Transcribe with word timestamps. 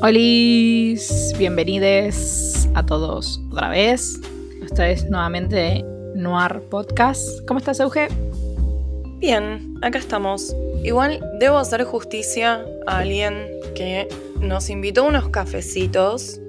Hola, 0.00 0.20
bienvenidos 1.38 2.68
a 2.76 2.86
todos 2.86 3.40
otra 3.50 3.68
vez. 3.70 4.20
Esta 4.62 4.88
es 4.88 5.10
nuevamente 5.10 5.84
Noir 6.14 6.60
Podcast. 6.70 7.44
¿Cómo 7.48 7.58
estás, 7.58 7.80
Euge? 7.80 8.06
Bien, 9.18 9.76
acá 9.82 9.98
estamos. 9.98 10.54
Igual 10.84 11.20
debo 11.40 11.58
hacer 11.58 11.82
justicia 11.82 12.64
a 12.86 12.98
alguien 12.98 13.44
que 13.74 14.06
nos 14.40 14.70
invitó 14.70 15.04
a 15.04 15.08
unos 15.08 15.30
cafecitos 15.30 16.40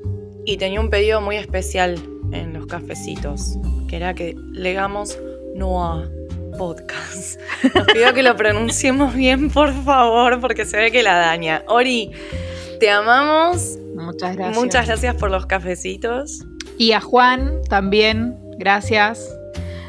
y 0.46 0.58
tenía 0.58 0.80
un 0.80 0.92
pedido 0.92 1.20
muy 1.20 1.38
especial 1.38 1.96
en 2.32 2.54
los 2.54 2.68
cafecitos, 2.68 3.58
que 3.88 3.96
era 3.96 4.14
que 4.14 4.36
legamos 4.52 5.18
Noir 5.56 6.08
Podcast. 6.56 7.40
Nos 7.74 7.86
pidió 7.88 8.14
que 8.14 8.22
lo 8.22 8.36
pronunciemos 8.36 9.16
bien, 9.16 9.50
por 9.50 9.74
favor, 9.84 10.40
porque 10.40 10.66
se 10.66 10.78
ve 10.78 10.92
que 10.92 11.02
la 11.02 11.16
daña. 11.16 11.64
Ori, 11.68 12.12
te 12.80 12.90
amamos. 12.90 13.78
Muchas 13.96 14.36
gracias. 14.36 14.58
Muchas 14.64 14.88
gracias 14.88 15.16
por 15.16 15.32
los 15.32 15.46
cafecitos. 15.46 16.46
Y 16.78 16.94
a 16.94 17.02
Juan 17.02 17.62
también, 17.70 18.38
gracias. 18.58 19.30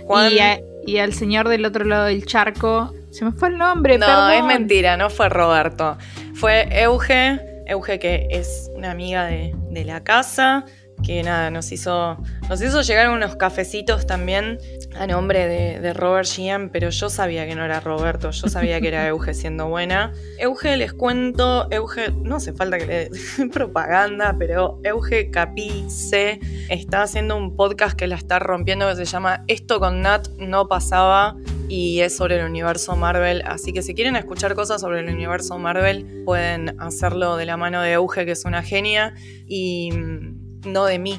Juan. 0.06 0.32
Y, 0.32 0.38
a- 0.40 0.60
y 0.86 0.98
al 0.98 1.12
señor 1.14 1.48
del 1.48 1.64
otro 1.64 1.84
lado 1.84 2.06
del 2.06 2.24
charco. 2.26 2.92
Se 3.10 3.24
me 3.24 3.32
fue 3.32 3.48
el 3.48 3.58
nombre, 3.58 3.98
No, 3.98 4.06
perdón. 4.06 4.32
es 4.32 4.44
mentira, 4.44 4.96
no 4.96 5.10
fue 5.10 5.28
Roberto. 5.28 5.98
Fue 6.34 6.68
Euge, 6.82 7.40
Euge 7.66 7.98
que 7.98 8.26
es 8.30 8.70
una 8.74 8.90
amiga 8.92 9.26
de, 9.26 9.54
de 9.70 9.84
la 9.84 10.02
casa, 10.02 10.64
que 11.02 11.22
nada, 11.22 11.50
nos 11.50 11.72
hizo, 11.72 12.18
nos 12.48 12.60
hizo 12.62 12.82
llegar 12.82 13.10
unos 13.10 13.36
cafecitos 13.36 14.06
también 14.06 14.58
a 14.96 15.06
nombre 15.06 15.46
de, 15.46 15.80
de 15.80 15.92
Robert 15.92 16.26
Gian, 16.26 16.70
pero 16.70 16.90
yo 16.90 17.08
sabía 17.08 17.46
que 17.46 17.54
no 17.54 17.64
era 17.64 17.80
Roberto, 17.80 18.30
yo 18.30 18.48
sabía 18.48 18.80
que 18.80 18.88
era 18.88 19.06
Euge 19.08 19.34
siendo 19.34 19.68
buena. 19.68 20.12
Euge, 20.38 20.76
les 20.76 20.92
cuento, 20.92 21.68
Euge, 21.70 22.12
no 22.12 22.36
hace 22.36 22.52
falta 22.52 22.78
que 22.78 22.86
le 22.86 23.48
propaganda, 23.52 24.36
pero 24.38 24.80
Euge 24.84 25.30
Capice 25.30 26.40
está 26.68 27.02
haciendo 27.02 27.36
un 27.36 27.56
podcast 27.56 27.96
que 27.96 28.06
la 28.06 28.16
está 28.16 28.38
rompiendo 28.38 28.88
que 28.88 28.96
se 28.96 29.04
llama 29.04 29.44
Esto 29.48 29.80
con 29.80 30.02
Nat 30.02 30.28
no 30.38 30.68
pasaba 30.68 31.36
y 31.68 32.00
es 32.00 32.16
sobre 32.16 32.38
el 32.38 32.44
universo 32.44 32.96
Marvel. 32.96 33.42
Así 33.46 33.72
que 33.72 33.82
si 33.82 33.94
quieren 33.94 34.16
escuchar 34.16 34.54
cosas 34.54 34.80
sobre 34.80 35.00
el 35.00 35.08
universo 35.08 35.58
Marvel, 35.58 36.22
pueden 36.24 36.80
hacerlo 36.80 37.36
de 37.36 37.46
la 37.46 37.56
mano 37.56 37.80
de 37.80 37.92
Euge, 37.92 38.24
que 38.26 38.32
es 38.32 38.44
una 38.44 38.62
genia, 38.62 39.14
y 39.46 39.92
mm, 39.92 40.39
no 40.64 40.84
de 40.84 40.98
mí. 40.98 41.18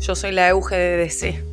Yo 0.00 0.14
soy 0.14 0.32
la 0.32 0.48
Euge 0.48 0.76
de 0.76 0.96
DC. 0.98 1.44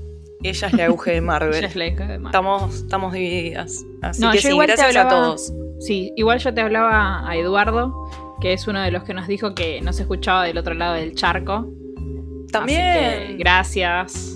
Ella 0.44 0.68
es 0.68 0.74
la 0.74 0.86
Euge 0.86 1.12
de 1.16 1.22
Marvel. 1.22 1.64
es 1.64 1.76
la 1.76 1.86
de 1.86 2.20
Mar. 2.20 2.30
Estamos, 2.32 2.76
estamos 2.76 3.14
divididas. 3.14 3.84
Así 4.02 4.22
No, 4.22 4.32
que 4.32 4.38
yo 4.38 4.42
sí, 4.44 4.48
igual 4.50 4.68
te 4.68 4.74
gracias 4.76 4.96
hablaba- 4.96 5.10
a 5.10 5.24
todos. 5.26 5.54
Sí, 5.80 6.14
igual 6.16 6.40
yo 6.40 6.54
te 6.54 6.62
hablaba 6.62 7.28
a 7.30 7.36
Eduardo, 7.36 8.10
que 8.40 8.54
es 8.54 8.68
uno 8.68 8.82
de 8.82 8.92
los 8.92 9.04
que 9.04 9.14
nos 9.14 9.28
dijo 9.28 9.54
que 9.56 9.82
no 9.82 9.92
se 9.94 10.04
escuchaba 10.04 10.44
del 10.46 10.58
otro 10.58 10.74
lado 10.74 10.94
del 10.94 11.16
charco. 11.16 11.54
Así 11.54 12.46
que 12.48 12.52
También. 12.52 13.38
gracias. 13.40 14.32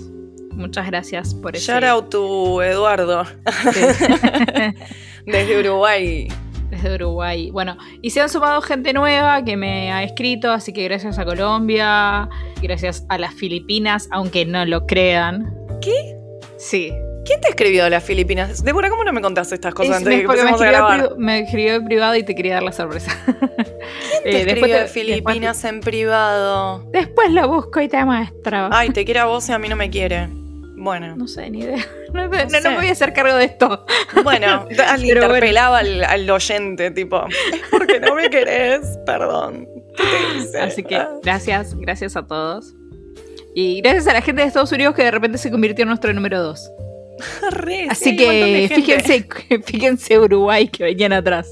Muchas 0.52 0.86
gracias 0.88 1.34
por 1.34 1.56
eso. 1.56 1.72
Shout 1.72 1.84
out 1.84 2.10
to 2.10 2.62
Eduardo, 2.62 3.24
desde 5.24 5.58
Uruguay. 5.60 6.28
Desde 6.70 6.94
Uruguay. 6.94 7.50
Bueno, 7.50 7.76
y 8.02 8.10
se 8.10 8.20
han 8.20 8.28
sumado 8.28 8.60
gente 8.62 8.92
nueva 8.92 9.44
que 9.44 9.56
me 9.56 9.92
ha 9.92 10.02
escrito, 10.02 10.50
así 10.50 10.72
que 10.72 10.84
gracias 10.84 11.18
a 11.18 11.24
Colombia, 11.24 12.28
gracias 12.62 13.04
a 13.08 13.18
las 13.18 13.34
Filipinas, 13.34 14.08
aunque 14.12 14.46
no 14.46 14.64
lo 14.64 14.86
crean. 14.86 15.54
¿Qué? 15.80 16.16
Sí. 16.56 16.92
¿Quién 17.26 17.40
te 17.42 17.48
escribió 17.50 17.84
de 17.84 17.90
las 17.90 18.02
Filipinas? 18.02 18.64
Débora, 18.64 18.88
¿cómo 18.88 19.04
no 19.04 19.12
me 19.12 19.20
contaste 19.20 19.54
estas 19.54 19.74
cosas 19.74 19.90
Es- 19.92 19.96
antes 19.98 20.10
de 20.10 20.16
me, 20.16 20.22
que 20.22 20.42
me, 20.42 20.48
a 20.48 20.52
escribió 20.52 20.72
grabar? 20.72 21.14
me 21.18 21.38
escribió 21.40 21.74
en 21.74 21.84
privado 21.84 22.16
y 22.16 22.22
te 22.22 22.34
quería 22.34 22.54
dar 22.54 22.62
la 22.62 22.72
sorpresa. 22.72 23.12
¿Quién 23.26 24.22
te 24.24 24.30
Eh, 24.30 24.40
escribió 24.46 24.76
de 24.78 24.86
Filipinas 24.86 25.64
en 25.64 25.80
privado? 25.80 26.78
Después, 26.92 27.06
después 27.06 27.30
lo 27.32 27.48
busco 27.48 27.80
y 27.80 27.88
te 27.88 28.04
muestro. 28.04 28.68
Ay, 28.72 28.90
te 28.90 29.04
quiere 29.04 29.20
a 29.20 29.26
vos 29.26 29.48
y 29.48 29.52
a 29.52 29.58
mí 29.58 29.68
no 29.68 29.76
me 29.76 29.90
quiere. 29.90 30.28
Bueno, 30.76 31.14
No 31.14 31.28
sé, 31.28 31.50
ni 31.50 31.60
idea. 31.60 31.84
No, 32.12 32.26
no- 32.28 32.50
sé. 32.50 32.60
no 32.60 32.70
me 32.70 32.76
voy 32.76 32.88
a 32.88 32.92
hacer 32.92 33.12
cargo 33.12 33.36
de 33.36 33.44
esto. 33.44 33.86
bueno, 34.24 34.66
alguien 34.86 35.14
Pero 35.14 35.28
bueno. 35.28 35.36
interpelaba 35.36 35.78
al, 35.78 36.04
al 36.04 36.30
oyente, 36.30 36.90
tipo, 36.90 37.24
es 37.28 37.60
porque 37.70 38.00
no 38.00 38.14
me 38.14 38.28
querés, 38.30 38.80
perdón. 39.06 39.68
Así 40.60 40.82
que 40.82 40.96
Ah. 40.96 41.10
gracias, 41.22 41.74
gracias 41.76 42.16
a 42.16 42.26
todos. 42.26 42.74
Y 43.54 43.80
gracias 43.80 44.06
a 44.06 44.12
la 44.12 44.22
gente 44.22 44.42
de 44.42 44.48
Estados 44.48 44.70
Unidos 44.72 44.94
que 44.94 45.02
de 45.02 45.10
repente 45.10 45.36
se 45.38 45.50
convirtió 45.50 45.82
en 45.82 45.88
nuestro 45.88 46.12
número 46.12 46.40
2. 46.42 46.70
Re, 47.50 47.82
sí, 47.82 47.86
Así 47.90 48.16
que 48.16 48.70
fíjense, 48.74 49.26
fíjense 49.66 50.18
Uruguay 50.18 50.68
que 50.68 50.84
venían 50.84 51.12
atrás. 51.12 51.48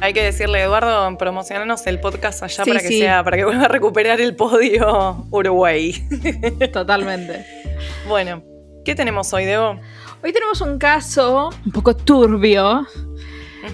Hay 0.00 0.12
que 0.12 0.22
decirle, 0.22 0.62
Eduardo, 0.62 1.16
promocionanos 1.18 1.86
el 1.88 1.98
podcast 2.00 2.42
allá 2.42 2.64
Sí, 2.64 2.70
para 2.70 2.80
que 2.80 2.88
sí. 2.88 2.98
sea, 3.00 3.22
para 3.24 3.36
que 3.36 3.44
vuelva 3.44 3.64
a 3.64 3.68
recuperar 3.68 4.20
el 4.20 4.34
podio 4.36 5.26
Uruguay. 5.30 5.92
Totalmente. 6.72 7.44
Bueno, 8.08 8.42
¿qué 8.88 8.94
tenemos 8.94 9.34
hoy, 9.34 9.44
Debo? 9.44 9.78
Hoy 10.24 10.32
tenemos 10.32 10.62
un 10.62 10.78
caso 10.78 11.50
un 11.66 11.72
poco 11.72 11.94
turbio, 11.94 12.86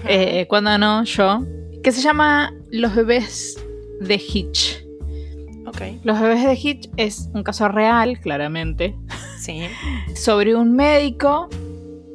eh, 0.05 0.45
cuando 0.49 0.77
no 0.77 1.05
yo, 1.05 1.41
que 1.81 1.93
se 1.93 2.01
llama 2.01 2.53
Los 2.69 2.93
bebés 2.93 3.57
de 4.01 4.15
Hitch. 4.15 4.83
ok, 5.67 5.81
Los 6.03 6.19
bebés 6.19 6.43
de 6.43 6.53
Hitch 6.61 6.89
es 6.97 7.29
un 7.33 7.43
caso 7.43 7.69
real, 7.69 8.19
claramente, 8.19 8.93
sí. 9.39 9.61
sobre 10.17 10.53
un 10.53 10.75
médico 10.75 11.47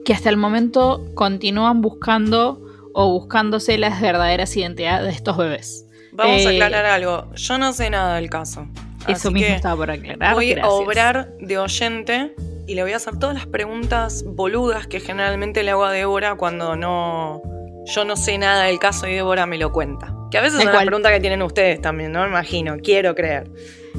que 0.05 0.13
hasta 0.13 0.29
el 0.29 0.37
momento 0.37 1.03
continúan 1.15 1.81
buscando 1.81 2.61
o 2.93 3.11
buscándose 3.19 3.79
las 3.79 3.99
verdaderas 4.03 4.55
identidades 4.59 5.07
de 5.07 5.13
estos 5.13 5.39
bebés. 5.39 5.87
Vamos 6.13 6.45
a 6.45 6.53
Eh, 6.53 6.57
aclarar 6.57 6.85
algo. 6.85 7.33
Yo 7.35 7.57
no 7.57 7.73
sé 7.73 7.89
nada 7.89 8.17
del 8.17 8.29
caso. 8.29 8.69
Eso 9.09 9.31
mismo 9.31 9.49
que 9.49 9.55
estaba 9.55 9.75
por 9.77 9.91
aclarar. 9.91 10.35
voy 10.35 10.53
a 10.53 10.69
obrar 10.69 11.33
de 11.41 11.57
oyente 11.57 12.35
y 12.71 12.75
le 12.77 12.83
voy 12.83 12.93
a 12.93 12.97
hacer 12.97 13.19
todas 13.19 13.35
las 13.35 13.47
preguntas 13.47 14.23
boludas 14.25 14.87
que 14.87 15.01
generalmente 15.01 15.65
le 15.65 15.73
hago 15.73 15.85
a 15.85 15.91
Débora 15.91 16.37
cuando 16.37 16.77
no. 16.77 17.43
Yo 17.87 18.05
no 18.05 18.15
sé 18.17 18.39
nada 18.39 18.65
del 18.65 18.79
caso 18.79 19.09
y 19.09 19.15
Débora 19.15 19.45
me 19.47 19.59
lo 19.59 19.73
cuenta. 19.73 20.15
Que 20.31 20.39
a 20.39 20.41
veces 20.41 20.63
las 20.65 20.73
cual. 20.73 20.87
preguntas 20.87 21.11
que 21.11 21.19
tienen 21.19 21.43
ustedes 21.43 21.81
también, 21.81 22.13
¿no? 22.13 22.23
Me 22.23 22.29
imagino, 22.29 22.77
quiero 22.81 23.17
creer. 23.17 23.51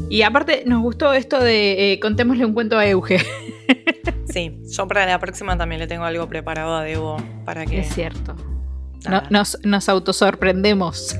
Y 0.09 0.21
aparte, 0.21 0.63
nos 0.65 0.81
gustó 0.81 1.11
esto 1.11 1.43
de 1.43 1.91
eh, 1.91 1.99
contémosle 1.99 2.45
un 2.45 2.53
cuento 2.53 2.77
a 2.77 2.87
Euge. 2.87 3.17
Sí, 4.31 4.57
yo 4.69 4.87
para 4.87 5.05
la 5.05 5.19
próxima 5.19 5.57
también 5.57 5.81
le 5.81 5.87
tengo 5.87 6.05
algo 6.05 6.25
preparado 6.29 6.73
a 6.77 6.83
Debo 6.83 7.17
para 7.43 7.65
que. 7.65 7.79
Es 7.81 7.93
cierto. 7.93 8.33
No- 9.09 9.23
nos, 9.29 9.57
nos 9.65 9.89
autosorprendemos. 9.89 11.17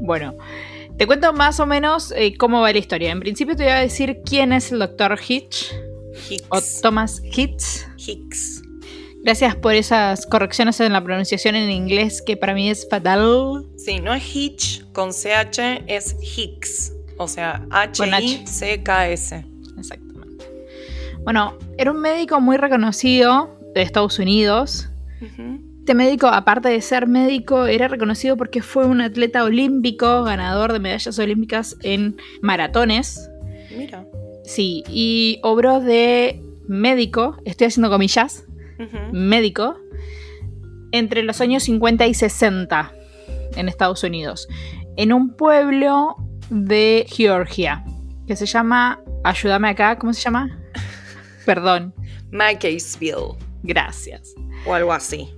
Bueno, 0.00 0.36
te 0.96 1.06
cuento 1.08 1.32
más 1.32 1.58
o 1.58 1.66
menos 1.66 2.12
eh, 2.16 2.36
cómo 2.38 2.60
va 2.60 2.70
la 2.72 2.78
historia. 2.78 3.10
En 3.10 3.18
principio 3.18 3.56
te 3.56 3.64
voy 3.64 3.72
a 3.72 3.80
decir 3.80 4.20
quién 4.24 4.52
es 4.52 4.70
el 4.70 4.78
doctor 4.78 5.18
Hitch 5.26 5.74
o 6.48 6.58
Hicks. 6.58 6.80
Thomas 6.80 7.22
Hitch. 7.24 7.86
Hicks. 7.96 8.62
Gracias 9.22 9.56
por 9.56 9.74
esas 9.74 10.24
correcciones 10.26 10.78
en 10.80 10.92
la 10.92 11.02
pronunciación 11.02 11.56
en 11.56 11.70
inglés 11.70 12.22
que 12.24 12.36
para 12.36 12.54
mí 12.54 12.70
es 12.70 12.88
fatal. 12.88 13.66
Sí, 13.76 13.98
no 14.00 14.14
es 14.14 14.36
Hitch 14.36 14.84
con 14.92 15.10
CH, 15.10 15.82
es 15.88 16.16
Hicks. 16.20 16.92
O 17.18 17.26
sea. 17.26 17.66
H-I-C-K-S. 17.70 19.44
Exactamente. 19.78 20.44
Bueno, 21.24 21.58
era 21.76 21.90
un 21.90 22.00
médico 22.00 22.40
muy 22.40 22.56
reconocido 22.56 23.58
de 23.74 23.82
Estados 23.82 24.18
Unidos. 24.18 24.88
Este 25.80 25.94
médico, 25.94 26.26
aparte 26.28 26.68
de 26.68 26.80
ser 26.80 27.06
médico, 27.06 27.66
era 27.66 27.88
reconocido 27.88 28.36
porque 28.36 28.62
fue 28.62 28.86
un 28.86 29.00
atleta 29.00 29.44
olímpico, 29.44 30.24
ganador 30.24 30.72
de 30.72 30.78
medallas 30.78 31.18
olímpicas 31.18 31.76
en 31.82 32.16
maratones. 32.42 33.28
Mira. 33.76 34.06
Sí, 34.46 34.84
y 34.88 35.38
obró 35.42 35.80
de 35.80 36.40
médico, 36.68 37.36
estoy 37.44 37.66
haciendo 37.68 37.90
comillas, 37.90 38.44
médico, 39.12 39.76
entre 40.92 41.22
los 41.22 41.40
años 41.40 41.64
50 41.64 42.06
y 42.06 42.14
60 42.14 42.92
en 43.56 43.68
Estados 43.68 44.02
Unidos, 44.04 44.48
en 44.96 45.12
un 45.12 45.34
pueblo 45.36 46.16
de 46.50 47.06
Georgia, 47.08 47.84
que 48.26 48.36
se 48.36 48.46
llama, 48.46 49.00
ayúdame 49.24 49.68
acá, 49.68 49.98
¿cómo 49.98 50.12
se 50.12 50.20
llama? 50.22 50.58
Perdón, 51.46 51.94
Macaysville. 52.30 53.34
gracias. 53.62 54.34
O 54.66 54.74
algo 54.74 54.92
así. 54.92 55.28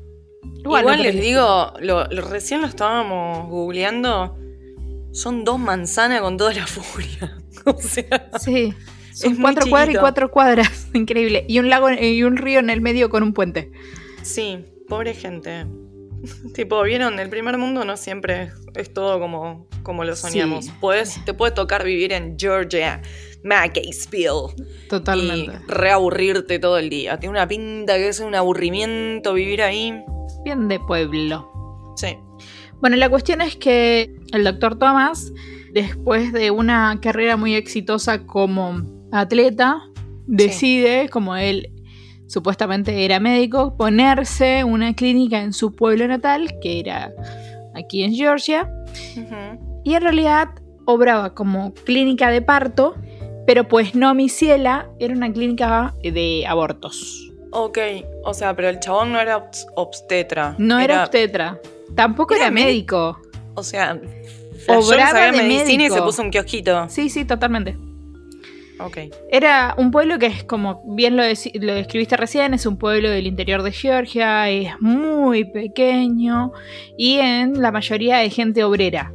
Igual, 0.61 1.03
les 1.03 1.21
digo, 1.21 1.73
lo, 1.81 2.07
lo- 2.09 2.23
recién 2.29 2.61
lo 2.61 2.67
estábamos 2.67 3.49
googleando 3.49 4.37
son 5.13 5.45
dos 5.45 5.59
manzanas 5.59 6.21
con 6.21 6.37
toda 6.37 6.53
la 6.53 6.67
furia. 6.67 7.39
o 7.65 7.77
sea, 7.81 8.31
Sí. 8.39 8.75
Son 9.19 9.37
cuatro 9.37 9.67
cuadras 9.69 9.95
y 9.95 9.99
cuatro 9.99 10.31
cuadras. 10.31 10.89
Increíble. 10.95 11.45
Y 11.49 11.59
un 11.59 11.69
lago 11.69 11.91
y 11.91 12.23
un 12.23 12.37
río 12.37 12.61
en 12.61 12.71
el 12.71 12.81
medio 12.81 13.11
con 13.11 13.23
un 13.23 13.33
puente. 13.33 13.73
sí, 14.23 14.65
pobre 14.89 15.15
gente. 15.15 15.67
tipo, 16.55 16.83
vieron, 16.83 17.19
el 17.19 17.29
primer 17.29 17.59
mundo 17.59 17.85
no 17.85 17.97
siempre 17.97 18.45
es, 18.45 18.53
es 18.75 18.93
todo 18.93 19.19
como, 19.19 19.67
como 19.83 20.05
lo 20.05 20.15
soñamos. 20.15 20.67
Sí. 20.67 20.73
Puedes, 20.81 21.25
te 21.25 21.35
puede 21.35 21.53
tocar 21.53 21.85
vivir 21.85 22.13
en 22.13 22.37
Georgia, 22.39 23.03
Mackayville, 23.43 24.55
Totalmente. 24.89 25.53
y 25.53 25.71
reaburrirte 25.71 26.59
todo 26.59 26.79
el 26.79 26.89
día. 26.89 27.19
Tiene 27.19 27.33
una 27.33 27.49
pinta 27.49 27.97
que 27.97 28.09
es 28.09 28.21
un 28.21 28.35
aburrimiento 28.35 29.35
vivir 29.35 29.63
ahí. 29.63 30.01
Bien 30.45 30.69
de 30.69 30.79
pueblo. 30.79 31.95
Sí. 31.97 32.17
Bueno, 32.81 32.97
la 32.97 33.09
cuestión 33.09 33.41
es 33.41 33.57
que 33.57 34.15
el 34.33 34.45
doctor 34.45 34.79
Thomas, 34.79 35.33
después 35.73 36.33
de 36.33 36.53
una 36.53 37.01
carrera 37.03 37.37
muy 37.37 37.57
exitosa 37.57 38.25
como 38.25 38.98
atleta, 39.13 39.83
decide, 40.27 41.09
como 41.09 41.37
él 41.37 41.71
supuestamente 42.27 43.05
era 43.05 43.21
médico, 43.21 43.77
ponerse 43.77 44.65
una 44.65 44.95
clínica 44.95 45.41
en 45.43 45.53
su 45.53 45.75
pueblo 45.75 46.07
natal, 46.09 46.59
que 46.61 46.81
era 46.81 47.13
aquí 47.75 48.03
en 48.03 48.13
Georgia, 48.15 48.71
y 49.85 49.95
en 49.95 50.03
realidad 50.03 50.49
obraba 50.85 51.35
como 51.35 51.73
clínica 51.73 52.31
de 52.31 52.43
parto, 52.43 52.95
pero 53.47 53.67
pues 53.67 53.95
no 53.95 54.15
mi 54.15 54.29
ciela, 54.29 54.91
era 54.99 55.15
una 55.15 55.33
clínica 55.33 55.95
de 56.03 56.45
abortos. 56.47 57.25
Ok, 57.51 57.79
o 58.25 58.35
sea, 58.35 58.55
pero 58.55 58.69
el 58.69 58.79
chabón 58.79 59.13
no 59.13 59.21
era 59.21 59.39
obs- 59.51 59.65
obstetra. 59.75 60.55
No 60.59 60.79
era, 60.79 61.05
obstetra, 61.05 61.59
tampoco 61.95 62.35
era 62.35 62.45
era, 62.45 62.51
médico. 62.53 63.19
O 63.55 63.63
sea, 63.63 63.99
Obraba 64.69 65.11
sabía 65.13 65.33
de 65.33 65.39
medicina 65.49 65.85
y 65.85 65.87
se 65.87 65.93
médico. 65.93 66.05
puso 66.05 66.21
un 66.23 66.31
kiosquito. 66.31 66.87
Sí, 66.91 67.09
sí, 67.09 67.25
totalmente. 67.25 67.79
Ok. 68.81 68.99
Era 69.31 69.75
un 69.77 69.91
pueblo 69.91 70.19
que 70.19 70.27
es 70.27 70.45
como 70.45 70.83
bien 70.95 71.17
lo, 71.17 71.23
lo 71.23 71.75
describiste 71.75 72.17
recién, 72.17 72.55
es 72.55 72.67
un 72.67 72.79
pueblo 72.79 73.11
del 73.11 73.27
interior 73.27 73.63
de 73.63 73.73
Georgia, 73.73 74.49
es 74.49 74.73
muy 74.81 75.45
pequeño 75.45 76.53
y 76.97 77.19
en 77.19 77.61
la 77.61 77.73
mayoría 77.73 78.19
de 78.19 78.31
gente 78.31 78.65
obrera. 78.65 79.13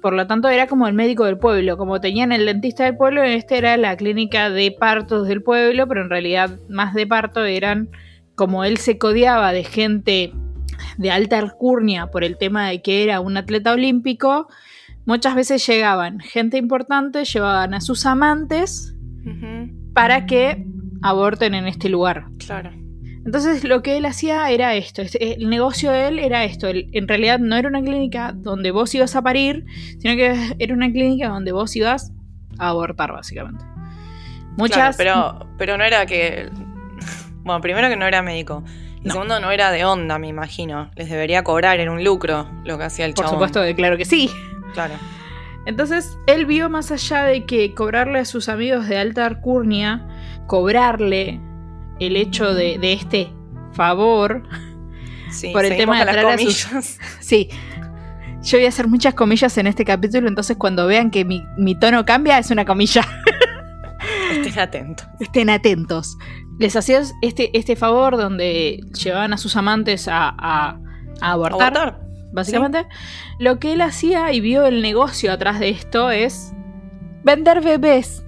Por 0.00 0.12
lo 0.12 0.26
tanto, 0.26 0.48
era 0.48 0.68
como 0.68 0.86
el 0.86 0.94
médico 0.94 1.24
del 1.24 1.38
pueblo. 1.38 1.76
Como 1.76 2.00
tenían 2.00 2.30
el 2.30 2.46
dentista 2.46 2.84
del 2.84 2.96
pueblo, 2.96 3.22
este 3.22 3.58
era 3.58 3.76
la 3.76 3.96
clínica 3.96 4.48
de 4.48 4.70
partos 4.70 5.26
del 5.26 5.42
pueblo, 5.42 5.88
pero 5.88 6.02
en 6.02 6.10
realidad 6.10 6.50
más 6.68 6.94
de 6.94 7.06
parto 7.06 7.44
eran 7.44 7.88
como 8.36 8.64
él 8.64 8.76
se 8.76 8.98
codeaba 8.98 9.52
de 9.52 9.64
gente 9.64 10.32
de 10.96 11.10
alta 11.10 11.38
alcurnia 11.38 12.06
por 12.06 12.22
el 12.22 12.38
tema 12.38 12.68
de 12.68 12.80
que 12.80 13.02
era 13.02 13.20
un 13.20 13.36
atleta 13.36 13.72
olímpico. 13.72 14.48
Muchas 15.08 15.34
veces 15.34 15.66
llegaban 15.66 16.20
gente 16.20 16.56
importante, 16.58 17.24
llevaban 17.24 17.74
a 17.74 17.80
sus 17.80 18.04
amantes 18.06 18.94
para 19.94 20.26
que 20.26 20.64
aborten 21.02 21.54
en 21.54 21.66
este 21.66 21.88
lugar. 21.88 22.26
Claro. 22.38 22.70
Entonces 23.24 23.64
lo 23.64 23.82
que 23.82 23.96
él 23.96 24.06
hacía 24.06 24.48
era 24.50 24.74
esto, 24.74 25.02
este- 25.02 25.34
el 25.34 25.48
negocio 25.50 25.90
de 25.90 26.08
él 26.08 26.18
era 26.18 26.44
esto, 26.44 26.68
en 26.70 27.08
realidad 27.08 27.38
no 27.38 27.56
era 27.56 27.68
una 27.68 27.82
clínica 27.82 28.32
donde 28.34 28.70
vos 28.70 28.94
ibas 28.94 29.16
a 29.16 29.22
parir, 29.22 29.64
sino 29.98 30.14
que 30.14 30.54
era 30.58 30.74
una 30.74 30.90
clínica 30.92 31.28
donde 31.28 31.52
vos 31.52 31.74
ibas 31.76 32.12
a 32.58 32.68
abortar 32.68 33.12
básicamente. 33.12 33.64
Muchas... 34.56 34.96
Claro, 34.96 35.38
pero, 35.40 35.48
pero 35.58 35.78
no 35.78 35.84
era 35.84 36.04
que. 36.06 36.48
Bueno, 37.44 37.60
primero 37.60 37.88
que 37.88 37.96
no 37.96 38.06
era 38.06 38.22
médico. 38.22 38.62
Y 39.02 39.08
No. 39.08 39.12
segundo, 39.14 39.40
no 39.40 39.50
era 39.52 39.70
de 39.70 39.84
onda, 39.84 40.18
me 40.18 40.28
imagino. 40.28 40.90
Les 40.96 41.08
debería 41.08 41.44
cobrar, 41.44 41.80
era 41.80 41.90
un 41.92 42.02
lucro 42.04 42.48
lo 42.64 42.76
que 42.78 42.84
hacía 42.84 43.06
el 43.06 43.14
por 43.14 43.24
chabón. 43.26 43.36
supuesto, 43.36 43.62
que 43.62 43.74
claro 43.74 43.96
que 43.96 44.04
sí. 44.04 44.30
Claro. 44.74 44.94
Entonces 45.66 46.16
él 46.26 46.46
vio 46.46 46.70
más 46.70 46.90
allá 46.90 47.24
de 47.24 47.44
que 47.44 47.74
cobrarle 47.74 48.20
a 48.20 48.24
sus 48.24 48.48
amigos 48.48 48.88
de 48.88 48.96
alta 48.98 49.26
alcurnia, 49.26 50.06
cobrarle 50.46 51.40
el 52.00 52.16
hecho 52.16 52.54
de, 52.54 52.78
de 52.78 52.92
este 52.94 53.32
favor, 53.72 54.42
Sí, 55.30 55.50
Por 55.52 55.66
el 55.66 55.76
tema 55.76 55.98
de 55.98 56.06
con 56.06 56.06
las 56.06 56.14
traer 56.14 56.26
a 56.26 56.38
sus- 56.38 56.64
comillas. 56.64 56.98
Sí. 57.20 57.50
Yo 58.42 58.56
voy 58.56 58.64
a 58.64 58.68
hacer 58.70 58.88
muchas 58.88 59.12
comillas 59.12 59.58
en 59.58 59.66
este 59.66 59.84
capítulo, 59.84 60.26
entonces 60.26 60.56
cuando 60.56 60.86
vean 60.86 61.10
que 61.10 61.24
mi, 61.26 61.44
mi 61.58 61.74
tono 61.78 62.04
cambia 62.06 62.38
es 62.38 62.50
una 62.50 62.64
comilla. 62.64 63.02
Estén 64.32 64.58
atentos. 64.58 65.06
Estén 65.20 65.50
atentos. 65.50 66.16
Les 66.58 66.74
hacía 66.76 67.02
este, 67.20 67.56
este 67.58 67.76
favor 67.76 68.16
donde 68.16 68.80
llevaban 69.02 69.32
a 69.34 69.36
sus 69.38 69.54
amantes 69.56 70.08
a, 70.08 70.28
a- 70.30 70.78
a 71.20 71.32
abortar, 71.32 71.76
Abortar. 71.76 72.00
Básicamente. 72.32 72.86
Lo 73.38 73.58
que 73.58 73.72
él 73.72 73.80
hacía 73.80 74.32
y 74.32 74.40
vio 74.40 74.66
el 74.66 74.82
negocio 74.82 75.32
atrás 75.32 75.60
de 75.60 75.70
esto 75.70 76.10
es 76.10 76.52
vender 77.24 77.60
bebés. 77.60 78.24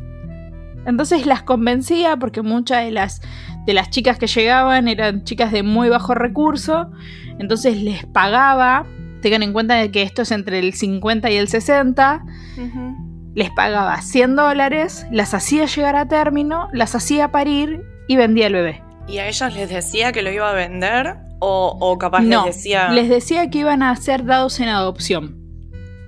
Entonces 0.86 1.26
las 1.26 1.42
convencía 1.42 2.16
porque 2.16 2.42
muchas 2.42 2.84
de 2.84 2.90
las, 2.90 3.20
de 3.66 3.74
las 3.74 3.90
chicas 3.90 4.18
que 4.18 4.26
llegaban 4.26 4.88
eran 4.88 5.24
chicas 5.24 5.52
de 5.52 5.62
muy 5.62 5.88
bajo 5.88 6.14
recurso. 6.14 6.90
Entonces 7.38 7.82
les 7.82 8.04
pagaba. 8.06 8.86
Tengan 9.22 9.42
en 9.42 9.52
cuenta 9.52 9.86
que 9.90 10.02
esto 10.02 10.22
es 10.22 10.30
entre 10.30 10.58
el 10.58 10.72
50 10.72 11.30
y 11.30 11.36
el 11.36 11.48
60 11.48 12.24
Ujú. 12.56 13.32
les 13.34 13.50
pagaba 13.50 14.00
100 14.00 14.34
dólares, 14.34 15.06
las 15.10 15.34
hacía 15.34 15.66
llegar 15.66 15.94
a 15.96 16.08
término, 16.08 16.68
las 16.72 16.94
hacía 16.94 17.30
parir 17.30 17.82
y 18.08 18.16
vendía 18.16 18.46
el 18.46 18.54
bebé. 18.54 18.82
¿Y 19.06 19.18
a 19.18 19.28
ellas 19.28 19.54
les 19.54 19.68
decía 19.68 20.12
que 20.12 20.22
lo 20.22 20.30
iba 20.30 20.48
a 20.48 20.54
vender? 20.54 21.18
¿O, 21.40 21.76
o 21.80 21.98
capaz 21.98 22.20
no, 22.22 22.44
les 22.46 22.56
decía.? 22.56 22.90
les 22.90 23.08
decía 23.08 23.50
que 23.50 23.58
iban 23.58 23.82
a 23.82 23.94
ser 23.96 24.24
dados 24.24 24.60
en 24.60 24.68
adopción. 24.68 25.36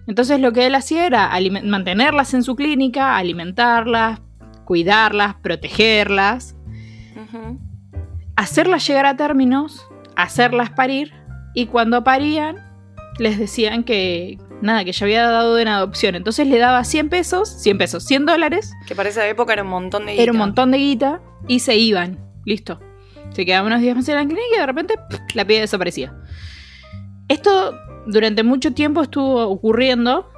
Entonces 0.06 0.40
lo 0.40 0.52
que 0.52 0.66
él 0.66 0.74
hacía 0.74 1.06
era 1.06 1.30
mantenerlas 1.64 2.34
en 2.34 2.42
su 2.42 2.54
clínica, 2.56 3.16
alimentarlas, 3.16 4.20
cuidarlas, 4.64 5.34
protegerlas, 5.36 6.56
hacerlas 8.36 8.86
llegar 8.86 9.06
a 9.06 9.16
términos, 9.16 9.86
hacerlas 10.16 10.70
parir 10.70 11.12
y 11.54 11.66
cuando 11.66 12.02
parían 12.04 12.56
les 13.18 13.38
decían 13.38 13.84
que 13.84 14.38
nada, 14.62 14.84
que 14.84 14.92
ya 14.92 15.04
había 15.04 15.26
dado 15.28 15.58
en 15.58 15.68
adopción. 15.68 16.14
Entonces 16.14 16.46
le 16.46 16.58
daba 16.58 16.82
100 16.84 17.08
pesos, 17.08 17.48
100 17.48 17.78
pesos, 17.78 18.04
100 18.04 18.26
dólares 18.26 18.72
Que 18.86 18.94
para 18.94 19.08
esa 19.08 19.26
época 19.26 19.52
era 19.52 19.62
un 19.62 19.68
montón 19.68 20.06
de 20.06 20.14
Era 20.14 20.32
un 20.32 20.36
guita. 20.36 20.46
montón 20.46 20.70
de 20.70 20.78
guita 20.78 21.20
y 21.48 21.60
se 21.60 21.76
iban. 21.76 22.18
Listo. 22.44 22.80
Se 23.32 23.46
quedaban 23.46 23.66
unos 23.66 23.80
días 23.80 23.96
más 23.96 24.08
en 24.08 24.16
la 24.16 24.24
clínica 24.24 24.56
y 24.56 24.58
de 24.58 24.66
repente 24.66 24.94
la 25.34 25.44
piba 25.44 25.60
desaparecía. 25.60 26.14
Esto 27.28 27.74
durante 28.06 28.42
mucho 28.42 28.72
tiempo 28.72 29.02
estuvo 29.02 29.42
ocurriendo 29.48 30.28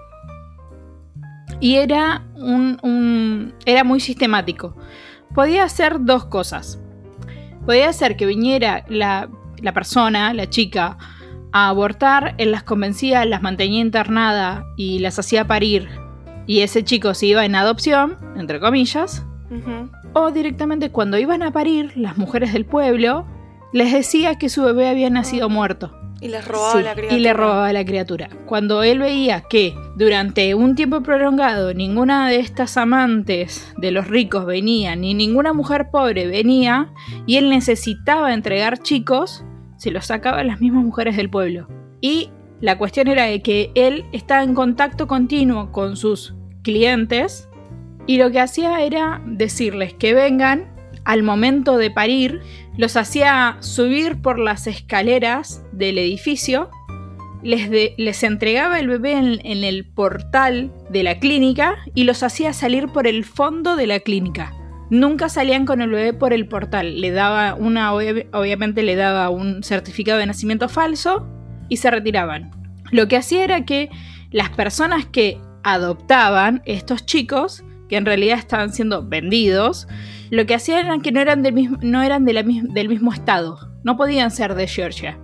y 1.60 1.76
era, 1.76 2.24
un, 2.34 3.54
era 3.64 3.84
muy 3.84 4.00
sistemático. 4.00 4.76
Podía 5.34 5.64
hacer 5.64 6.04
dos 6.04 6.26
cosas. 6.26 6.78
Podía 7.66 7.92
ser 7.92 8.16
que 8.16 8.26
viniera 8.26 8.84
la, 8.88 9.28
la 9.62 9.72
persona, 9.72 10.34
la 10.34 10.48
chica, 10.48 10.98
a 11.52 11.68
abortar, 11.68 12.34
él 12.38 12.50
las 12.50 12.64
convencía, 12.64 13.24
las 13.24 13.40
mantenía 13.40 13.80
internada 13.80 14.66
y 14.76 14.98
las 14.98 15.18
hacía 15.18 15.46
parir. 15.46 15.88
Y 16.46 16.60
ese 16.60 16.84
chico 16.84 17.14
se 17.14 17.26
iba 17.26 17.44
en 17.44 17.54
adopción, 17.54 18.18
entre 18.36 18.60
comillas. 18.60 19.24
O 20.14 20.30
directamente 20.30 20.90
cuando 20.90 21.18
iban 21.18 21.42
a 21.42 21.52
parir, 21.52 21.92
las 21.96 22.16
mujeres 22.16 22.52
del 22.52 22.64
pueblo 22.64 23.26
les 23.72 23.92
decía 23.92 24.36
que 24.36 24.48
su 24.48 24.62
bebé 24.62 24.88
había 24.88 25.10
nacido 25.10 25.48
muerto. 25.48 25.92
Y 26.20 26.28
les 26.28 26.46
robaba 26.46 26.72
Sí, 26.72 26.82
la 26.82 26.92
criatura. 26.94 27.16
y 27.18 27.20
le 27.20 27.32
robaba 27.34 27.72
la 27.72 27.84
criatura. 27.84 28.28
Cuando 28.46 28.82
él 28.82 29.00
veía 29.00 29.42
que 29.42 29.74
durante 29.96 30.54
un 30.54 30.74
tiempo 30.74 31.02
prolongado 31.02 31.74
ninguna 31.74 32.28
de 32.30 32.36
estas 32.38 32.76
amantes 32.76 33.74
de 33.76 33.90
los 33.90 34.06
ricos 34.08 34.46
venía, 34.46 34.96
ni 34.96 35.12
ninguna 35.12 35.52
mujer 35.52 35.88
pobre 35.90 36.26
venía, 36.28 36.92
y 37.26 37.36
él 37.36 37.50
necesitaba 37.50 38.32
entregar 38.32 38.78
chicos, 38.78 39.44
se 39.76 39.90
los 39.90 40.06
sacaba 40.06 40.38
a 40.38 40.44
las 40.44 40.60
mismas 40.60 40.84
mujeres 40.84 41.16
del 41.16 41.28
pueblo. 41.28 41.66
Y 42.00 42.30
la 42.60 42.78
cuestión 42.78 43.08
era 43.08 43.24
de 43.24 43.42
que 43.42 43.70
él 43.74 44.04
estaba 44.12 44.44
en 44.44 44.54
contacto 44.54 45.06
continuo 45.06 45.72
con 45.72 45.96
sus 45.96 46.34
clientes 46.62 47.50
y 48.06 48.18
lo 48.18 48.30
que 48.30 48.40
hacía 48.40 48.82
era 48.82 49.22
decirles 49.26 49.94
que 49.94 50.14
vengan 50.14 50.72
al 51.04 51.22
momento 51.22 51.76
de 51.76 51.90
parir, 51.90 52.40
los 52.76 52.96
hacía 52.96 53.56
subir 53.60 54.20
por 54.22 54.38
las 54.38 54.66
escaleras 54.66 55.62
del 55.72 55.98
edificio, 55.98 56.70
les, 57.42 57.68
les 57.98 58.22
entregaba 58.22 58.80
el 58.80 58.88
bebé 58.88 59.12
en, 59.12 59.64
el 59.64 59.84
portal 59.84 60.72
de 60.88 61.02
la 61.02 61.18
clínica 61.18 61.76
y 61.94 62.04
los 62.04 62.22
hacía 62.22 62.54
salir 62.54 62.88
por 62.88 63.06
el 63.06 63.24
fondo 63.24 63.76
de 63.76 63.86
la 63.86 64.00
clínica. 64.00 64.54
Nunca 64.88 65.28
salían 65.28 65.66
con 65.66 65.82
el 65.82 65.90
bebé 65.90 66.14
por 66.14 66.32
el 66.32 66.46
portal. 66.46 67.00
Le 67.00 67.10
daba 67.10 67.54
una, 67.54 67.92
obvi- 67.92 68.26
obviamente 68.32 68.82
le 68.82 68.96
daba 68.96 69.28
un 69.28 69.62
certificado 69.62 70.18
de 70.18 70.26
nacimiento 70.26 70.68
falso 70.68 71.26
y 71.68 71.76
se 71.78 71.90
retiraban. 71.90 72.50
Lo 72.90 73.08
que 73.08 73.16
hacía 73.16 73.44
era 73.44 73.64
que 73.66 73.90
las 74.30 74.50
personas 74.50 75.04
que 75.04 75.38
adoptaban 75.62 76.62
estos 76.64 77.04
chicos, 77.04 77.62
en 77.94 78.06
realidad 78.06 78.38
estaban 78.38 78.72
siendo 78.72 79.06
vendidos, 79.06 79.88
lo 80.30 80.46
que 80.46 80.54
hacían 80.54 80.86
era 80.86 80.98
que 80.98 81.12
no 81.12 81.20
eran 81.20 81.42
del 81.42 81.54
mismo, 81.54 81.78
no 81.82 82.02
eran 82.02 82.24
del 82.24 82.88
mismo 82.88 83.12
estado, 83.12 83.58
no 83.82 83.96
podían 83.96 84.30
ser 84.30 84.54
de 84.54 84.66
Georgia. 84.66 85.18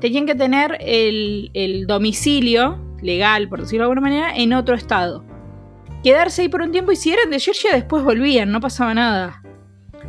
Tenían 0.00 0.26
que 0.26 0.34
tener 0.34 0.76
el, 0.80 1.50
el 1.54 1.86
domicilio 1.86 2.78
legal, 3.00 3.48
por 3.48 3.60
decirlo 3.60 3.84
de 3.84 3.92
alguna 3.92 4.00
manera, 4.00 4.36
en 4.36 4.52
otro 4.52 4.74
estado. 4.74 5.24
Quedarse 6.02 6.42
ahí 6.42 6.48
por 6.48 6.62
un 6.62 6.72
tiempo 6.72 6.92
y 6.92 6.96
si 6.96 7.12
eran 7.12 7.30
de 7.30 7.38
Georgia 7.38 7.70
después 7.72 8.02
volvían, 8.02 8.50
no 8.50 8.60
pasaba 8.60 8.92
nada. 8.92 9.42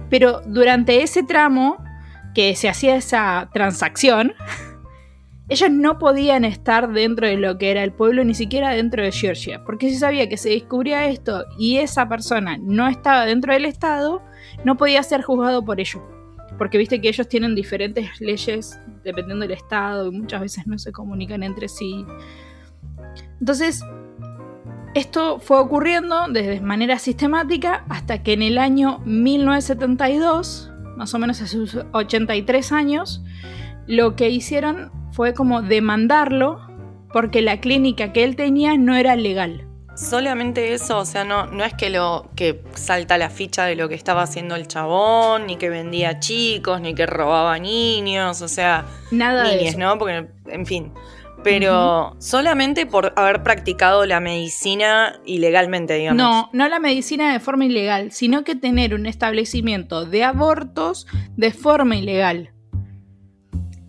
Pero 0.10 0.42
durante 0.46 1.04
ese 1.04 1.24
tramo 1.24 1.78
que 2.34 2.56
se 2.56 2.68
hacía 2.68 2.96
esa 2.96 3.50
transacción, 3.54 4.34
ellos 5.48 5.70
no 5.70 6.00
podían 6.00 6.44
estar 6.44 6.92
dentro 6.92 7.28
de 7.28 7.38
lo 7.38 7.58
que 7.58 7.70
era 7.70 7.84
el 7.84 7.92
pueblo, 7.92 8.24
ni 8.24 8.34
siquiera 8.34 8.72
dentro 8.72 9.04
de 9.04 9.12
Georgia, 9.12 9.64
porque 9.64 9.90
si 9.90 9.98
sabía 9.98 10.28
que 10.28 10.38
se 10.38 10.50
descubría 10.50 11.08
esto 11.08 11.46
y 11.60 11.78
esa 11.78 12.10
persona 12.10 12.58
no 12.58 12.88
estaba 12.88 13.26
dentro 13.26 13.54
del 13.54 13.66
Estado, 13.66 14.24
no 14.64 14.76
podía 14.76 15.04
ser 15.04 15.22
juzgado 15.22 15.64
por 15.64 15.80
ello. 15.80 16.02
Porque 16.58 16.78
viste 16.78 17.02
que 17.02 17.10
ellos 17.10 17.28
tienen 17.28 17.54
diferentes 17.54 18.20
leyes 18.22 18.80
dependiendo 19.04 19.44
del 19.44 19.52
Estado 19.52 20.08
y 20.08 20.12
muchas 20.12 20.42
veces 20.42 20.66
no 20.66 20.80
se 20.80 20.92
comunican 20.92 21.44
entre 21.44 21.68
sí. 21.68 22.06
Entonces, 23.40 23.84
esto 24.96 25.40
fue 25.40 25.60
ocurriendo 25.60 26.28
de 26.30 26.62
manera 26.62 26.98
sistemática 26.98 27.86
hasta 27.90 28.24
que 28.24 28.34
en 28.34 28.42
el 28.42 28.58
año 28.58 29.00
1972, 29.06 30.72
más 30.96 31.14
o 31.14 31.20
menos 31.20 31.42
a 31.42 31.48
sus 31.48 31.78
83 31.92 32.72
años, 32.72 33.22
lo 33.88 34.16
que 34.16 34.30
hicieron 34.30 34.92
fue 35.16 35.34
como 35.34 35.62
demandarlo 35.62 36.60
porque 37.14 37.42
la 37.42 37.62
clínica 37.62 38.12
que 38.12 38.26
él 38.26 38.36
tenía 38.36 38.78
no 38.78 38.96
era 38.96 39.16
legal. 39.16 39.66
Solamente 39.96 40.74
eso, 40.74 40.98
o 40.98 41.06
sea, 41.06 41.24
no, 41.24 41.46
no 41.46 41.64
es 41.64 41.74
que 41.74 41.90
lo 41.90 42.30
que 42.36 42.62
salta 42.74 43.18
la 43.18 43.30
ficha 43.30 43.64
de 43.64 43.78
lo 43.78 43.88
que 43.88 43.96
estaba 43.96 44.24
haciendo 44.24 44.56
el 44.56 44.68
chabón, 44.68 45.48
ni 45.48 45.56
que 45.56 45.70
vendía 45.70 46.20
chicos, 46.20 46.82
ni 46.82 46.94
que 46.94 47.06
robaba 47.06 47.58
niños, 47.60 48.42
o 48.42 48.50
sea, 48.50 48.86
Nada 49.12 49.48
de 49.48 49.70
eso. 49.70 49.80
¿no? 49.80 49.98
Porque, 49.98 50.28
en 50.48 50.66
fin. 50.66 50.92
Pero 51.46 52.18
solamente 52.20 52.86
por 52.86 53.14
haber 53.16 53.42
practicado 53.42 54.06
la 54.06 54.20
medicina 54.20 55.22
ilegalmente, 55.26 55.94
digamos. 55.94 56.18
No, 56.18 56.50
no 56.52 56.68
la 56.68 56.80
medicina 56.80 57.32
de 57.32 57.40
forma 57.40 57.64
ilegal, 57.64 58.12
sino 58.12 58.44
que 58.44 58.56
tener 58.56 58.94
un 58.94 59.06
establecimiento 59.06 60.06
de 60.06 60.26
abortos 60.26 61.08
de 61.38 61.52
forma 61.52 61.96
ilegal. 61.96 62.55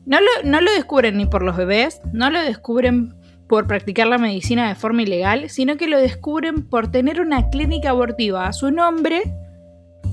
No 0.06 0.20
lo, 0.60 0.72
descubren 0.72 1.16
ni 1.16 1.26
por 1.26 1.42
los 1.42 1.56
bebés, 1.56 2.00
no 2.12 2.30
lo 2.30 2.40
descubren 2.40 3.14
por 3.48 3.66
practicar 3.66 4.06
la 4.06 4.18
medicina 4.18 4.68
de 4.68 4.76
forma 4.76 5.02
ilegal, 5.02 5.50
sino 5.50 5.76
que 5.76 5.88
lo 5.88 5.98
descubren 5.98 6.68
por 6.68 6.92
tener 6.92 7.20
una 7.20 7.50
clínica 7.50 7.90
abortiva 7.90 8.46
a 8.46 8.52
su 8.52 8.70
nombre 8.70 9.22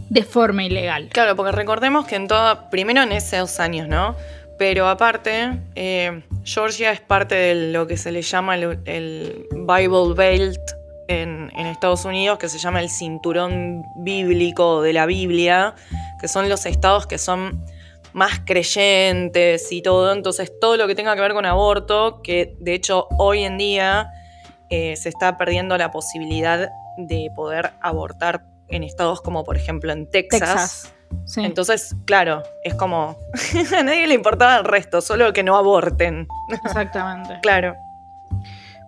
de 0.10 0.24
forma 0.24 0.64
ilegal. 0.64 1.10
Claro, 1.10 1.36
porque 1.36 1.52
recordemos 1.52 2.08
que 2.08 2.16
en 2.16 2.28
toda, 2.28 2.72
primero 2.72 3.04
en 3.04 3.12
esos 3.12 3.60
años, 3.60 3.88
¿no? 3.88 4.16
Pero 4.58 4.88
aparte, 4.88 5.60
eh, 5.76 6.24
Georgia 6.44 6.92
es 6.92 7.00
parte 7.00 7.36
de 7.36 7.72
lo 7.72 7.86
que 7.86 7.98
se 7.98 8.12
le 8.12 8.24
llama 8.24 8.56
el, 8.56 9.48
Bible 9.52 10.14
Belt 10.16 10.60
en 11.08 11.52
Estados 11.68 12.06
Unidos, 12.06 12.40
que 12.40 12.50
se 12.50 12.58
llama 12.58 12.82
el 12.82 12.90
cinturón 12.90 13.84
bíblico 13.98 14.82
de 14.82 14.94
la 14.94 15.06
Biblia, 15.06 15.76
que 16.20 16.28
son 16.28 16.50
los 16.50 16.66
estados 16.66 17.06
que 17.06 17.20
son 17.20 17.64
más 18.14 18.42
creyentes 18.46 19.72
y 19.72 19.82
todo. 19.82 20.14
Entonces, 20.14 20.52
todo 20.60 20.78
lo 20.78 20.88
que 20.88 20.96
tenga 20.96 21.16
que 21.16 21.22
ver 21.22 21.34
con 21.34 21.46
aborto, 21.46 22.22
que 22.22 22.56
de 22.60 22.74
hecho 22.74 23.08
hoy 23.18 23.44
en 23.44 23.58
día 23.58 24.12
eh, 24.70 24.96
se 24.96 25.10
está 25.10 25.38
perdiendo 25.38 25.78
la 25.78 25.92
posibilidad 25.92 26.70
de 26.98 27.32
poder 27.36 27.72
abortar 27.82 28.46
en 28.70 28.84
estados 28.84 29.22
como 29.22 29.44
por 29.44 29.58
ejemplo 29.58 29.92
en 29.92 30.10
Texas. 30.10 30.94
Sí. 31.26 31.42
entonces, 31.46 31.96
claro, 32.06 32.42
es 32.64 32.74
como 32.74 33.16
a 33.78 33.84
nadie 33.84 34.08
le 34.08 34.16
importaba 34.16 34.58
el 34.58 34.66
resto, 34.66 35.02
solo 35.02 35.32
que 35.34 35.44
no 35.44 35.56
aborten. 35.58 36.28
Exactamente. 36.66 37.40
Claro. 37.42 37.76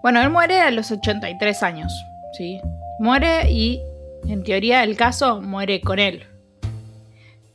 Bueno, 0.01 0.21
él 0.21 0.29
muere 0.29 0.61
a 0.61 0.69
los 0.69 0.91
83 0.91 1.63
años, 1.63 1.91
¿sí? 2.37 2.61
Muere 2.99 3.51
y, 3.51 3.81
en 4.27 4.43
teoría, 4.43 4.83
el 4.83 4.95
caso 4.95 5.41
muere 5.41 5.81
con 5.81 5.97
él. 5.97 6.27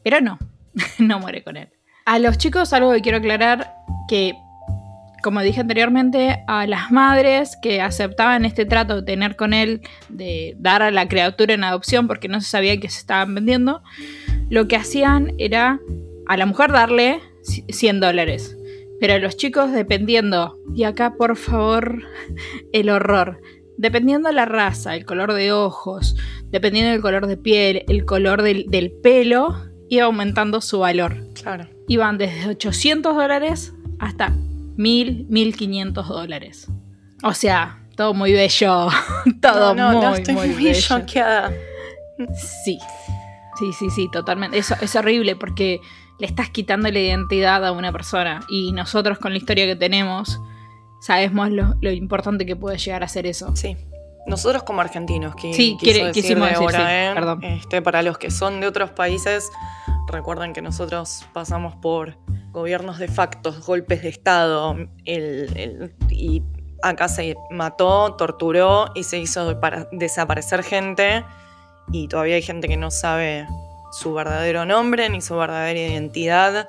Pero 0.03 0.21
no, 0.21 0.39
no 0.99 1.19
muere 1.19 1.43
con 1.43 1.57
él. 1.57 1.69
A 2.05 2.19
los 2.19 2.39
chicos, 2.39 2.73
algo 2.73 2.93
que 2.93 3.03
quiero 3.03 3.19
aclarar, 3.19 3.73
que, 4.09 4.35
como 5.23 5.43
dije 5.43 5.61
anteriormente, 5.61 6.43
a 6.47 6.67
las 6.67 6.91
madres 6.91 7.57
que 7.63 7.81
aceptaban 7.81 8.45
este 8.45 8.65
trato 8.65 8.97
de 8.97 9.03
tener 9.03 9.37
con 9.37 9.53
él, 9.53 9.83
de 10.09 10.57
dar 10.59 10.83
a 10.83 10.91
la 10.91 11.09
criatura 11.09 11.55
en 11.55 11.65
adopción 11.65 12.09
porque 12.09 12.29
no 12.29 12.41
se 12.41 12.49
sabía 12.49 12.81
que 12.81 12.89
se 12.89 12.99
estaban 12.99 13.35
vendiendo, 13.35 13.83
lo 14.49 14.67
que 14.67 14.77
hacían 14.77 15.33
era 15.39 15.79
a 16.27 16.37
la 16.37 16.47
mujer 16.47 16.73
darle 16.73 17.21
100 17.43 18.01
dólares. 18.01 18.57
Pero 18.99 19.15
a 19.15 19.19
los 19.19 19.37
chicos, 19.37 19.73
dependiendo, 19.73 20.59
y 20.75 20.85
acá 20.85 21.15
por 21.15 21.37
favor, 21.37 22.03
el 22.73 22.91
horror, 22.91 23.41
dependiendo 23.79 24.31
la 24.33 24.45
raza, 24.45 24.95
el 24.95 25.07
color 25.07 25.33
de 25.33 25.53
ojos, 25.53 26.17
dependiendo 26.51 26.91
del 26.91 27.01
color 27.01 27.27
de 27.27 27.37
piel, 27.37 27.85
el 27.89 28.05
color 28.05 28.43
del, 28.43 28.67
del 28.69 28.93
pelo, 28.93 29.70
iba 29.91 30.05
aumentando 30.07 30.61
su 30.63 30.79
valor. 30.79 31.19
Claro. 31.35 31.69
Iban 31.89 32.17
desde 32.17 32.49
800 32.49 33.15
dólares 33.15 33.75
hasta 33.99 34.33
1000, 34.77 35.27
1500 35.29 36.09
dólares. 36.09 36.69
O 37.23 37.35
sea, 37.35 37.81
todo 37.97 38.15
muy 38.15 38.33
bello. 38.33 38.89
todo 39.43 39.75
no, 39.75 39.93
no, 39.93 39.99
muy, 39.99 40.07
no, 40.07 40.15
estoy 40.15 40.35
muy, 40.35 40.49
muy, 40.49 40.65
bello. 40.65 40.81
choqueada. 40.81 41.53
Sí. 42.65 42.79
Sí, 43.59 43.73
sí, 43.79 43.91
sí, 43.91 44.09
totalmente. 44.11 44.57
Eso 44.57 44.75
es 44.81 44.95
horrible 44.95 45.37
porque 45.37 45.81
le 46.19 46.27
estás 46.27 46.51
quitando 46.51 46.91
la 46.91 46.99
identidad 46.99 47.67
a 47.67 47.73
una 47.73 47.91
persona. 47.91 48.41
Y 48.49 48.73
nosotros 48.73 49.19
con 49.19 49.33
la 49.33 49.39
historia 49.39 49.67
que 49.67 49.77
tenemos, 49.77 50.41
sabemos 51.01 51.51
lo, 51.51 51.75
lo 51.81 51.91
importante 51.91 52.47
que 52.47 52.55
puede 52.55 52.79
llegar 52.79 53.03
a 53.03 53.09
ser 53.09 53.27
eso. 53.27 53.55
Sí. 53.57 53.77
Nosotros 54.31 54.63
como 54.63 54.81
argentinos, 54.81 55.35
que 55.35 55.53
Sí, 55.53 55.77
quiso 55.79 55.79
quiere- 55.93 56.05
decir 56.07 56.23
quisimos 56.23 56.49
de 56.49 56.51
decir, 56.55 56.63
ahora, 56.65 56.79
sí, 56.79 56.85
¿eh? 56.95 57.11
perdón. 57.15 57.45
Este, 57.45 57.83
para 57.83 58.03
los 58.03 58.17
que 58.17 58.31
son 58.31 58.61
de 58.61 58.67
otros 58.67 58.91
países, 58.91 59.51
recuerden 60.09 60.53
que 60.53 60.63
nosotros 60.63 61.27
pasamos 61.33 61.75
por 61.77 62.17
gobiernos 62.53 62.99
de 62.99 63.09
facto, 63.09 63.53
golpes 63.67 64.03
de 64.03 64.09
Estado, 64.09 64.75
el- 65.05 65.57
el- 65.57 65.95
y 66.11 66.43
acá 66.83 67.09
se 67.09 67.37
mató, 67.51 68.15
torturó 68.15 68.91
y 68.95 69.05
se 69.05 69.19
hizo 69.19 69.61
para 69.61 69.87
desaparecer 69.93 70.63
gente, 70.63 71.25
y 71.93 72.09
todavía 72.09 72.37
hay 72.37 72.43
gente 72.43 72.69
que 72.69 72.77
no 72.77 72.91
sabe 72.91 73.47
su 73.93 74.15
verdadero 74.15 74.65
nombre 74.65 75.09
ni 75.11 75.21
su 75.21 75.37
verdadera 75.37 75.79
identidad. 75.79 76.67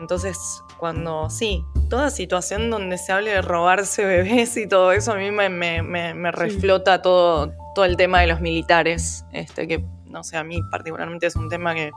Entonces, 0.00 0.36
cuando 0.78 1.28
sí, 1.30 1.62
toda 1.90 2.10
situación 2.10 2.70
donde 2.70 2.98
se 2.98 3.12
hable 3.12 3.30
de 3.32 3.42
robarse 3.42 4.04
bebés 4.04 4.56
y 4.56 4.66
todo 4.66 4.92
eso, 4.92 5.12
a 5.12 5.16
mí 5.16 5.30
me, 5.30 5.48
me- 5.48 5.82
me- 5.82 6.14
me 6.14 6.30
reflota 6.32 7.02
todo, 7.02 7.52
todo 7.74 7.84
el 7.84 7.96
tema 7.96 8.20
de 8.20 8.28
los 8.28 8.40
militares. 8.40 9.24
Este, 9.32 9.66
que, 9.68 9.84
no 10.06 10.22
sé, 10.24 10.36
a 10.36 10.44
mí 10.44 10.60
particularmente 10.70 11.26
es 11.26 11.36
un 11.36 11.48
tema 11.48 11.74
que 11.74 11.90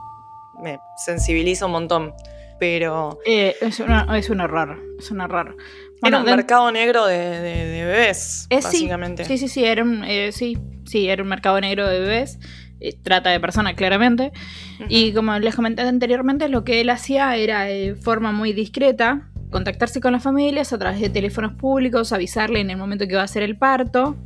me 0.62 0.78
sensibiliza 0.96 1.66
un 1.66 1.72
montón. 1.72 2.12
Pero 2.58 3.18
Eh, 3.26 3.56
es, 3.60 3.80
una- 3.80 4.06
es 4.16 4.30
un 4.30 4.40
horror. 4.40 4.78
Es 4.98 5.10
un 5.10 5.20
horror. 5.20 5.56
era 6.04 6.18
un 6.18 6.24
mercado 6.24 6.70
negro 6.70 7.06
de, 7.06 7.18
de- 7.18 7.66
de 7.66 7.84
bebés, 7.84 8.46
Eh, 8.50 8.58
sí, 8.60 8.64
básicamente. 8.64 9.24
Sí, 9.24 9.38
sí, 9.38 9.48
sí, 9.48 9.64
era 9.64 9.82
un, 9.82 10.04
eh, 10.04 10.30
sí, 10.32 10.56
sí, 10.84 11.08
era 11.08 11.22
un 11.22 11.28
mercado 11.28 11.60
negro 11.60 11.86
de 11.88 12.00
bebés. 12.00 12.38
Eh, 12.82 12.94
trata 13.02 13.30
de 13.30 13.40
personas, 13.40 13.74
claramente. 13.74 14.32
Y 14.88 15.12
como 15.12 15.38
les 15.38 15.54
comenté 15.54 15.82
anteriormente, 15.82 16.48
lo 16.48 16.64
que 16.64 16.80
él 16.80 16.90
hacía 16.90 17.36
era 17.36 17.62
de 17.62 17.94
forma 17.94 18.32
muy 18.32 18.52
discreta 18.52 19.28
contactarse 19.50 20.00
con 20.00 20.12
las 20.12 20.22
familias 20.22 20.72
a 20.72 20.78
través 20.78 21.00
de 21.00 21.10
teléfonos 21.10 21.52
públicos, 21.54 22.12
avisarle 22.12 22.60
en 22.60 22.70
el 22.70 22.76
momento 22.78 23.06
que 23.06 23.12
iba 23.12 23.22
a 23.22 23.28
ser 23.28 23.42
el 23.42 23.56
parto. 23.56 24.16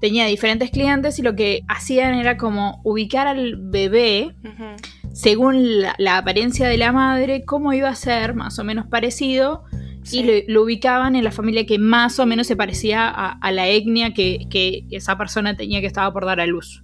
Tenía 0.00 0.24
diferentes 0.26 0.70
clientes 0.70 1.18
y 1.18 1.22
lo 1.22 1.34
que 1.34 1.62
hacían 1.68 2.14
era 2.14 2.36
como 2.38 2.80
ubicar 2.84 3.26
al 3.26 3.56
bebé 3.56 4.34
según 5.12 5.80
la, 5.82 5.94
la 5.98 6.18
apariencia 6.18 6.68
de 6.68 6.78
la 6.78 6.92
madre, 6.92 7.42
cómo 7.44 7.72
iba 7.72 7.88
a 7.88 7.94
ser 7.94 8.34
más 8.34 8.58
o 8.58 8.64
menos 8.64 8.86
parecido 8.86 9.64
Sí. 10.02 10.20
y 10.20 10.22
lo, 10.22 10.32
lo 10.54 10.62
ubicaban 10.62 11.14
en 11.14 11.24
la 11.24 11.30
familia 11.30 11.66
que 11.66 11.78
más 11.78 12.18
o 12.18 12.24
menos 12.24 12.46
se 12.46 12.56
parecía 12.56 13.06
a, 13.06 13.32
a 13.32 13.52
la 13.52 13.68
etnia 13.68 14.14
que, 14.14 14.46
que 14.48 14.84
esa 14.90 15.18
persona 15.18 15.56
tenía 15.58 15.82
que 15.82 15.86
estaba 15.86 16.10
por 16.10 16.24
dar 16.24 16.40
a 16.40 16.46
luz. 16.46 16.82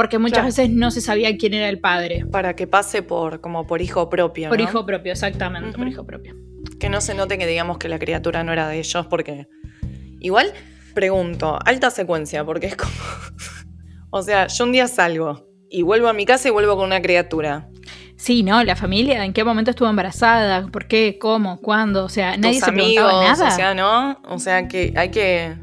Porque 0.00 0.18
muchas 0.18 0.38
Claro. 0.38 0.46
veces 0.46 0.70
no 0.70 0.90
se 0.90 1.02
sabía 1.02 1.36
quién 1.36 1.52
era 1.52 1.68
el 1.68 1.78
padre. 1.78 2.24
Para 2.32 2.56
que 2.56 2.66
pase 2.66 3.02
por, 3.02 3.42
como 3.42 3.66
por 3.66 3.82
hijo 3.82 4.08
propio. 4.08 4.48
Por 4.48 4.56
¿no? 4.56 4.64
hijo 4.64 4.86
propio, 4.86 5.12
exactamente, 5.12 5.76
por 5.76 5.86
hijo 5.86 6.06
propio. 6.06 6.34
Que 6.78 6.88
no 6.88 7.02
se 7.02 7.12
note 7.14 7.36
que 7.36 7.46
digamos 7.46 7.76
que 7.76 7.90
la 7.90 7.98
criatura 7.98 8.42
no 8.42 8.50
era 8.54 8.66
de 8.66 8.78
ellos, 8.78 9.06
porque. 9.08 9.46
Igual, 10.18 10.54
pregunto, 10.94 11.58
alta 11.66 11.90
secuencia, 11.90 12.46
porque 12.46 12.68
es 12.68 12.76
como. 12.76 12.90
o 14.10 14.22
sea, 14.22 14.46
yo 14.46 14.64
un 14.64 14.72
día 14.72 14.88
salgo 14.88 15.46
y 15.68 15.82
vuelvo 15.82 16.08
a 16.08 16.14
mi 16.14 16.24
casa 16.24 16.48
y 16.48 16.50
vuelvo 16.50 16.76
con 16.76 16.86
una 16.86 17.02
criatura. 17.02 17.68
Sí, 18.16 18.42
¿no? 18.42 18.64
La 18.64 18.76
familia, 18.76 19.22
¿en 19.26 19.34
qué 19.34 19.44
momento 19.44 19.70
estuvo 19.70 19.90
embarazada? 19.90 20.66
¿Por 20.68 20.86
qué? 20.86 21.18
¿Cómo? 21.20 21.60
¿Cuándo? 21.60 22.06
O 22.06 22.08
sea, 22.08 22.38
nadie 22.38 22.58
Tus 22.58 22.64
se 22.64 22.72
preguntaba 22.72 23.10
amigos, 23.10 23.38
nada. 23.38 23.52
o 23.52 23.54
sea, 23.54 23.74
¿no? 23.74 24.18
O 24.30 24.38
sea, 24.38 24.66
que 24.66 24.94
hay 24.96 25.10
que. 25.10 25.56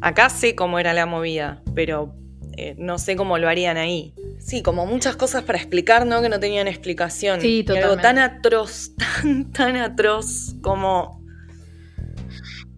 Acá 0.00 0.30
sé 0.30 0.54
cómo 0.54 0.78
era 0.78 0.94
la 0.94 1.04
movida, 1.04 1.62
pero 1.74 2.14
eh, 2.56 2.74
no 2.78 2.98
sé 2.98 3.16
cómo 3.16 3.38
lo 3.38 3.48
harían 3.48 3.76
ahí. 3.76 4.14
Sí, 4.38 4.62
como 4.62 4.86
muchas 4.86 5.16
cosas 5.16 5.42
para 5.44 5.58
explicar, 5.58 6.06
¿no? 6.06 6.20
Que 6.22 6.28
no 6.28 6.38
tenían 6.40 6.68
explicación. 6.68 7.40
Sí, 7.40 7.64
Y 7.66 7.70
algo 7.72 7.96
totalmente. 7.96 8.02
tan 8.02 8.18
atroz, 8.18 8.90
tan, 9.22 9.52
tan 9.52 9.76
atroz 9.76 10.54
como. 10.62 11.22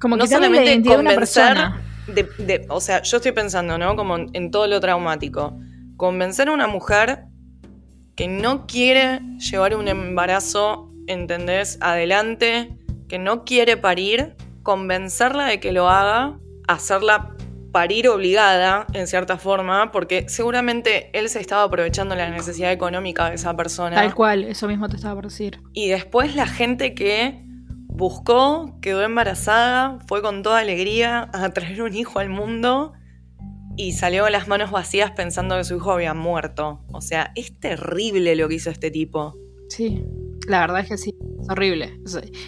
Como 0.00 0.16
no 0.16 0.24
la 0.24 0.28
solamente 0.30 0.88
convencer 0.88 1.16
persona. 1.18 1.82
de, 2.06 2.28
de- 2.38 2.66
o 2.68 2.80
sea, 2.80 3.02
yo 3.02 3.16
estoy 3.16 3.32
pensando, 3.32 3.78
¿no? 3.78 3.96
Como 3.96 4.16
en, 4.16 4.30
en 4.34 4.50
todo 4.50 4.66
lo 4.66 4.78
traumático. 4.80 5.58
Convencer 5.96 6.48
a 6.48 6.52
una 6.52 6.66
mujer 6.66 7.24
que 8.14 8.28
no 8.28 8.66
quiere 8.66 9.20
llevar 9.38 9.74
un 9.76 9.88
embarazo, 9.88 10.92
¿entendés? 11.06 11.78
Adelante, 11.80 12.76
que 13.08 13.18
no 13.18 13.44
quiere 13.44 13.76
parir, 13.76 14.34
convencerla 14.62 15.46
de 15.46 15.60
que 15.60 15.72
lo 15.72 15.88
haga, 15.88 16.38
hacerla 16.68 17.35
parir 17.76 18.08
obligada, 18.08 18.86
en 18.94 19.06
cierta 19.06 19.36
forma, 19.36 19.92
porque 19.92 20.24
seguramente 20.30 21.10
él 21.12 21.28
se 21.28 21.40
estaba 21.40 21.62
aprovechando 21.64 22.14
la 22.14 22.30
necesidad 22.30 22.72
económica 22.72 23.28
de 23.28 23.34
esa 23.34 23.54
persona. 23.54 23.96
Tal 23.96 24.14
cual, 24.14 24.44
eso 24.44 24.66
mismo 24.66 24.88
te 24.88 24.96
estaba 24.96 25.14
por 25.14 25.24
decir. 25.24 25.60
Y 25.74 25.88
después 25.88 26.34
la 26.34 26.46
gente 26.46 26.94
que 26.94 27.38
buscó, 27.86 28.78
quedó 28.80 29.02
embarazada, 29.02 29.98
fue 30.08 30.22
con 30.22 30.42
toda 30.42 30.60
alegría 30.60 31.28
a 31.34 31.50
traer 31.50 31.82
un 31.82 31.94
hijo 31.94 32.18
al 32.18 32.30
mundo 32.30 32.94
y 33.76 33.92
salió 33.92 34.22
con 34.22 34.32
las 34.32 34.48
manos 34.48 34.70
vacías 34.70 35.10
pensando 35.10 35.58
que 35.58 35.64
su 35.64 35.76
hijo 35.76 35.92
había 35.92 36.14
muerto. 36.14 36.80
O 36.94 37.02
sea, 37.02 37.30
es 37.34 37.60
terrible 37.60 38.36
lo 38.36 38.48
que 38.48 38.54
hizo 38.54 38.70
este 38.70 38.90
tipo. 38.90 39.34
Sí, 39.68 40.02
la 40.48 40.60
verdad 40.60 40.80
es 40.80 40.88
que 40.88 40.96
sí. 40.96 41.10
Es 41.42 41.50
horrible. 41.50 42.00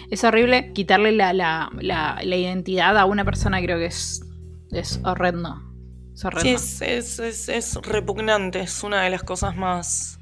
Es, 0.09 0.23
horrible 0.23 0.73
quitarle 0.73 1.11
la, 1.11 1.33
la- 1.33 1.69
la- 1.79 2.19
la 2.23 2.35
identidad 2.35 2.97
a 2.97 3.05
una 3.05 3.23
persona, 3.25 3.61
creo 3.61 3.77
que 3.77 3.85
es, 3.85 4.21
es 4.71 4.99
horrendo. 5.03 5.61
Es 6.13 6.25
horrendo. 6.25 6.41
Sí, 6.43 6.53
es, 6.55 6.81
es, 6.81 7.19
es- 7.19 7.49
es 7.49 7.75
repugnante, 7.75 8.59
es 8.61 8.83
una 8.83 9.01
de 9.03 9.09
las 9.09 9.23
cosas 9.23 9.55
más 9.55 10.19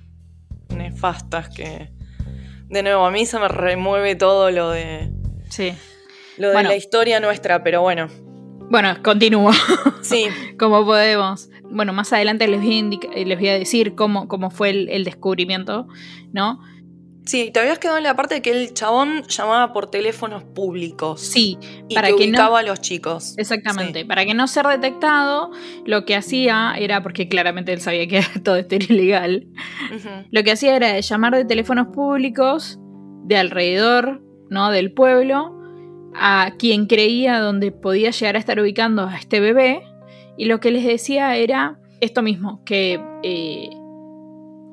nefastas 0.76 1.50
que... 1.50 1.92
De 2.70 2.84
nuevo, 2.84 3.06
a 3.06 3.12
mí 3.12 3.26
se 3.26 3.40
me 3.40 3.48
remueve 3.48 4.16
todo 4.16 4.52
lo 4.52 4.70
de, 4.72 5.12
Sí. 5.50 5.72
lo 6.38 6.48
de 6.50 6.54
Bueno. 6.54 6.70
la 6.70 6.76
historia 6.76 7.20
nuestra, 7.22 7.64
pero 7.64 7.82
bueno, 7.82 8.08
Bueno, 8.70 9.02
continúo. 9.02 9.52
sí. 10.02 10.26
como 10.60 10.84
podemos. 10.86 11.50
Bueno, 11.70 11.94
más 11.94 12.12
adelante 12.12 12.48
les 12.48 12.60
voy 12.62 13.00
a, 13.14 13.26
les 13.26 13.40
voy 13.40 13.48
a 13.50 13.54
decir 13.54 13.96
cómo, 13.96 14.28
cómo 14.28 14.50
fue 14.52 14.70
el, 14.72 14.90
el 14.90 15.04
descubrimiento, 15.06 15.88
¿no? 16.34 16.60
Sí, 17.28 17.52
te 17.52 17.60
habías 17.60 17.78
quedado 17.78 17.98
en 17.98 18.06
la 18.06 18.16
parte 18.16 18.36
de 18.36 18.42
que 18.42 18.52
el 18.52 18.74
chabón 18.74 19.24
llamaba 19.28 19.74
por 19.74 19.92
teléfonos 19.92 20.46
públicos. 20.46 21.20
Sí, 21.20 21.58
Y 21.90 21.96
para 21.96 22.08
que 22.08 22.16
que 22.16 22.24
ubicaba 22.30 22.50
no. 22.50 22.56
a 22.56 22.64
los 22.64 22.80
chicos. 22.80 23.36
Exactamente. 23.38 24.06
Para 24.06 24.26
que 24.26 24.34
no 24.34 24.48
ser 24.48 24.66
detectado, 24.66 25.52
lo 25.86 26.06
que 26.06 26.16
hacía 26.16 26.76
era, 26.80 27.04
porque 27.04 27.28
claramente 27.28 27.74
él 27.74 27.82
sabía 27.82 28.08
que 28.08 28.22
todo 28.44 28.56
esto 28.56 28.76
era 28.76 28.86
ilegal, 28.86 29.48
lo 30.32 30.44
que 30.44 30.52
hacía 30.52 30.78
era 30.78 30.98
llamar 31.00 31.36
de 31.36 31.44
teléfonos 31.44 31.88
públicos 31.88 32.80
de 33.26 33.36
alrededor, 33.36 34.22
¿no? 34.50 34.72
Del 34.72 34.94
pueblo, 34.94 35.54
a 36.16 36.54
quien 36.58 36.88
creía 36.88 37.42
donde 37.42 37.74
podía 37.74 38.12
llegar 38.12 38.38
a 38.38 38.40
estar 38.40 38.58
ubicando 38.60 39.04
a 39.04 39.18
este 39.18 39.42
bebé, 39.42 39.84
y 40.38 40.46
lo 40.46 40.62
que 40.62 40.72
les 40.72 40.86
decía 40.86 41.36
era 41.36 41.78
esto 42.00 42.22
mismo, 42.22 42.64
que 42.64 43.02
eh, 43.24 43.70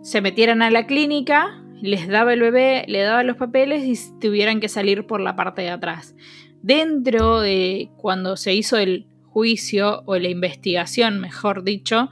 se 0.03 0.21
metieran 0.21 0.63
a 0.63 0.71
la 0.71 0.87
clínica, 0.87 1.64
les 1.85 2.09
daba 2.09 2.33
el 2.33 2.41
bebé, 2.41 2.87
le 2.89 3.03
daba 3.03 3.23
los 3.25 3.37
papeles 3.37 3.85
y 3.85 4.19
tuvieran 4.19 4.59
que 4.59 4.71
salir 4.71 5.07
por 5.07 5.21
la 5.21 5.37
parte 5.37 5.61
de 5.61 5.69
atrás. 5.69 6.15
Dentro 6.63 7.41
de 7.41 7.91
cuando 7.99 8.39
se 8.39 8.55
hizo 8.55 8.79
el 8.79 9.07
juicio 9.27 10.03
o 10.07 10.17
la 10.17 10.29
investigación, 10.29 11.21
mejor 11.21 11.63
dicho, 11.63 12.09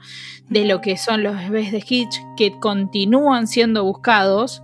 de 0.47 0.65
lo 0.65 0.79
que 0.79 0.95
son 0.95 1.23
los 1.23 1.35
bebés 1.37 1.71
de 1.71 1.83
Hitch 1.87 2.21
que 2.37 2.59
continúan 2.59 3.47
siendo 3.47 3.83
buscados 3.83 4.61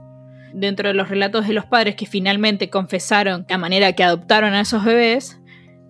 dentro 0.54 0.90
de 0.90 0.94
los 0.94 1.10
relatos 1.10 1.48
de 1.48 1.54
los 1.54 1.66
padres 1.66 1.96
que 1.96 2.06
finalmente 2.06 2.70
confesaron 2.70 3.48
la 3.50 3.58
manera 3.58 3.94
que 3.94 4.04
adoptaron 4.04 4.54
a 4.54 4.62
esos 4.62 4.86
bebés, 4.86 5.42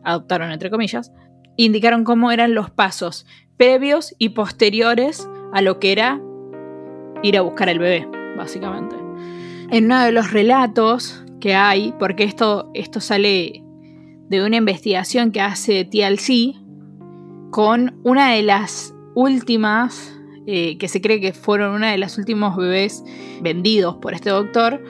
adoptaron 0.04 0.52
entre 0.52 0.70
comillas, 0.70 1.12
indicaron 1.58 2.06
cómo 2.06 2.32
eran 2.32 2.54
los 2.54 2.70
pasos 2.70 3.26
previos 3.58 4.16
y 4.18 4.30
posteriores 4.30 5.28
a 5.52 5.62
lo 5.62 5.78
que 5.80 5.92
era 5.92 6.22
ir 7.22 7.38
a 7.38 7.42
buscar 7.42 7.68
el 7.68 7.80
bebé, 7.80 8.08
básicamente. 8.38 8.99
En 9.72 9.86
uno 9.86 10.04
de 10.04 10.12
los 10.12 10.32
relatos 10.32 11.24
que 11.40 11.54
hay, 11.56 11.94
porque 12.00 12.24
esto, 12.24 12.72
esto 12.74 13.00
sale 13.00 13.64
de 14.30 14.44
una 14.44 14.58
investigación 14.58 15.32
que 15.32 15.42
hace 15.42 15.86
TLC 15.86 16.56
con 17.52 18.00
una 18.04 18.32
de 18.34 18.42
las 18.44 18.94
últimas, 19.16 20.16
eh, 20.48 20.78
que 20.78 20.88
se 20.88 21.02
cree 21.02 21.20
que 21.22 21.34
fueron 21.34 21.74
una 21.76 21.92
de 21.92 21.98
las 21.98 22.18
últimos 22.18 22.56
bebés 22.58 23.04
vendidos 23.42 23.98
por 23.98 24.14
este 24.14 24.30
doctor, 24.30 24.84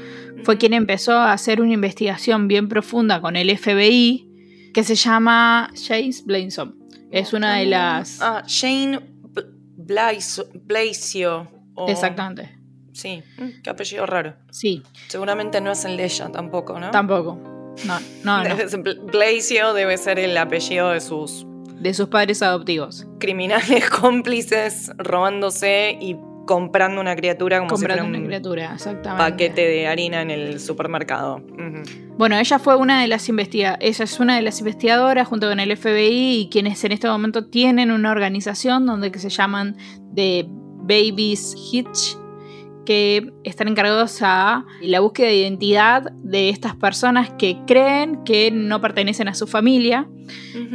fue 0.43 0.57
quien 0.57 0.73
empezó 0.73 1.13
a 1.13 1.33
hacer 1.33 1.61
una 1.61 1.73
investigación 1.73 2.47
bien 2.47 2.69
profunda 2.69 3.21
con 3.21 3.35
el 3.35 3.49
FBI 3.57 4.71
que 4.73 4.83
se 4.83 4.95
llama 4.95 5.69
James 5.87 6.25
Blanson. 6.25 6.77
Es 7.11 7.33
una 7.33 7.55
de 7.57 7.65
las... 7.65 8.21
Ah, 8.21 8.43
Shane 8.47 8.99
B- 9.33 9.43
Blais- 9.77 10.45
Blasio. 10.65 11.47
o- 11.75 11.89
Exactamente. 11.89 12.58
Sí, 12.93 13.23
mm, 13.37 13.61
qué 13.63 13.69
apellido 13.69 14.05
raro. 14.05 14.35
Sí, 14.51 14.83
Seguramente 15.07 15.61
no 15.61 15.71
es 15.71 15.85
el 15.85 15.97
de 15.97 16.05
ella 16.05 16.29
tampoco, 16.31 16.79
¿no? 16.79 16.91
tampoco. 16.91 17.37
No, 17.85 17.99
no, 18.23 18.43
no. 18.43 18.43
Debe 18.55 18.67
ser- 18.69 18.79
Bl- 18.81 19.11
Blasio 19.11 19.73
debe 19.73 19.97
ser 19.97 20.19
el 20.19 20.37
apellido 20.37 20.89
de 20.91 20.99
sus 21.01 21.45
De 21.79 21.93
sus 21.93 22.07
padres 22.09 22.41
adoptivos. 22.41 23.07
criminales 23.19 23.89
cómplices 24.01 24.91
robándose 24.97 25.97
y 26.01 26.17
comprando 26.45 26.99
una 26.99 27.15
criatura 27.15 27.59
como 27.59 27.69
Comprando 27.69 28.03
si 28.03 28.09
una 28.09 28.09
fuera 28.09 28.21
un 28.23 28.27
criatura, 28.27 28.73
exactamente. 28.73 29.23
paquete 29.31 29.61
de 29.67 29.87
harina 29.87 30.21
en 30.23 30.31
el 30.31 30.59
supermercado. 30.59 31.43
Bueno, 32.17 32.37
ella 32.39 32.57
fue 32.57 32.75
una 32.75 32.99
de 33.01 33.07
las 33.07 33.29
investiga 33.29 33.77
ella 33.79 34.03
es 34.03 34.19
una 34.19 34.35
de 34.35 34.41
las 34.41 34.57
investigadoras 34.59 35.27
junto 35.27 35.47
con 35.47 35.59
el 35.59 35.77
FBI 35.77 36.41
y 36.41 36.49
quienes 36.49 36.83
en 36.83 36.91
este 36.93 37.07
momento 37.07 37.45
tienen 37.45 37.91
una 37.91 38.09
organización 38.11 38.87
donde 38.87 39.11
que 39.11 39.19
se 39.19 39.29
llaman 39.29 39.77
The 40.15 40.47
Babies 40.49 41.55
Hitch 41.71 42.17
que 42.89 43.31
están 43.43 43.67
encargados 43.67 44.17
a 44.23 44.65
la 44.81 44.99
búsqueda 44.99 45.27
de 45.27 45.35
identidad 45.35 46.11
de 46.23 46.49
estas 46.49 46.75
personas 46.75 47.29
que 47.37 47.59
creen 47.67 48.23
que 48.23 48.49
no 48.49 48.81
pertenecen 48.81 49.27
a 49.27 49.35
su 49.35 49.45
familia. 49.45 50.09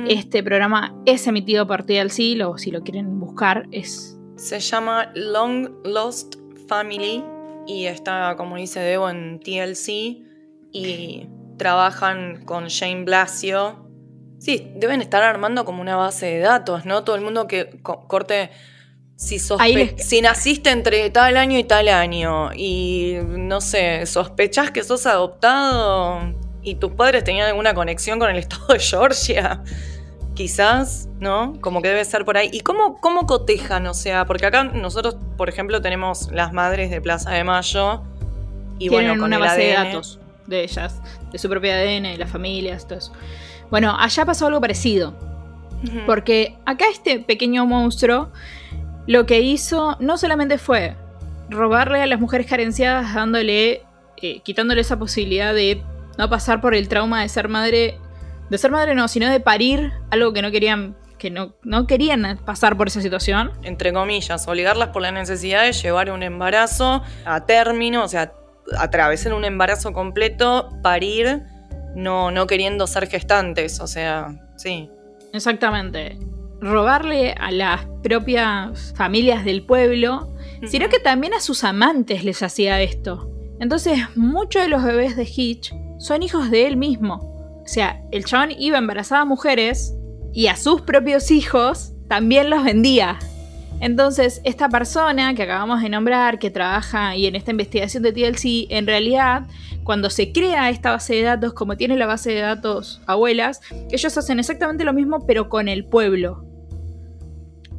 Este 0.08 0.40
programa 0.44 0.94
es 1.06 1.26
emitido 1.26 1.66
por 1.66 1.82
TLC, 1.82 2.40
o 2.46 2.56
si 2.56 2.70
lo 2.70 2.82
quieren 2.84 3.18
buscar, 3.18 3.66
es 3.72 4.16
Se 4.36 4.60
llama 4.60 5.10
Long 5.16 5.70
Lost 5.84 6.36
Family 6.68 7.24
y 7.66 7.86
está, 7.86 8.36
como 8.36 8.58
dice 8.58 8.78
Debo, 8.78 9.10
en 9.10 9.40
TLC 9.40 9.88
y 10.70 11.26
trabajan 11.58 12.44
con 12.44 12.68
Shane 12.68 13.02
Blasio. 13.04 13.88
Sí, 14.38 14.70
deben 14.76 15.00
estar 15.00 15.24
armando 15.24 15.64
como 15.64 15.80
una 15.82 15.96
base 15.96 16.26
de 16.26 16.38
datos, 16.38 16.84
¿no? 16.86 17.02
Todo 17.02 17.16
el 17.16 17.22
mundo 17.22 17.48
que 17.48 17.80
co- 17.82 18.06
corte... 18.06 18.50
Si, 19.16 19.38
les- 19.74 20.06
si 20.08 20.20
naciste 20.20 20.70
entre 20.70 21.08
tal 21.10 21.36
año 21.36 21.58
y 21.58 21.64
tal 21.64 21.88
año 21.88 22.50
y 22.54 23.14
no 23.28 23.60
sé, 23.60 24.06
sospechás 24.06 24.70
que 24.70 24.82
sos 24.82 25.06
adoptado 25.06 26.34
y 26.62 26.74
tus 26.76 26.92
padres 26.92 27.22
tenían 27.24 27.46
alguna 27.48 27.74
conexión 27.74 28.18
con 28.18 28.30
el 28.30 28.36
estado 28.38 28.66
de 28.68 28.78
Georgia, 28.80 29.62
quizás, 30.34 31.08
¿no? 31.20 31.54
Como 31.60 31.80
que 31.80 31.88
debe 31.88 32.04
ser 32.04 32.24
por 32.24 32.36
ahí. 32.36 32.48
¿Y 32.52 32.60
cómo, 32.60 33.00
cómo 33.00 33.26
cotejan? 33.26 33.86
O 33.86 33.94
sea, 33.94 34.24
porque 34.26 34.46
acá 34.46 34.64
nosotros, 34.64 35.16
por 35.36 35.48
ejemplo, 35.48 35.80
tenemos 35.80 36.30
las 36.32 36.52
madres 36.52 36.90
de 36.90 37.00
Plaza 37.00 37.30
de 37.30 37.44
Mayo 37.44 38.02
y 38.78 38.88
tienen 38.88 39.08
bueno, 39.10 39.20
con 39.20 39.26
una 39.28 39.36
el 39.36 39.42
base 39.42 39.60
de 39.60 39.72
datos 39.74 40.18
de 40.46 40.64
ellas, 40.64 41.00
de 41.30 41.38
su 41.38 41.48
propio 41.48 41.72
ADN, 41.72 42.02
de 42.02 42.16
las 42.18 42.30
familias, 42.30 42.86
todo 42.86 42.98
eso. 42.98 43.12
Bueno, 43.70 43.96
allá 43.98 44.24
pasó 44.26 44.46
algo 44.48 44.60
parecido. 44.60 45.14
Porque 46.06 46.56
acá 46.64 46.86
este 46.90 47.20
pequeño 47.20 47.66
monstruo 47.66 48.30
lo 49.06 49.26
que 49.26 49.40
hizo 49.40 49.96
no 50.00 50.16
solamente 50.16 50.58
fue 50.58 50.96
robarle 51.48 52.02
a 52.02 52.06
las 52.06 52.20
mujeres 52.20 52.46
carenciadas, 52.46 53.14
dándole, 53.14 53.82
eh, 54.22 54.40
quitándole 54.42 54.80
esa 54.80 54.98
posibilidad 54.98 55.54
de 55.54 55.82
no 56.16 56.30
pasar 56.30 56.60
por 56.60 56.74
el 56.74 56.88
trauma 56.88 57.22
de 57.22 57.28
ser 57.28 57.48
madre, 57.48 57.98
de 58.50 58.58
ser 58.58 58.70
madre 58.70 58.94
no, 58.94 59.08
sino 59.08 59.28
de 59.28 59.40
parir 59.40 59.92
algo 60.10 60.32
que 60.32 60.42
no 60.42 60.50
querían, 60.50 60.96
que 61.18 61.30
no, 61.30 61.54
no 61.62 61.86
querían 61.86 62.40
pasar 62.44 62.76
por 62.76 62.88
esa 62.88 63.00
situación. 63.00 63.52
entre 63.62 63.92
comillas, 63.92 64.46
obligarlas 64.48 64.88
por 64.88 65.02
la 65.02 65.12
necesidad 65.12 65.64
de 65.64 65.72
llevar 65.72 66.10
un 66.10 66.22
embarazo 66.22 67.02
a 67.24 67.44
término, 67.44 68.04
o 68.04 68.08
sea, 68.08 68.32
atravesar 68.78 69.34
un 69.34 69.44
embarazo 69.44 69.92
completo, 69.92 70.70
parir, 70.82 71.42
no, 71.94 72.30
no 72.30 72.46
queriendo 72.46 72.86
ser 72.86 73.06
gestantes, 73.08 73.80
o 73.80 73.86
sea, 73.86 74.34
sí. 74.56 74.88
Exactamente. 75.32 76.18
Robarle 76.60 77.32
a 77.32 77.50
las 77.50 77.86
propias 78.02 78.94
familias 78.96 79.44
del 79.44 79.64
pueblo 79.64 80.34
sino 80.66 80.88
que 80.88 80.98
también 80.98 81.34
a 81.34 81.40
sus 81.40 81.64
amantes 81.64 82.24
les 82.24 82.42
hacía 82.42 82.80
esto. 82.80 83.30
Entonces, 83.60 83.98
muchos 84.16 84.62
de 84.62 84.68
los 84.68 84.82
bebés 84.82 85.16
de 85.16 85.24
Hitch 85.24 85.74
son 85.98 86.22
hijos 86.22 86.50
de 86.50 86.66
él 86.66 86.76
mismo. 86.76 87.60
O 87.64 87.66
sea, 87.68 88.02
el 88.10 88.24
chabón 88.24 88.52
iba 88.58 88.76
a 88.76 88.80
embarazar 88.80 89.20
a 89.20 89.24
mujeres 89.24 89.94
y 90.32 90.48
a 90.48 90.56
sus 90.56 90.82
propios 90.82 91.30
hijos 91.30 91.92
también 92.08 92.50
los 92.50 92.64
vendía. 92.64 93.18
Entonces, 93.80 94.40
esta 94.44 94.68
persona 94.68 95.34
que 95.34 95.42
acabamos 95.42 95.82
de 95.82 95.88
nombrar, 95.88 96.38
que 96.38 96.50
trabaja 96.50 97.16
y 97.16 97.26
en 97.26 97.36
esta 97.36 97.50
investigación 97.50 98.02
de 98.02 98.12
TLC, 98.12 98.66
en 98.70 98.86
realidad, 98.86 99.46
cuando 99.84 100.10
se 100.10 100.32
crea 100.32 100.70
esta 100.70 100.90
base 100.90 101.14
de 101.14 101.22
datos, 101.22 101.52
como 101.52 101.76
tiene 101.76 101.96
la 101.96 102.06
base 102.06 102.32
de 102.32 102.40
datos 102.40 103.02
abuelas, 103.06 103.60
ellos 103.90 104.16
hacen 104.16 104.40
exactamente 104.40 104.84
lo 104.84 104.94
mismo, 104.94 105.26
pero 105.26 105.48
con 105.48 105.68
el 105.68 105.84
pueblo. 105.84 106.44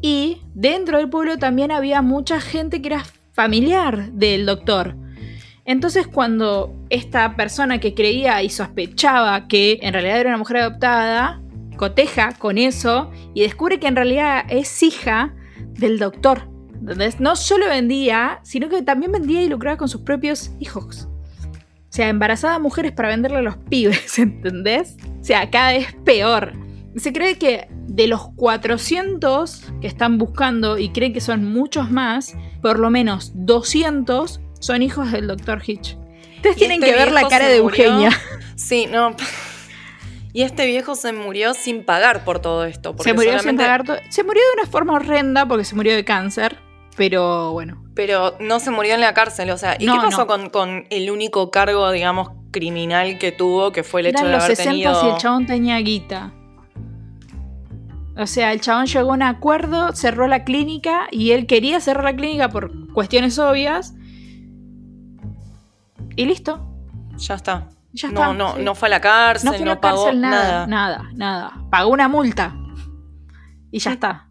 Y 0.02 0.44
dentro 0.54 1.00
del 1.00 1.10
pueblo 1.10 1.38
también 1.38 1.72
había 1.72 2.04
mucha 2.04 2.40
gente 2.40 2.82
que 2.82 2.90
era 2.90 3.04
familiar 3.34 4.12
del 4.12 4.46
doctor. 4.46 4.96
Entonces 5.66 6.06
cuando 6.06 6.76
esta 6.92 7.36
persona 7.36 7.80
que 7.80 7.96
creía 7.96 8.44
y 8.44 8.50
sospechaba 8.52 9.48
que 9.48 9.80
en 9.82 9.94
realidad 9.94 10.20
era 10.20 10.30
una 10.30 10.38
mujer 10.38 10.58
adoptada, 10.58 11.42
coteja 11.76 12.34
con 12.34 12.60
eso 12.60 13.10
y 13.34 13.42
descubre 13.42 13.80
que 13.80 13.88
en 13.88 13.96
realidad 13.96 14.46
es 14.48 14.84
hija 14.84 15.34
del 15.74 15.98
doctor. 15.98 16.48
Entonces 16.76 17.20
no 17.20 17.36
solo 17.36 17.68
vendía, 17.68 18.42
sino 18.44 18.70
que 18.70 18.84
también 18.84 19.12
vendía 19.12 19.42
y 19.42 19.50
lucraba 19.50 19.78
con 19.78 19.90
sus 19.90 20.02
propios 20.02 20.52
hijos. 20.60 21.08
O 21.96 21.98
sea, 21.98 22.10
embarazaba 22.10 22.56
a 22.56 22.60
mujeres 22.60 22.92
para 22.92 23.08
venderle 23.08 23.38
a 23.38 23.42
los 23.42 23.56
pibes, 23.56 24.20
¿entendés? 24.20 24.98
O 25.22 25.24
sea, 25.24 25.50
cada 25.50 25.72
vez 25.72 25.96
peor. 26.04 26.52
Se 26.98 27.14
cree 27.14 27.38
que 27.38 27.70
de 27.88 28.08
los 28.08 28.28
400 28.36 29.64
que 29.80 29.88
están 29.88 30.18
buscando 30.18 30.78
y 30.78 30.90
creen 30.90 31.14
que 31.14 31.22
son 31.22 31.46
muchos 31.46 31.90
más, 31.90 32.36
por 32.62 32.80
lo 32.80 32.90
menos 32.90 33.32
200 33.36 34.42
son 34.60 34.82
hijos 34.82 35.10
del 35.14 35.28
Dr. 35.28 35.62
Hitch. 35.66 35.96
Ustedes 36.36 36.58
tienen 36.58 36.84
este 36.84 36.94
que 36.98 37.00
ver 37.00 37.14
la 37.14 37.30
cara 37.30 37.48
de 37.48 37.62
murió- 37.62 37.86
Eugenia. 37.86 38.10
Sí, 38.58 38.88
no. 38.92 39.16
Y 40.34 40.42
este 40.42 40.66
viejo 40.66 40.96
se 40.96 41.14
murió 41.14 41.54
sin 41.54 41.86
pagar 41.86 42.26
por 42.26 42.40
todo 42.40 42.66
esto. 42.66 42.94
porque 42.94 43.12
Se 43.12 43.16
murió 43.16 43.40
sin 43.40 43.56
pagar 43.56 43.86
Se 44.10 44.22
murió 44.26 44.42
de 44.54 44.62
una 44.62 44.70
forma 44.70 44.94
horrenda 44.96 45.48
porque 45.48 45.64
se 45.64 45.76
murió 45.76 45.96
de 45.96 46.04
cáncer. 46.04 46.58
Pero 46.96 47.52
bueno. 47.52 47.84
Pero 47.94 48.36
no 48.40 48.60
se 48.60 48.72
murió 48.72 48.94
en 48.96 49.02
la 49.02 49.14
cárcel, 49.14 49.50
o 49.50 49.58
sea, 49.58 49.76
¿y 49.80 49.86
No, 49.86 49.94
qué 49.94 50.00
pasó 50.00 50.20
no. 50.20 50.28
con, 50.28 50.50
con 50.50 50.86
el 50.90 51.12
único 51.12 51.52
cargo, 51.52 51.92
digamos, 51.92 52.32
criminal 52.52 53.18
que 53.18 53.32
tuvo, 53.32 53.72
que 53.72 53.84
fue 53.84 54.02
el 54.02 54.08
hecho 54.08 54.26
de 54.26 54.32
los 54.32 54.44
haber 54.44 54.56
60 54.56 54.72
tenido... 54.72 55.06
y 55.06 55.12
el 55.12 55.18
chabón 55.18 55.46
tenía 55.46 55.78
guita. 55.80 56.34
O 58.18 58.28
sea, 58.28 58.54
el 58.54 58.62
chabón 58.62 58.86
llegó 58.86 59.12
a 59.12 59.14
un 59.14 59.24
acuerdo, 59.24 59.92
cerró 59.94 60.28
la 60.28 60.46
clínica 60.46 61.08
y 61.12 61.32
él 61.32 61.48
quería 61.48 61.82
cerrar 61.82 62.06
la 62.06 62.16
clínica 62.16 62.50
por 62.50 62.94
cuestiones 62.94 63.38
obvias. 63.40 63.94
Y 66.16 66.26
listo. 66.26 66.66
Ya 67.18 67.36
está. 67.36 67.70
Ya 67.92 68.10
no, 68.10 68.22
está, 68.22 68.34
no, 68.34 68.56
sí. 68.56 68.62
no 68.64 68.76
fue 68.76 68.88
a 68.88 68.92
la 68.92 69.02
cárcel, 69.02 69.52
No 69.52 69.58
fue 69.58 69.64
a 69.64 69.68
la 69.68 69.82
pagó 69.82 70.04
cárcel, 70.06 70.22
nada. 70.22 70.68
nada, 70.68 71.04
nada, 71.04 71.12
nada. 71.14 71.68
Pagó 71.70 71.90
una 71.90 72.08
multa. 72.08 72.56
Y 73.72 73.80
ya 73.80 73.92
está. 73.92 74.28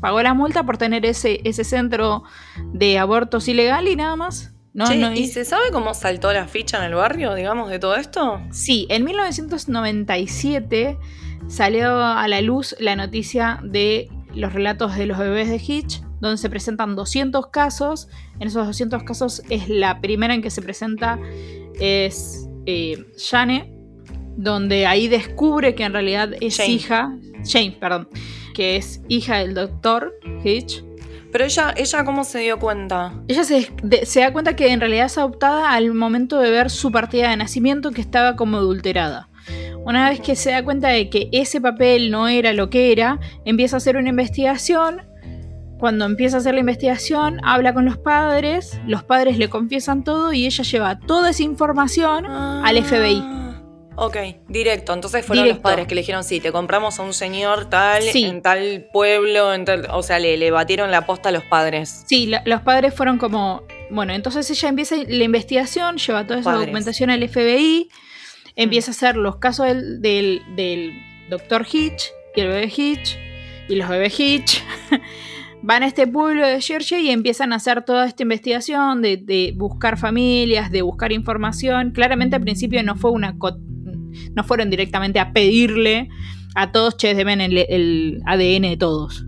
Pagó 0.00 0.22
la 0.22 0.34
multa 0.34 0.64
por 0.64 0.78
tener 0.78 1.04
ese, 1.06 1.40
ese 1.44 1.64
centro 1.64 2.22
de 2.72 2.98
abortos 2.98 3.48
ilegal 3.48 3.88
y 3.88 3.96
nada 3.96 4.16
más. 4.16 4.54
No, 4.74 4.86
Che, 4.86 4.96
no, 4.96 5.12
¿Y 5.12 5.20
y- 5.20 5.26
se 5.26 5.44
sabe 5.44 5.64
cómo 5.72 5.92
saltó 5.94 6.32
la 6.32 6.46
ficha 6.46 6.78
en 6.78 6.84
el 6.84 6.94
barrio, 6.94 7.34
digamos, 7.34 7.68
de 7.70 7.78
todo 7.80 7.96
esto? 7.96 8.40
Sí, 8.52 8.86
en 8.90 9.04
1997 9.04 10.98
salió 11.48 12.02
a 12.02 12.26
la 12.28 12.40
luz 12.40 12.76
la 12.78 12.96
noticia 12.96 13.60
de 13.64 14.08
los 14.34 14.52
relatos 14.52 14.96
de 14.96 15.06
los 15.06 15.18
bebés 15.18 15.48
de 15.48 15.56
Hitch, 15.56 16.00
donde 16.20 16.36
se 16.36 16.50
presentan 16.50 16.94
200 16.94 17.48
casos. 17.48 18.08
En 18.38 18.48
esos 18.48 18.66
200 18.66 19.02
casos 19.04 19.42
es 19.48 19.68
la 19.68 20.00
primera 20.00 20.34
en 20.34 20.42
que 20.42 20.50
se 20.50 20.62
presenta 20.62 21.18
es 21.80 22.48
eh, 22.66 23.04
Jane, 23.30 23.72
donde 24.36 24.86
ahí 24.86 25.08
descubre 25.08 25.74
que 25.74 25.84
en 25.84 25.92
realidad 25.92 26.30
es 26.40 26.56
Jane. 26.56 26.68
hija, 26.70 27.12
Jane, 27.44 27.76
perdón, 27.80 28.08
que 28.58 28.74
es 28.74 29.00
hija 29.06 29.36
del 29.38 29.54
doctor 29.54 30.18
Hitch. 30.42 30.82
Pero 31.30 31.44
ella, 31.44 31.72
ella 31.76 32.04
¿cómo 32.04 32.24
se 32.24 32.40
dio 32.40 32.58
cuenta? 32.58 33.12
Ella 33.28 33.44
se, 33.44 33.70
de- 33.84 34.04
se 34.04 34.18
da 34.18 34.32
cuenta 34.32 34.56
que 34.56 34.72
en 34.72 34.80
realidad 34.80 35.06
es 35.06 35.16
adoptada 35.16 35.70
al 35.74 35.94
momento 35.94 36.40
de 36.40 36.50
ver 36.50 36.68
su 36.68 36.90
partida 36.90 37.30
de 37.30 37.36
nacimiento 37.36 37.92
que 37.92 38.00
estaba 38.00 38.34
como 38.34 38.56
adulterada. 38.56 39.28
Una 39.84 40.10
vez 40.10 40.18
que 40.20 40.34
se 40.34 40.50
da 40.50 40.64
cuenta 40.64 40.88
de 40.88 41.08
que 41.08 41.28
ese 41.30 41.60
papel 41.60 42.10
no 42.10 42.26
era 42.26 42.52
lo 42.52 42.68
que 42.68 42.90
era, 42.90 43.20
empieza 43.44 43.76
a 43.76 43.78
hacer 43.78 43.96
una 43.96 44.08
investigación. 44.08 45.02
Cuando 45.78 46.04
empieza 46.04 46.38
a 46.38 46.40
hacer 46.40 46.54
la 46.54 46.60
investigación, 46.60 47.38
habla 47.44 47.72
con 47.72 47.84
los 47.84 47.96
padres, 47.98 48.80
los 48.88 49.04
padres 49.04 49.38
le 49.38 49.48
confiesan 49.48 50.02
todo 50.02 50.32
y 50.32 50.46
ella 50.46 50.64
lleva 50.64 50.98
toda 50.98 51.30
esa 51.30 51.44
información 51.44 52.26
al 52.26 52.82
FBI. 52.82 53.22
Ok, 54.00 54.16
directo. 54.48 54.92
Entonces 54.94 55.26
fueron 55.26 55.44
Directo. 55.44 55.62
los 55.62 55.72
padres 55.72 55.86
que 55.88 55.94
le 55.96 56.02
dijeron, 56.02 56.22
sí, 56.22 56.38
te 56.38 56.52
compramos 56.52 57.00
a 57.00 57.02
un 57.02 57.12
señor 57.12 57.68
tal, 57.68 58.02
Sí. 58.02 58.24
en 58.24 58.42
tal 58.42 58.86
pueblo, 58.92 59.52
en 59.52 59.64
tal... 59.64 59.88
O 59.90 60.02
sea, 60.04 60.20
le, 60.20 60.36
le 60.36 60.52
batieron 60.52 60.90
la 60.92 61.04
posta 61.04 61.30
a 61.30 61.32
los 61.32 61.42
padres. 61.44 62.04
Sí, 62.06 62.26
la- 62.26 62.42
los 62.46 62.60
padres 62.62 62.94
fueron 62.94 63.18
como. 63.18 63.64
Bueno, 63.90 64.12
entonces 64.12 64.48
ella 64.50 64.68
empieza 64.68 64.94
la 65.08 65.24
investigación, 65.24 65.96
lleva 65.96 66.24
toda 66.26 66.38
esa 66.40 66.50
Padres. 66.50 66.66
documentación 66.66 67.10
al 67.10 67.28
FBI, 67.28 67.88
empieza 68.54 68.90
a 68.90 68.92
hacer 68.92 69.16
los 69.16 69.36
casos 69.36 69.66
del, 69.66 70.00
del, 70.00 70.42
del 70.54 70.92
doctor 71.28 71.66
Hitch 71.70 72.10
y 72.36 72.40
el 72.42 72.48
bebé 72.48 72.72
Hitch 72.76 73.18
y 73.68 73.74
los 73.76 73.88
bebés 73.88 74.20
Hitch. 74.20 74.62
Van 75.62 75.82
a 75.82 75.86
este 75.88 76.06
pueblo 76.06 76.46
de 76.46 76.60
Georgia 76.60 77.00
y 77.00 77.10
empiezan 77.10 77.52
a 77.52 77.56
hacer 77.56 77.84
toda 77.84 78.06
esta 78.06 78.22
investigación 78.22 79.02
de, 79.02 79.16
de 79.16 79.52
buscar 79.56 79.98
familias, 79.98 80.70
de 80.70 80.82
buscar 80.82 81.10
información. 81.10 81.90
Claramente 81.90 82.36
al 82.36 82.42
principio 82.42 82.80
no 82.84 82.94
fue 82.94 83.10
una 83.10 83.36
no 84.34 84.44
fueron 84.44 84.70
directamente 84.70 85.18
a 85.20 85.32
pedirle 85.32 86.08
a 86.54 86.72
todos, 86.72 86.96
che, 86.96 87.14
deben 87.14 87.40
el, 87.40 87.58
el 87.58 88.20
ADN 88.26 88.62
de 88.62 88.76
todos. 88.76 89.24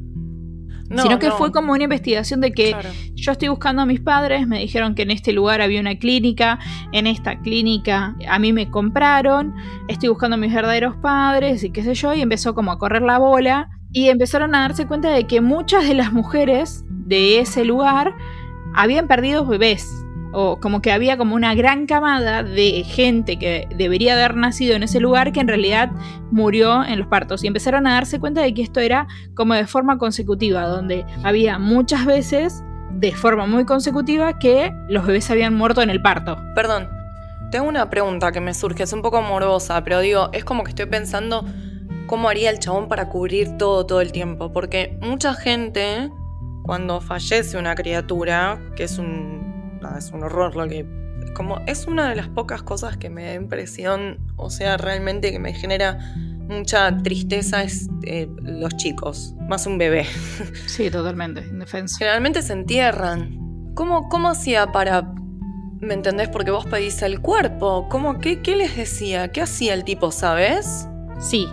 No, 0.91 1.03
sino 1.05 1.21
que 1.21 1.29
no, 1.29 1.37
fue 1.37 1.53
como 1.53 1.73
una 1.73 1.85
investigación 1.85 2.41
de 2.41 2.51
que 2.51 2.71
claro. 2.71 2.89
yo 3.15 3.31
estoy 3.31 3.47
buscando 3.47 3.83
a 3.83 3.87
mis 3.87 4.01
padres, 4.01 4.49
me 4.49 4.59
dijeron 4.59 4.97
que 4.97 5.03
en 5.03 5.13
este 5.13 5.33
lugar 5.33 5.61
había 5.61 5.81
una 5.81 5.95
clínica, 5.97 6.59
en 6.91 7.07
esta 7.07 7.41
clínica 7.41 8.17
a 8.29 8.39
mí 8.41 8.53
me 8.53 8.73
compraron, 8.73 9.55
estoy 9.87 10.09
buscando 10.09 10.35
a 10.35 10.37
mis 10.37 10.53
verdaderos 10.53 10.97
padres 10.97 11.63
y 11.63 11.71
qué 11.71 11.85
sé 11.85 11.95
yo, 11.95 12.13
y 12.13 12.23
empezó 12.23 12.57
como 12.57 12.73
a 12.73 12.79
correr 12.79 13.03
la 13.03 13.19
bola 13.19 13.71
y 13.93 14.09
empezaron 14.09 14.53
a 14.57 14.63
darse 14.63 14.89
cuenta 14.89 15.11
de 15.11 15.29
que 15.29 15.41
muchas 15.41 15.87
de 15.87 15.95
las 15.95 16.13
mujeres 16.13 16.85
de 16.89 17.39
ese 17.39 17.65
lugar 17.65 18.13
habían 18.75 19.07
perdido 19.07 19.47
bebés. 19.47 20.05
O 20.33 20.61
como 20.61 20.81
que 20.81 20.93
había 20.93 21.17
como 21.17 21.35
una 21.35 21.55
gran 21.55 21.87
camada 21.87 22.43
de 22.43 22.85
gente 22.85 23.39
que 23.39 23.67
debería 23.77 24.15
haber 24.15 24.37
nacido 24.37 24.77
en 24.77 24.83
ese 24.83 25.01
lugar 25.01 25.33
que 25.33 25.41
en 25.41 25.49
realidad 25.49 25.91
murió 26.31 26.85
en 26.85 26.99
los 26.99 27.09
partos. 27.09 27.43
Y 27.43 27.49
empezaron 27.49 27.87
a 27.87 27.95
darse 27.95 28.21
cuenta 28.21 28.41
de 28.41 28.55
que 28.55 28.63
esto 28.63 28.81
era 28.81 29.09
como 29.35 29.55
de 29.55 29.67
forma 29.67 29.99
consecutiva, 29.99 30.67
donde 30.67 31.05
había 31.25 31.59
muchas 31.59 32.07
veces 32.07 32.63
de 32.93 33.13
forma 33.13 33.47
muy 33.47 33.65
consecutiva 33.65 34.39
que 34.39 34.73
los 34.89 35.07
bebés 35.07 35.31
habían 35.31 35.55
muerto 35.55 35.83
en 35.83 35.91
el 35.91 36.03
parto. 36.03 36.37
Perdón, 36.55 36.89
tengo 37.51 37.69
una 37.69 37.91
pregunta 37.91 38.31
que 38.31 38.41
me 38.41 38.55
surge, 38.55 38.85
es 38.85 38.93
un 38.93 39.03
poco 39.03 39.23
morbosa, 39.23 39.83
pero 39.83 40.01
digo, 40.01 40.31
es 40.33 40.45
como 40.45 40.63
que 40.63 40.71
estoy 40.71 40.87
pensando 40.87 41.45
cómo 42.07 42.29
haría 42.29 42.51
el 42.51 42.59
chabón 42.59 42.89
para 42.89 43.09
cubrir 43.09 43.57
todo 43.57 43.87
todo 43.87 44.01
el 44.01 44.13
tiempo, 44.13 44.53
porque 44.53 44.99
mucha 45.01 45.35
gente, 45.35 46.11
cuando 46.63 47.01
fallece 47.01 47.57
una 47.57 47.75
criatura, 47.75 48.61
que 48.77 48.85
es 48.85 48.99
un, 48.99 49.50
nada, 49.81 49.99
es 49.99 50.11
un 50.11 50.23
horror 50.23 50.57
lo 50.57 50.69
que... 50.69 50.87
Como 51.35 51.61
es 51.67 51.87
una 51.87 52.09
de 52.09 52.17
las 52.17 52.29
pocas 52.29 52.63
cosas 52.63 52.97
que 52.97 53.11
me 53.11 53.25
da 53.25 53.35
impresión, 53.35 54.19
o 54.37 54.51
sea, 54.51 54.77
realmente 54.77 55.31
que 55.31 55.39
me 55.39 55.53
genera 55.53 55.99
mucha 56.49 56.97
tristeza 57.03 57.63
es 57.63 57.89
eh, 58.05 58.29
los 58.43 58.77
chicos, 58.77 59.35
más 59.49 59.67
un 59.67 59.79
bebé. 59.79 60.07
Sí, 60.67 60.91
totalmente, 60.91 61.43
indefenso. 61.43 61.97
Generalmente 61.99 62.43
se 62.43 62.53
entierran. 62.53 63.73
¿Cómo, 63.75 64.09
cómo 64.09 64.31
hacía 64.31 64.73
para... 64.73 65.15
¿Me 65.81 65.95
entendés? 65.95 66.29
Porque 66.29 66.51
vos 66.51 66.67
pedís 66.67 67.01
el 67.03 67.21
cuerpo. 67.21 67.87
¿Cómo, 67.89 68.19
qué, 68.19 68.41
¿Qué 68.41 68.57
les 68.57 68.77
decía? 68.77 69.29
¿Qué 69.29 69.41
hacía 69.41 69.73
el 69.75 69.85
tipo, 69.85 70.11
sabes? 70.11 70.89
Sí, 71.19 71.49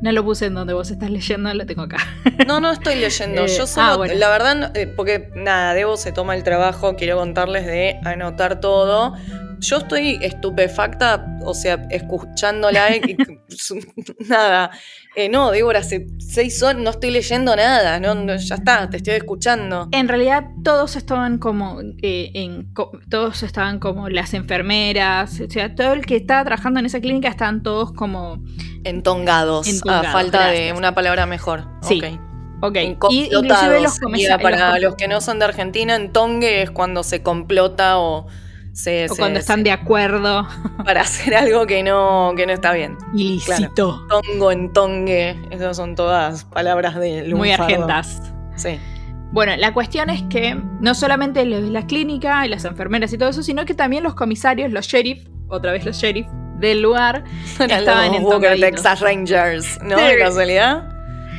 no 0.00 0.12
lo 0.12 0.24
puse 0.24 0.46
en 0.46 0.54
donde 0.54 0.72
vos 0.74 0.90
estás 0.90 1.10
leyendo, 1.10 1.52
lo 1.54 1.66
tengo 1.66 1.82
acá. 1.82 1.98
No, 2.46 2.60
no 2.60 2.70
estoy 2.70 2.94
leyendo. 3.00 3.44
Eh, 3.44 3.48
Yo 3.48 3.66
solo, 3.66 3.86
ah, 3.86 3.96
bueno. 3.96 4.14
la 4.14 4.28
verdad, 4.28 4.76
eh, 4.76 4.86
porque 4.86 5.30
nada, 5.34 5.74
Debo 5.74 5.96
se 5.96 6.12
toma 6.12 6.34
el 6.36 6.42
trabajo, 6.42 6.96
quiero 6.96 7.16
contarles 7.16 7.66
de 7.66 7.98
anotar 8.04 8.60
todo. 8.60 9.14
Yo 9.60 9.78
estoy 9.78 10.18
estupefacta, 10.22 11.38
o 11.44 11.54
sea, 11.54 11.86
escuchándola 11.90 12.96
y 12.96 13.16
nada. 14.28 14.70
Eh, 15.14 15.28
no, 15.30 15.50
Débora, 15.50 15.78
hace 15.80 16.06
seis 16.18 16.62
horas 16.62 16.82
no 16.82 16.90
estoy 16.90 17.10
leyendo 17.10 17.56
nada, 17.56 17.98
no, 18.00 18.14
no, 18.14 18.36
ya 18.36 18.54
está, 18.56 18.90
te 18.90 18.98
estoy 18.98 19.14
escuchando. 19.14 19.88
En 19.92 20.08
realidad 20.08 20.44
todos 20.62 20.94
estaban 20.96 21.38
como 21.38 21.80
eh, 22.02 22.30
en 22.34 22.72
co- 22.74 22.92
todos 23.08 23.42
estaban 23.42 23.78
como 23.78 24.10
las 24.10 24.34
enfermeras, 24.34 25.40
o 25.40 25.48
sea, 25.50 25.74
todo 25.74 25.94
el 25.94 26.04
que 26.04 26.16
estaba 26.16 26.44
trabajando 26.44 26.80
en 26.80 26.86
esa 26.86 27.00
clínica 27.00 27.28
estaban 27.28 27.62
todos 27.62 27.92
como 27.92 28.42
Entongados, 28.84 29.66
Entongados, 29.68 30.06
a 30.06 30.12
falta 30.12 30.48
de 30.48 30.72
una 30.72 30.94
palabra 30.94 31.24
mejor. 31.26 31.64
Sí. 31.82 32.02
Ok. 32.04 32.20
ok, 32.62 32.76
y 33.10 33.24
inclusive 33.24 33.80
los 33.80 33.98
para 34.42 34.78
los 34.78 34.96
que 34.96 35.08
no 35.08 35.20
son 35.22 35.38
de 35.38 35.46
Argentina, 35.46 35.96
entongue 35.96 36.62
es 36.62 36.70
cuando 36.70 37.02
se 37.02 37.22
complota 37.22 37.98
o 37.98 38.26
se, 38.76 39.06
o 39.06 39.14
se- 39.14 39.18
cuando 39.18 39.38
están 39.38 39.58
se- 39.60 39.64
de 39.64 39.70
acuerdo, 39.72 40.46
para 40.84 41.00
hacer 41.00 41.34
algo 41.34 41.66
que 41.66 41.82
no, 41.82 42.32
que 42.36 42.46
no 42.46 42.52
está 42.52 42.72
bien. 42.72 42.96
ilícito, 43.14 44.06
Tongo, 44.08 44.52
entongue, 44.52 45.36
esas 45.50 45.76
son 45.76 45.94
todas 45.94 46.44
palabras 46.44 46.94
de 46.96 47.22
muy 47.22 47.48
lunfardo. 47.48 47.64
argentas. 47.64 48.22
Sí. 48.56 48.78
Bueno, 49.32 49.56
la 49.56 49.72
cuestión 49.72 50.08
es 50.10 50.22
que 50.30 50.56
no 50.80 50.94
solamente 50.94 51.44
la 51.44 51.86
clínica 51.86 52.46
y 52.46 52.48
las 52.48 52.64
enfermeras 52.64 53.12
y 53.12 53.18
todo 53.18 53.28
eso, 53.30 53.42
sino 53.42 53.64
que 53.64 53.74
también 53.74 54.04
los 54.04 54.14
comisarios, 54.14 54.70
los 54.70 54.86
sheriff, 54.86 55.26
otra 55.48 55.72
vez 55.72 55.84
los 55.84 55.96
sheriff 55.96 56.26
del 56.58 56.80
lugar, 56.80 57.24
estaban 57.58 58.14
en 58.14 58.60
Texas 58.60 59.00
Rangers, 59.00 59.78
¿no? 59.82 59.96
De 59.96 60.16
casualidad. 60.18 60.88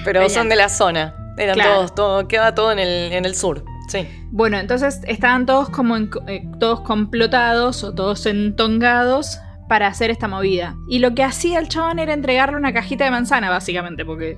Pero 0.04 0.28
son 0.30 0.50
de 0.50 0.56
la 0.56 0.70
zona. 0.70 1.16
Eran 1.38 1.58
todos, 1.58 1.94
todo, 1.96 2.28
queda 2.28 2.54
todo 2.56 2.72
en 2.72 2.80
el, 2.80 3.12
en 3.14 3.26
el 3.26 3.36
sur. 3.36 3.64
Sí. 3.88 4.08
Bueno, 4.32 4.58
entonces 4.58 5.02
estaban 5.08 5.46
todos 5.46 5.70
como 5.70 5.96
eh, 5.98 6.48
todos 6.60 6.82
complotados 6.82 7.84
o 7.84 7.94
todos 7.94 8.26
entongados 8.26 9.40
para 9.68 9.88
hacer 9.88 10.10
esta 10.10 10.28
movida. 10.28 10.76
Y 10.90 11.00
lo 11.00 11.14
que 11.14 11.24
hacía 11.24 11.60
el 11.60 11.68
chabón 11.68 12.00
era 12.00 12.14
entregarle 12.14 12.58
una 12.58 12.74
cajita 12.74 13.06
de 13.06 13.12
manzana, 13.12 13.50
básicamente, 13.50 14.06
porque 14.06 14.38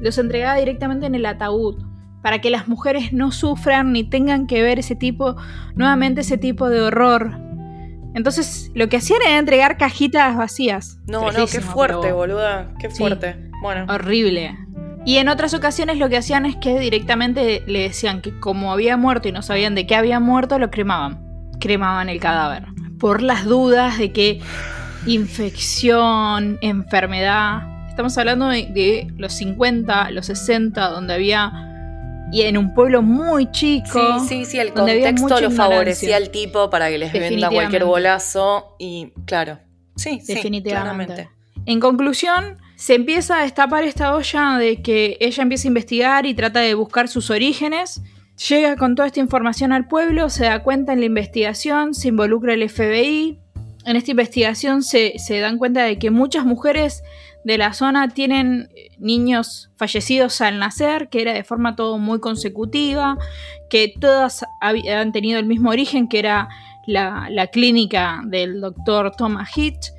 los 0.00 0.18
entregaba 0.18 0.56
directamente 0.56 1.06
en 1.06 1.14
el 1.14 1.26
ataúd. 1.26 1.82
Para 2.22 2.40
que 2.40 2.50
las 2.50 2.66
mujeres 2.66 3.12
no 3.12 3.30
sufran 3.30 3.92
ni 3.92 4.02
tengan 4.02 4.46
que 4.46 4.62
ver 4.62 4.80
ese 4.80 4.96
tipo, 4.96 5.36
nuevamente 5.76 6.22
ese 6.22 6.38
tipo 6.38 6.68
de 6.68 6.82
horror. 6.82 7.38
Entonces, 8.14 8.72
lo 8.74 8.88
que 8.88 8.96
hacían 8.96 9.20
era 9.24 9.38
entregar 9.38 9.76
cajitas 9.76 10.36
vacías. 10.36 10.98
No, 11.06 11.30
no, 11.30 11.46
qué 11.46 11.60
fuerte, 11.60 12.12
boluda. 12.12 12.74
Qué 12.80 12.90
fuerte. 12.90 13.50
bueno. 13.62 13.86
Horrible. 13.92 14.56
Y 15.06 15.18
en 15.18 15.28
otras 15.28 15.54
ocasiones 15.54 15.98
lo 15.98 16.08
que 16.08 16.16
hacían 16.16 16.46
es 16.46 16.56
que 16.56 16.80
directamente 16.80 17.62
le 17.68 17.82
decían 17.82 18.20
que 18.20 18.38
como 18.40 18.72
había 18.72 18.96
muerto 18.96 19.28
y 19.28 19.32
no 19.32 19.40
sabían 19.40 19.76
de 19.76 19.86
qué 19.86 19.94
había 19.94 20.18
muerto, 20.18 20.58
lo 20.58 20.68
cremaban. 20.68 21.24
Cremaban 21.60 22.08
el 22.08 22.18
cadáver. 22.18 22.64
Por 22.98 23.22
las 23.22 23.44
dudas 23.44 23.98
de 23.98 24.10
que 24.12 24.40
infección, 25.06 26.58
enfermedad. 26.60 27.88
Estamos 27.88 28.18
hablando 28.18 28.48
de, 28.48 29.06
los 29.16 29.32
50, 29.34 30.10
los 30.10 30.26
60, 30.26 30.88
donde 30.88 31.14
había 31.14 31.62
y 32.32 32.42
en 32.42 32.58
un 32.58 32.74
pueblo 32.74 33.00
muy 33.00 33.48
chico. 33.52 34.18
Sí, 34.18 34.28
sí, 34.28 34.44
sí, 34.44 34.58
el 34.58 34.72
contexto 34.72 35.40
lo 35.40 35.52
favorecía 35.52 36.16
al 36.16 36.30
tipo 36.30 36.68
para 36.68 36.88
que 36.88 36.98
les 36.98 37.12
venda 37.12 37.48
cualquier 37.48 37.84
bolazo 37.84 38.74
y 38.80 39.12
claro. 39.24 39.60
Sí, 39.94 40.20
definitivamente. 40.26 41.30
en 41.64 41.78
conclusión, 41.78 42.58
se 42.76 42.94
empieza 42.94 43.38
a 43.38 43.42
destapar 43.42 43.84
esta 43.84 44.14
olla 44.14 44.58
de 44.58 44.82
que 44.82 45.16
ella 45.20 45.42
empieza 45.42 45.66
a 45.66 45.70
investigar 45.70 46.26
y 46.26 46.34
trata 46.34 46.60
de 46.60 46.74
buscar 46.74 47.08
sus 47.08 47.30
orígenes. 47.30 48.02
Llega 48.48 48.76
con 48.76 48.94
toda 48.94 49.08
esta 49.08 49.20
información 49.20 49.72
al 49.72 49.88
pueblo, 49.88 50.28
se 50.28 50.44
da 50.44 50.62
cuenta 50.62 50.92
en 50.92 51.00
la 51.00 51.06
investigación, 51.06 51.94
se 51.94 52.08
involucra 52.08 52.52
el 52.52 52.68
FBI. 52.68 53.38
En 53.86 53.96
esta 53.96 54.10
investigación 54.10 54.82
se, 54.82 55.16
dan 55.40 55.56
cuenta 55.56 55.84
de 55.84 55.98
que 55.98 56.10
muchas 56.10 56.44
mujeres 56.44 57.02
de 57.44 57.56
la 57.56 57.72
zona 57.72 58.08
tienen 58.08 58.68
niños 58.98 59.70
fallecidos 59.76 60.42
al 60.42 60.58
nacer, 60.58 61.08
que 61.08 61.22
era 61.22 61.32
de 61.32 61.44
forma 61.44 61.76
todo 61.76 61.96
muy 61.96 62.20
consecutiva, 62.20 63.16
que 63.70 63.94
todas 63.98 64.44
habían 64.60 65.12
tenido 65.12 65.38
el 65.38 65.46
mismo 65.46 65.70
origen, 65.70 66.08
que 66.08 66.18
era 66.18 66.48
la, 66.86 67.28
la 67.30 67.46
clínica 67.46 68.20
del 68.26 68.60
doctor 68.60 69.12
Thomas 69.16 69.56
Hitch. 69.56 69.92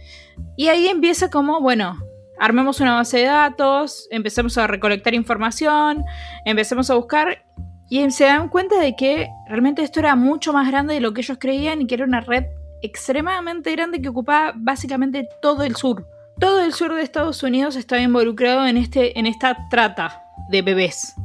Y 0.58 0.68
ahí 0.68 0.88
empieza 0.88 1.32
como, 1.32 1.60
bueno, 1.60 1.98
armemos 2.40 2.80
una 2.80 2.96
base 2.96 3.20
de 3.20 3.26
datos, 3.26 4.08
empecemos 4.12 4.58
a 4.58 4.68
recolectar 4.68 5.14
información, 5.14 6.04
empecemos 6.46 6.90
a 6.90 6.96
buscar 6.96 7.44
y 7.90 8.10
se 8.12 8.26
dan 8.26 8.50
cuenta 8.50 8.80
de 8.80 8.96
que 8.96 9.30
realmente 9.48 9.82
esto 9.82 10.00
era 10.00 10.16
mucho 10.16 10.54
más 10.54 10.68
grande 10.68 10.96
de 10.96 11.00
lo 11.00 11.14
que 11.14 11.22
ellos 11.22 11.38
creían 11.40 11.82
y 11.82 11.88
que 11.88 11.96
era 11.96 12.06
una 12.06 12.22
red 12.22 12.46
extremadamente 12.82 13.72
grande 13.72 14.02
que 14.02 14.10
ocupaba 14.10 14.54
básicamente 14.56 15.28
todo 15.42 15.64
el 15.64 15.76
sur. 15.76 16.08
Todo 16.40 16.64
el 16.64 16.74
sur 16.74 16.94
de 16.94 17.02
Estados 17.02 17.42
Unidos 17.42 17.76
estaba 17.76 18.02
involucrado 18.02 18.68
en, 18.68 18.78
este, 18.78 19.18
en 19.18 19.26
esta 19.26 19.58
trata 19.70 20.24
de 20.50 20.62
bebés, 20.62 21.16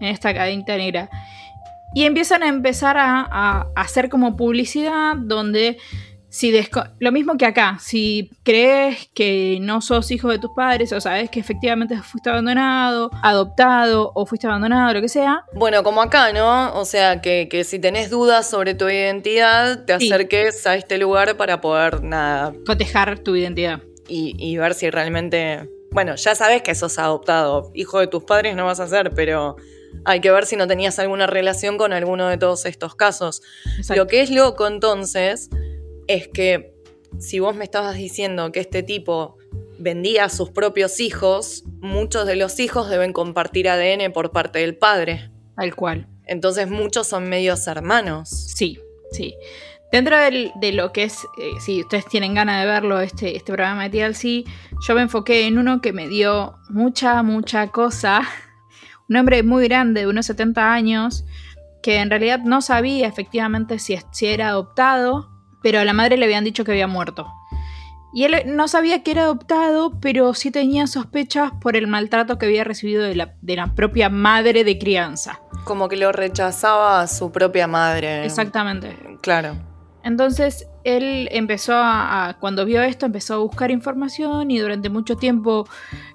en 0.00 0.08
esta 0.08 0.32
cadena 0.32 0.76
negra. 0.76 1.10
Y 1.94 2.04
empiezan 2.04 2.42
a 2.42 2.48
empezar 2.48 2.96
a, 2.96 3.20
a 3.30 3.66
hacer 3.76 4.08
como 4.08 4.36
publicidad 4.36 5.14
donde 5.16 5.76
si 6.32 6.50
lo 6.98 7.12
mismo 7.12 7.36
que 7.36 7.44
acá, 7.44 7.76
si 7.78 8.30
crees 8.42 9.10
que 9.14 9.58
no 9.60 9.82
sos 9.82 10.10
hijo 10.10 10.30
de 10.30 10.38
tus 10.38 10.50
padres 10.56 10.90
o 10.94 10.98
sabes 10.98 11.28
que 11.28 11.38
efectivamente 11.38 11.94
fuiste 11.98 12.30
abandonado, 12.30 13.10
adoptado 13.22 14.12
o 14.14 14.24
fuiste 14.24 14.46
abandonado, 14.46 14.94
lo 14.94 15.02
que 15.02 15.10
sea. 15.10 15.44
Bueno, 15.52 15.82
como 15.82 16.00
acá, 16.00 16.32
¿no? 16.32 16.72
O 16.72 16.86
sea, 16.86 17.20
que, 17.20 17.64
si 17.64 17.78
tenés 17.78 18.08
dudas 18.08 18.48
sobre 18.48 18.74
tu 18.74 18.88
identidad, 18.88 19.84
te 19.84 19.92
acerques 19.92 20.66
a 20.66 20.74
este 20.74 20.96
lugar 20.96 21.36
para 21.36 21.60
poder, 21.60 22.02
nada... 22.02 22.54
Cotejar 22.64 23.18
tu 23.18 23.36
identidad. 23.36 23.82
Y, 24.08 24.34
y 24.38 24.56
ver 24.56 24.72
si 24.72 24.88
realmente... 24.88 25.68
Bueno, 25.90 26.14
ya 26.14 26.34
sabes 26.34 26.62
que 26.62 26.74
sos 26.74 26.98
adoptado. 26.98 27.70
Hijo 27.74 28.00
de 28.00 28.06
tus 28.06 28.24
padres 28.24 28.56
no 28.56 28.64
vas 28.64 28.80
a 28.80 28.86
ser, 28.86 29.10
pero 29.10 29.56
hay 30.06 30.20
que 30.20 30.30
ver 30.30 30.46
si 30.46 30.56
no 30.56 30.66
tenías 30.66 30.98
alguna 30.98 31.26
relación 31.26 31.76
con 31.76 31.92
alguno 31.92 32.26
de 32.28 32.38
todos 32.38 32.64
estos 32.64 32.94
casos. 32.94 33.42
Lo 33.94 34.06
que 34.06 34.22
es 34.22 34.30
loco 34.30 34.66
entonces 34.66 35.50
es 36.06 36.28
que 36.28 36.72
si 37.18 37.40
vos 37.40 37.54
me 37.54 37.64
estabas 37.64 37.96
diciendo 37.96 38.52
que 38.52 38.60
este 38.60 38.82
tipo 38.82 39.36
vendía 39.78 40.24
a 40.24 40.28
sus 40.28 40.50
propios 40.50 41.00
hijos, 41.00 41.64
muchos 41.80 42.26
de 42.26 42.36
los 42.36 42.58
hijos 42.60 42.88
deben 42.88 43.12
compartir 43.12 43.68
ADN 43.68 44.12
por 44.12 44.30
parte 44.30 44.60
del 44.60 44.76
padre. 44.76 45.30
Tal 45.56 45.74
cual. 45.74 46.08
Entonces 46.24 46.68
muchos 46.68 47.06
son 47.06 47.28
medios 47.28 47.66
hermanos. 47.66 48.28
Sí, 48.28 48.78
sí. 49.10 49.34
Dentro 49.90 50.16
de 50.16 50.72
lo 50.72 50.92
que 50.92 51.04
es, 51.04 51.18
eh, 51.38 51.50
si 51.60 51.82
ustedes 51.82 52.06
tienen 52.06 52.32
ganas 52.32 52.62
de 52.62 52.66
verlo, 52.66 53.00
este, 53.00 53.36
este 53.36 53.52
programa 53.52 53.88
de 53.88 53.90
TLC, 53.90 54.44
yo 54.86 54.94
me 54.94 55.02
enfoqué 55.02 55.46
en 55.46 55.58
uno 55.58 55.82
que 55.82 55.92
me 55.92 56.08
dio 56.08 56.56
mucha, 56.70 57.22
mucha 57.22 57.68
cosa. 57.68 58.22
Un 59.10 59.16
hombre 59.16 59.42
muy 59.42 59.64
grande, 59.64 60.00
de 60.02 60.06
unos 60.06 60.24
70 60.26 60.72
años, 60.72 61.26
que 61.82 61.96
en 61.96 62.08
realidad 62.08 62.38
no 62.38 62.62
sabía 62.62 63.06
efectivamente 63.06 63.78
si, 63.78 63.98
si 64.12 64.26
era 64.26 64.48
adoptado 64.48 65.31
pero 65.62 65.80
a 65.80 65.84
la 65.84 65.92
madre 65.92 66.16
le 66.16 66.24
habían 66.24 66.44
dicho 66.44 66.64
que 66.64 66.72
había 66.72 66.86
muerto. 66.86 67.32
Y 68.14 68.24
él 68.24 68.34
no 68.46 68.68
sabía 68.68 69.02
que 69.02 69.10
era 69.10 69.22
adoptado, 69.22 69.98
pero 70.00 70.34
sí 70.34 70.50
tenía 70.50 70.86
sospechas 70.86 71.52
por 71.60 71.76
el 71.76 71.86
maltrato 71.86 72.36
que 72.36 72.44
había 72.44 72.62
recibido 72.62 73.02
de 73.02 73.14
la, 73.14 73.34
de 73.40 73.56
la 73.56 73.74
propia 73.74 74.10
madre 74.10 74.64
de 74.64 74.78
crianza. 74.78 75.40
Como 75.64 75.88
que 75.88 75.96
lo 75.96 76.12
rechazaba 76.12 77.00
a 77.00 77.06
su 77.06 77.32
propia 77.32 77.66
madre. 77.66 78.26
Exactamente. 78.26 78.94
Claro. 79.22 79.56
Entonces 80.04 80.66
él 80.84 81.28
empezó 81.32 81.74
a, 81.76 82.36
cuando 82.40 82.64
vio 82.64 82.82
esto, 82.82 83.06
empezó 83.06 83.34
a 83.34 83.38
buscar 83.38 83.70
información 83.70 84.50
y 84.50 84.58
durante 84.58 84.88
mucho 84.88 85.16
tiempo 85.16 85.66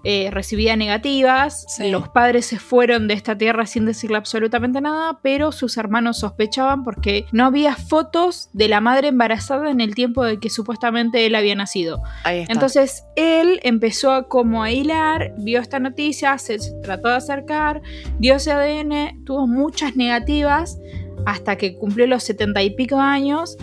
eh, 0.04 0.30
recibía 0.32 0.76
negativas. 0.76 1.66
Los 1.80 2.10
padres 2.10 2.46
se 2.46 2.60
fueron 2.60 3.08
de 3.08 3.14
esta 3.14 3.38
tierra 3.38 3.66
sin 3.66 3.86
decirle 3.86 4.18
absolutamente 4.18 4.82
nada, 4.82 5.20
pero 5.22 5.52
sus 5.52 5.78
hermanos 5.78 6.20
sospechaban 6.20 6.84
porque 6.84 7.26
no 7.32 7.46
había 7.46 7.76
fotos 7.76 8.50
de 8.54 8.68
la 8.68 8.82
madre 8.82 9.10
embarazada 9.10 9.70
en 9.70 9.82
el 9.82 9.96
tiempo 9.96 10.24
de 10.24 10.40
que 10.40 10.50
supuestamente 10.50 11.26
él 11.26 11.36
había 11.36 11.56
nacido. 11.56 12.02
Entonces 12.26 13.04
él 13.16 13.60
empezó 13.64 14.12
a 14.12 14.28
como 14.28 14.64
a 14.64 14.72
hilar, 14.72 15.34
vio 15.38 15.60
esta 15.60 15.80
noticia, 15.80 16.38
se 16.38 16.58
trató 16.82 17.10
de 17.10 17.16
acercar, 17.16 17.82
dio 18.20 18.36
ese 18.36 18.52
ADN, 18.52 19.24
tuvo 19.26 19.48
muchas 19.48 19.96
negativas 19.96 20.80
hasta 21.26 21.58
que 21.58 21.78
cumplió 21.78 22.08
los 22.08 22.24
setenta 22.24 22.64
y 22.64 22.72
pico 22.72 23.00
años 23.00 23.58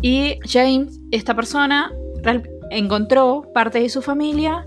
y 0.00 0.38
James, 0.44 1.00
esta 1.10 1.34
persona, 1.34 1.92
encontró 2.70 3.50
parte 3.54 3.80
de 3.80 3.88
su 3.88 4.02
familia 4.02 4.66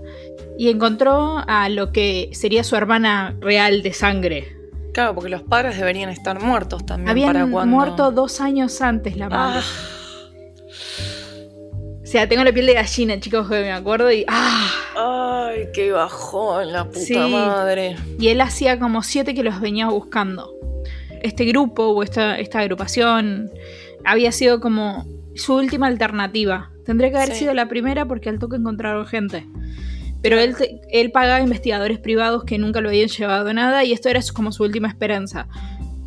y 0.58 0.68
encontró 0.68 1.42
a 1.46 1.68
lo 1.68 1.92
que 1.92 2.30
sería 2.32 2.64
su 2.64 2.76
hermana 2.76 3.36
real 3.40 3.82
de 3.82 3.92
sangre. 3.92 4.56
Claro, 4.92 5.14
porque 5.14 5.30
los 5.30 5.42
padres 5.42 5.78
deberían 5.78 6.10
estar 6.10 6.40
muertos 6.40 6.84
también. 6.84 7.08
Habían 7.08 7.50
muerto 7.50 8.10
dos 8.10 8.40
años 8.40 8.82
antes 8.82 9.16
la 9.16 9.28
madre. 9.28 9.60
Ah. 9.62 9.92
O 12.02 12.06
sea, 12.06 12.28
tengo 12.28 12.44
la 12.44 12.52
piel 12.52 12.66
de 12.66 12.74
gallina, 12.74 13.18
chicos, 13.18 13.48
que 13.48 13.60
me 13.62 13.72
acuerdo 13.72 14.12
y 14.12 14.26
¡ah! 14.28 15.48
¡Ay, 15.48 15.68
qué 15.72 15.92
bajón 15.92 16.70
la 16.70 16.84
puta 16.84 17.26
madre! 17.26 17.96
Y 18.18 18.28
él 18.28 18.42
hacía 18.42 18.78
como 18.78 19.02
siete 19.02 19.34
que 19.34 19.42
los 19.42 19.62
venía 19.62 19.88
buscando. 19.88 20.52
Este 21.22 21.46
grupo 21.46 21.86
o 21.86 22.02
esta, 22.02 22.38
esta 22.38 22.60
agrupación 22.60 23.50
había 24.04 24.30
sido 24.30 24.60
como 24.60 25.06
su 25.34 25.54
última 25.54 25.86
alternativa. 25.86 26.70
Tendría 26.84 27.10
que 27.10 27.16
haber 27.16 27.34
sido 27.34 27.54
la 27.54 27.68
primera 27.68 28.06
porque 28.06 28.28
al 28.28 28.38
toque 28.38 28.56
encontraron 28.56 29.06
gente. 29.06 29.46
Pero 30.20 30.38
él, 30.38 30.54
él 30.90 31.10
pagaba 31.10 31.40
investigadores 31.40 31.98
privados 31.98 32.44
que 32.44 32.58
nunca 32.58 32.80
lo 32.80 32.88
habían 32.88 33.08
llevado 33.08 33.48
a 33.48 33.52
nada 33.52 33.84
y 33.84 33.92
esto 33.92 34.08
era 34.08 34.20
como 34.32 34.52
su 34.52 34.62
última 34.62 34.88
esperanza. 34.88 35.48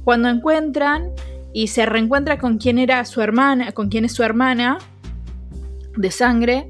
Cuando 0.03 0.29
encuentran 0.29 1.11
y 1.53 1.67
se 1.67 1.85
reencuentra 1.85 2.38
con 2.38 2.57
quién 2.57 2.79
era 2.79 3.03
su 3.05 3.21
hermana, 3.21 3.71
con 3.71 3.89
quién 3.89 4.05
es 4.05 4.13
su 4.13 4.23
hermana 4.23 4.77
de 5.97 6.11
sangre, 6.11 6.69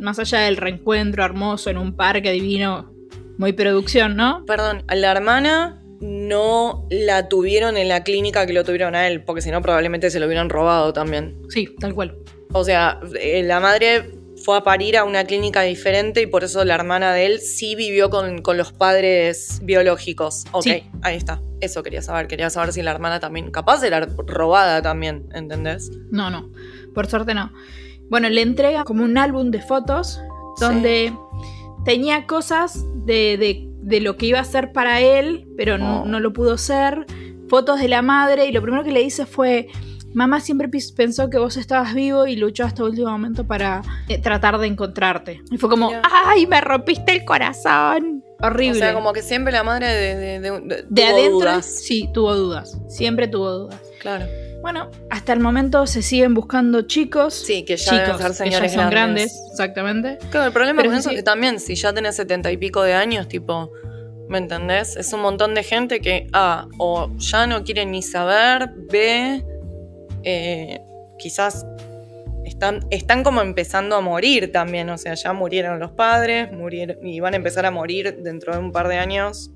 más 0.00 0.18
allá 0.18 0.40
del 0.40 0.56
reencuentro 0.56 1.24
hermoso 1.24 1.70
en 1.70 1.78
un 1.78 1.94
parque 1.94 2.32
divino, 2.32 2.90
muy 3.36 3.52
producción, 3.52 4.16
¿no? 4.16 4.44
Perdón, 4.46 4.82
la 4.88 5.12
hermana 5.12 5.82
no 6.00 6.86
la 6.90 7.28
tuvieron 7.28 7.76
en 7.76 7.88
la 7.88 8.04
clínica 8.04 8.46
que 8.46 8.52
lo 8.52 8.64
tuvieron 8.64 8.94
a 8.94 9.06
él, 9.08 9.22
porque 9.24 9.42
si 9.42 9.50
no 9.50 9.60
probablemente 9.62 10.10
se 10.10 10.20
lo 10.20 10.26
hubieran 10.26 10.48
robado 10.48 10.92
también. 10.92 11.40
Sí, 11.48 11.74
tal 11.80 11.94
cual. 11.94 12.16
O 12.52 12.64
sea, 12.64 13.00
eh, 13.20 13.42
la 13.42 13.60
madre 13.60 14.10
fue 14.44 14.56
a 14.56 14.62
parir 14.62 14.96
a 14.96 15.02
una 15.04 15.24
clínica 15.24 15.62
diferente 15.62 16.22
y 16.22 16.26
por 16.26 16.44
eso 16.44 16.64
la 16.64 16.76
hermana 16.76 17.12
de 17.12 17.26
él 17.26 17.40
sí 17.40 17.74
vivió 17.74 18.08
con, 18.10 18.40
con 18.42 18.56
los 18.56 18.72
padres 18.72 19.58
biológicos. 19.62 20.44
Ok, 20.52 20.62
Sí. 20.62 20.82
ahí 21.02 21.16
está. 21.16 21.42
Eso 21.60 21.82
quería 21.82 22.02
saber. 22.02 22.28
Quería 22.28 22.48
saber 22.48 22.72
si 22.72 22.82
la 22.82 22.92
hermana 22.92 23.18
también, 23.18 23.50
capaz 23.50 23.82
era 23.82 24.06
robada 24.26 24.80
también, 24.80 25.28
¿entendés? 25.34 25.90
No, 26.10 26.30
no. 26.30 26.50
Por 26.94 27.08
suerte 27.08 27.34
no. 27.34 27.52
Bueno, 28.08 28.28
le 28.30 28.40
entrega 28.42 28.84
como 28.84 29.02
un 29.04 29.18
álbum 29.18 29.50
de 29.50 29.60
fotos 29.60 30.20
donde 30.60 31.12
tenía 31.84 32.26
cosas 32.26 32.84
de, 33.04 33.36
de- 33.36 33.67
de 33.88 34.00
lo 34.00 34.16
que 34.16 34.26
iba 34.26 34.38
a 34.40 34.44
ser 34.44 34.72
para 34.72 35.00
él, 35.00 35.46
pero 35.56 35.78
no, 35.78 36.02
Oh. 36.02 36.04
no 36.04 36.20
lo 36.20 36.32
pudo 36.32 36.58
ser. 36.58 37.06
Fotos 37.48 37.80
de 37.80 37.88
la 37.88 38.02
madre 38.02 38.46
y 38.46 38.52
lo 38.52 38.60
primero 38.60 38.84
que 38.84 38.92
le 38.92 39.00
dice 39.00 39.24
fue, 39.24 39.68
mamá 40.12 40.40
siempre 40.40 40.68
pensó 40.94 41.30
que 41.30 41.38
vos 41.38 41.56
estabas 41.56 41.94
vivo 41.94 42.26
y 42.26 42.36
luchó 42.36 42.64
hasta 42.64 42.82
el 42.82 42.90
último 42.90 43.10
momento 43.10 43.46
para 43.46 43.80
eh, 44.08 44.18
tratar 44.18 44.58
de 44.58 44.66
encontrarte. 44.66 45.40
Y 45.50 45.56
fue 45.56 45.70
como. 45.70 45.90
¡ay, 46.02 46.46
me 46.46 46.60
rompiste 46.60 47.12
el 47.12 47.24
corazón! 47.24 48.22
Horrible. 48.40 48.72
O 48.72 48.80
sea, 48.80 48.94
como 48.94 49.12
que 49.14 49.22
siempre 49.22 49.52
la 49.52 49.64
madre 49.64 49.86
de, 49.88 50.14
de, 50.16 50.40
de- 50.40 50.60
de- 50.60 50.60
de 50.60 50.82
tuvo 51.02 51.06
adentro, 51.16 51.38
dudas. 51.40 51.64
sí, 51.66 52.08
tuvo 52.12 52.34
dudas. 52.36 52.78
Siempre 52.88 53.26
tuvo 53.28 53.50
dudas. 53.50 53.80
Claro. 54.00 54.26
Bueno, 54.60 54.90
hasta 55.10 55.32
el 55.32 55.40
momento 55.40 55.86
se 55.86 56.02
siguen 56.02 56.34
buscando 56.34 56.82
chicos. 56.82 57.34
Sí, 57.34 57.64
que 57.64 57.76
ya 57.76 57.92
deben 57.92 58.06
chicos 58.06 58.20
ser 58.20 58.44
que 58.46 58.50
ya 58.50 58.56
señores 58.56 58.72
son 58.72 58.90
grandes. 58.90 59.32
grandes, 59.32 59.50
exactamente. 59.52 60.18
Claro, 60.30 60.46
el 60.46 60.52
problema 60.52 60.78
Pero 60.78 60.90
con 60.90 60.98
eso 60.98 61.08
sí. 61.08 61.14
es 61.14 61.20
que 61.20 61.24
también, 61.24 61.60
si 61.60 61.74
ya 61.74 61.92
tenés 61.92 62.16
setenta 62.16 62.50
y 62.50 62.56
pico 62.56 62.82
de 62.82 62.94
años, 62.94 63.28
tipo, 63.28 63.70
¿me 64.28 64.38
entendés? 64.38 64.96
Es 64.96 65.12
un 65.12 65.20
montón 65.20 65.54
de 65.54 65.62
gente 65.62 66.00
que, 66.00 66.26
A, 66.32 66.66
o 66.78 67.10
ya 67.18 67.46
no 67.46 67.62
quiere 67.62 67.86
ni 67.86 68.02
saber, 68.02 68.70
B, 68.90 69.44
eh, 70.24 70.80
quizás 71.18 71.64
están, 72.44 72.86
están 72.90 73.22
como 73.22 73.40
empezando 73.42 73.96
a 73.96 74.00
morir 74.00 74.50
también, 74.50 74.90
o 74.90 74.98
sea, 74.98 75.14
ya 75.14 75.32
murieron 75.32 75.78
los 75.78 75.92
padres, 75.92 76.52
murieron, 76.52 77.04
y 77.06 77.20
van 77.20 77.34
a 77.34 77.36
empezar 77.36 77.64
a 77.64 77.70
morir 77.70 78.18
dentro 78.22 78.52
de 78.52 78.58
un 78.58 78.72
par 78.72 78.88
de 78.88 78.98
años 78.98 79.50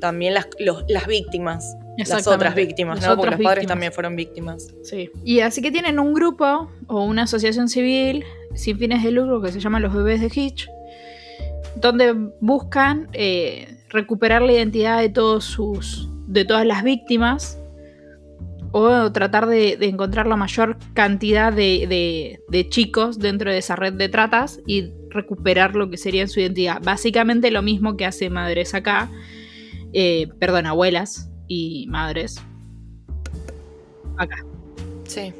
también 0.00 0.34
las, 0.34 0.48
los- 0.58 0.84
las 0.88 1.06
víctimas, 1.06 1.76
las 1.98 2.26
otras 2.26 2.54
víctimas, 2.54 3.00
¿no? 3.06 3.16
Porque 3.16 3.30
los 3.32 3.40
padres 3.40 3.60
víctimas. 3.60 3.66
también 3.68 3.92
fueron 3.92 4.16
víctimas. 4.16 4.68
Sí. 4.82 5.10
Y 5.24 5.40
así 5.40 5.60
que 5.62 5.70
tienen 5.70 5.98
un 5.98 6.14
grupo 6.14 6.70
o 6.86 7.04
una 7.04 7.22
asociación 7.24 7.68
civil 7.68 8.24
sin 8.54 8.78
fines 8.78 9.02
de 9.04 9.10
lucro 9.10 9.40
que 9.42 9.52
se 9.52 9.60
llama 9.60 9.78
Los 9.80 9.94
Bebés 9.94 10.20
de 10.20 10.30
Hitch, 10.34 10.68
donde 11.76 12.14
buscan 12.40 13.08
eh, 13.12 13.76
recuperar 13.90 14.42
la 14.42 14.52
identidad 14.52 14.98
de 15.00 15.08
todos 15.10 15.44
sus. 15.44 16.08
de 16.26 16.44
todas 16.44 16.66
las 16.66 16.82
víctimas. 16.82 17.56
O 18.72 19.10
tratar 19.10 19.46
de, 19.48 19.76
de 19.76 19.86
encontrar 19.86 20.28
la 20.28 20.36
mayor 20.36 20.76
cantidad 20.94 21.52
de, 21.52 21.86
de- 21.88 22.40
de 22.48 22.68
chicos 22.68 23.18
dentro 23.18 23.50
de 23.50 23.58
esa 23.58 23.74
red 23.74 23.94
de 23.94 24.08
tratas 24.08 24.60
y 24.64 24.92
recuperar 25.08 25.74
lo 25.74 25.90
que 25.90 25.96
sería 25.96 26.28
su 26.28 26.38
identidad. 26.38 26.80
Básicamente 26.80 27.50
lo 27.50 27.62
mismo 27.62 27.96
que 27.96 28.06
hace 28.06 28.30
Madres 28.30 28.72
acá. 28.74 29.10
Eh, 29.92 30.28
perdón, 30.38 30.66
abuelas 30.66 31.30
y 31.48 31.86
madres. 31.88 32.42
Acá. 34.16 34.44
Sí. 35.04 35.32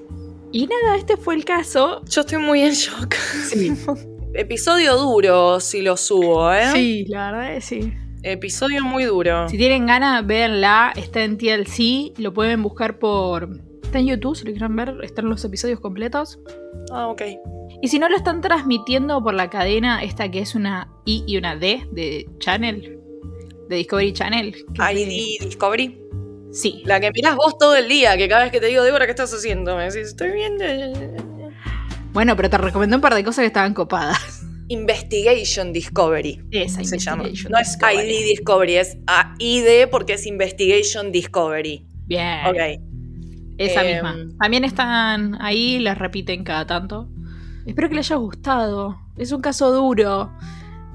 Y 0.52 0.66
nada, 0.66 0.96
este 0.96 1.16
fue 1.16 1.34
el 1.34 1.44
caso. 1.44 2.02
Yo 2.06 2.22
estoy 2.22 2.38
muy 2.38 2.62
en 2.62 2.72
shock. 2.72 3.14
Sí. 3.48 3.72
Episodio 4.34 4.96
duro 4.96 5.60
si 5.60 5.82
lo 5.82 5.96
subo, 5.96 6.52
¿eh? 6.52 6.70
Sí, 6.72 7.04
la 7.08 7.32
verdad 7.32 7.54
es 7.54 7.64
sí. 7.64 7.92
Episodio 8.22 8.84
muy 8.84 9.04
duro. 9.04 9.48
Si 9.48 9.56
tienen 9.56 9.86
ganas, 9.86 10.26
véanla. 10.26 10.92
Está 10.94 11.24
en 11.24 11.38
TLC. 11.38 12.18
Lo 12.18 12.34
pueden 12.34 12.62
buscar 12.62 12.98
por. 12.98 13.48
Está 13.82 13.98
en 13.98 14.06
YouTube, 14.06 14.36
si 14.36 14.44
lo 14.44 14.52
quieren 14.52 14.76
ver. 14.76 14.98
Están 15.02 15.28
los 15.28 15.44
episodios 15.44 15.80
completos. 15.80 16.38
Ah, 16.92 17.08
ok. 17.08 17.22
Y 17.82 17.88
si 17.88 17.98
no 17.98 18.08
lo 18.08 18.16
están 18.16 18.40
transmitiendo 18.40 19.22
por 19.22 19.34
la 19.34 19.48
cadena, 19.48 20.02
esta 20.02 20.30
que 20.30 20.40
es 20.40 20.54
una 20.54 20.92
I 21.06 21.24
y 21.26 21.38
una 21.38 21.56
D 21.56 21.88
de 21.92 22.28
Channel. 22.38 22.99
De 23.70 23.76
Discovery 23.76 24.12
Channel. 24.12 24.52
que 24.52 24.60
es 24.82 24.94
de- 24.94 25.02
ID 25.02 25.44
Discovery. 25.46 25.98
Sí. 26.52 26.82
La 26.84 26.98
que 27.00 27.10
mirás 27.14 27.36
vos 27.36 27.56
todo 27.58 27.76
el 27.76 27.88
día, 27.88 28.16
que 28.16 28.28
cada 28.28 28.42
vez 28.42 28.52
que 28.52 28.60
te 28.60 28.66
digo, 28.66 28.82
Débora, 28.82 29.06
¿qué 29.06 29.12
estás 29.12 29.32
haciendo? 29.32 29.76
Me 29.76 29.84
decís, 29.84 30.08
estoy 30.08 30.32
viendo. 30.32 30.64
Bueno, 32.12 32.34
pero 32.36 32.50
te 32.50 32.58
recomendé 32.58 32.96
un 32.96 33.00
par 33.02 33.14
de 33.14 33.22
cosas 33.22 33.42
que 33.42 33.46
estaban 33.46 33.72
copadas. 33.72 34.44
Investigation 34.68 35.72
Discovery. 35.72 36.42
Esa 36.50 36.82
Se 36.84 36.98
llama. 36.98 37.24
No 37.48 37.58
es. 37.58 37.78
ID 37.80 38.24
Discovery, 38.28 38.76
es 38.76 38.96
ID 39.38 39.88
porque 39.90 40.14
es 40.14 40.26
Investigation 40.26 41.12
Discovery. 41.12 41.86
Bien. 42.06 42.46
Ok. 42.46 42.56
Esa 43.58 43.84
Em, 43.84 43.92
misma. 43.94 44.16
También 44.40 44.64
están 44.64 45.40
ahí, 45.40 45.78
las 45.78 45.98
repiten 45.98 46.42
cada 46.44 46.66
tanto. 46.66 47.08
Espero 47.66 47.88
que 47.88 47.94
les 47.96 48.10
haya 48.10 48.16
gustado. 48.16 48.98
Es 49.16 49.30
un 49.32 49.40
caso 49.40 49.70
duro, 49.70 50.32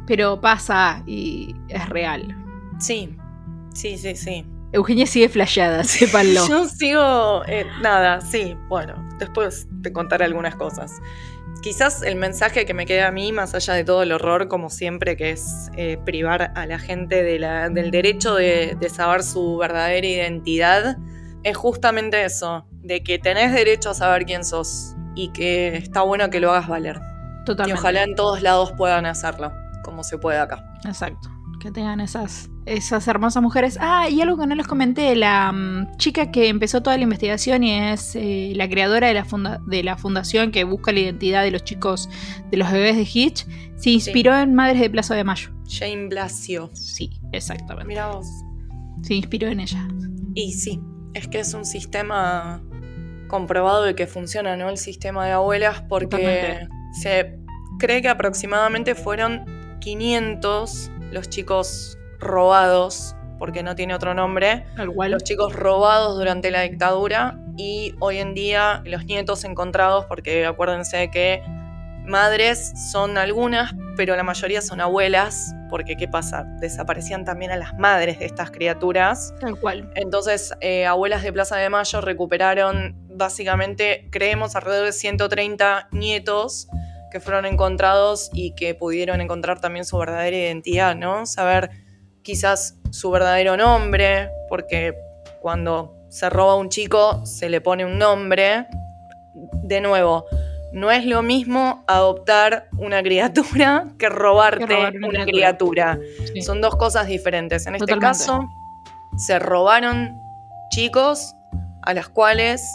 pero 0.08 0.42
pasa 0.42 1.04
y 1.06 1.54
es 1.70 1.88
real. 1.90 2.36
Sí. 2.80 3.16
Sí, 3.74 3.98
sí, 3.98 4.16
sí. 4.16 4.46
Eugenia 4.72 5.06
sigue 5.08 5.30
flasheada, 5.30 5.84
sépanlo. 5.86 6.48
Yo 6.48 6.66
sigo. 6.66 7.44
eh, 7.48 7.66
nada, 7.82 8.22
sí. 8.22 8.56
Bueno, 8.68 8.96
después 9.20 9.68
te 9.82 9.92
contaré 9.94 10.26
algunas 10.26 10.56
cosas. 10.56 10.92
Quizás 11.62 12.04
el 12.04 12.16
mensaje 12.16 12.66
que 12.66 12.74
me 12.74 12.86
queda 12.86 13.08
a 13.08 13.12
mí, 13.12 13.32
más 13.32 13.56
allá 13.56 13.74
de 13.74 13.84
todo 13.84 14.04
el 14.04 14.12
horror, 14.12 14.48
como 14.48 14.70
siempre, 14.70 15.18
que 15.18 15.32
es 15.32 15.70
eh, 15.78 15.98
privar 16.06 16.52
a 16.56 16.66
la 16.68 16.78
gente 16.78 17.24
de 17.24 17.40
la- 17.40 17.70
del 17.70 17.90
derecho 17.92 18.36
de, 18.36 18.78
de 18.80 18.90
saber 18.90 19.24
su 19.24 19.58
verdadera 19.58 20.06
identidad, 20.06 20.98
es 21.44 21.58
justamente 21.58 22.24
eso, 22.24 22.68
de 22.84 23.04
que 23.04 23.18
tenés 23.18 23.52
derecho 23.54 23.92
a 23.92 23.94
saber 23.96 24.26
quién 24.26 24.44
sos 24.46 24.96
y 25.16 25.30
que 25.32 25.76
está 25.78 26.02
bueno 26.02 26.30
que 26.30 26.40
lo 26.40 26.52
hagas 26.52 26.68
valer. 26.68 27.00
Y 27.42 27.46
Totalmente. 27.46 27.80
ojalá 27.80 28.04
en 28.04 28.16
todos 28.16 28.42
lados 28.44 28.72
puedan 28.74 29.06
hacerlo, 29.08 29.52
como 29.84 30.04
se 30.04 30.18
puede 30.20 30.38
acá. 30.38 30.64
Exacto. 30.86 31.30
Que 31.60 31.72
tengan 31.72 32.00
esas, 32.00 32.50
esas 32.66 33.08
hermosas 33.08 33.44
mujeres. 33.44 33.78
Ah, 33.80 34.10
y 34.10 34.22
algo 34.22 34.38
que 34.38 34.48
no 34.48 34.56
les 34.56 34.66
comenté, 34.68 35.16
la 35.16 35.52
mm, 35.52 35.98
chica 35.98 36.32
que 36.32 36.48
empezó 36.48 36.82
toda 36.82 36.98
la 36.98 37.04
investigación 37.04 37.64
y 37.64 37.72
es 37.74 38.16
eh, 38.16 38.54
la 38.56 38.68
creadora 38.70 39.08
de 39.08 39.14
la, 39.14 39.24
funda- 39.26 39.60
de 39.68 39.84
la 39.84 39.98
fundación 39.98 40.52
que 40.52 40.64
busca 40.64 40.92
la 40.92 41.00
identidad 41.02 41.44
de 41.44 41.52
los 41.52 41.64
chicos, 41.64 42.10
de 42.50 42.58
los 42.58 42.72
bebés 42.72 42.96
de 42.98 43.08
Hitch, 43.12 43.46
se 43.76 43.90
inspiró 43.92 44.36
en 44.38 44.56
Madres 44.56 44.80
de 44.82 44.90
Plaza 44.90 45.14
de 45.16 45.24
Mayo. 45.24 45.50
Jane 45.70 46.08
Blasio. 46.08 46.70
Sí, 46.74 47.12
exactamente. 47.32 47.88
Mira 47.88 48.08
vos. 48.08 48.28
Se 49.04 49.14
inspiró 49.14 49.48
en 49.48 49.60
ella. 49.60 49.88
Y 50.34 50.54
sí, 50.54 50.80
es 51.14 51.28
que 51.28 51.40
es 51.40 51.54
un 51.54 51.66
sistema 51.66 52.64
comprobado 53.28 53.84
de 53.84 53.96
que 53.96 54.08
funciona, 54.08 54.56
¿no? 54.58 54.70
El 54.70 54.78
sistema 54.78 55.26
de 55.26 55.32
abuelas, 55.34 55.82
porque 55.90 56.08
Totalmente. 56.08 56.68
se 57.02 57.40
cree 57.80 58.02
que 58.02 58.10
aproximadamente 58.10 58.96
fueron 58.96 59.44
500 59.82 60.92
los 61.12 61.30
chicos 61.30 61.98
robados, 62.20 63.16
porque 63.40 63.64
no 63.64 63.76
tiene 63.76 63.94
otro 63.94 64.14
nombre, 64.14 64.66
Tal 64.76 64.92
cual. 64.94 65.12
los 65.12 65.24
chicos 65.24 65.54
robados 65.54 66.18
durante 66.18 66.52
la 66.52 66.62
dictadura 66.62 67.38
y 67.58 67.94
hoy 68.00 68.18
en 68.20 68.34
día 68.34 68.82
los 68.86 69.06
nietos 69.06 69.44
encontrados, 69.44 70.06
porque 70.06 70.46
acuérdense 70.46 71.10
que 71.12 71.42
madres 72.06 72.74
son 72.92 73.18
algunas, 73.18 73.74
pero 73.98 74.16
la 74.16 74.24
mayoría 74.24 74.62
son 74.62 74.80
abuelas, 74.80 75.54
porque 75.70 75.96
¿qué 75.96 76.08
pasa? 76.08 76.44
Desaparecían 76.60 77.26
también 77.26 77.52
a 77.52 77.58
las 77.58 77.74
madres 77.78 78.20
de 78.20 78.26
estas 78.26 78.52
criaturas. 78.52 79.34
Tal 79.40 79.60
cual. 79.60 79.92
Entonces, 79.96 80.54
eh, 80.62 80.86
Abuelas 80.86 81.24
de 81.24 81.34
Plaza 81.34 81.58
de 81.58 81.70
Mayo 81.70 82.02
recuperaron 82.02 82.96
básicamente, 83.10 84.08
creemos, 84.12 84.56
alrededor 84.56 84.86
de 84.86 84.94
130 84.94 85.88
nietos 85.92 86.68
que 87.12 87.20
fueron 87.20 87.46
encontrados 87.46 88.30
y 88.34 88.54
que 88.56 88.76
pudieron 88.76 89.22
encontrar 89.22 89.60
también 89.62 89.86
su 89.86 89.98
verdadera 89.98 90.36
identidad, 90.38 90.96
¿no? 90.96 91.26
Saber 91.26 91.70
quizás 92.26 92.76
su 92.90 93.12
verdadero 93.12 93.56
nombre, 93.56 94.30
porque 94.50 94.96
cuando 95.42 95.96
se 96.10 96.30
roba 96.30 96.56
un 96.56 96.70
chico 96.70 97.26
se 97.26 97.48
le 97.50 97.62
pone 97.62 97.86
un 97.86 97.98
nombre. 97.98 98.66
De 99.64 99.80
nuevo, 99.80 100.26
no 100.74 100.92
es 100.92 101.06
lo 101.06 101.22
mismo 101.22 101.84
adoptar 101.88 102.68
una 102.78 103.04
criatura 103.04 103.88
que 104.00 104.10
robarte 104.10 104.66
Que 104.66 104.76
robar 104.76 104.96
una 104.96 105.08
una 105.08 105.26
criatura. 105.26 105.98
criatura. 106.00 106.30
Sí. 106.34 106.42
Son 106.42 106.62
dos 106.62 106.76
cosas 106.76 107.08
diferentes. 107.08 107.68
En 107.68 107.76
este 107.76 107.98
caso, 108.00 108.50
se 109.18 109.38
robaron 109.40 110.20
chicos 110.72 111.36
a 111.84 111.94
las 111.94 112.10
cuales 112.10 112.66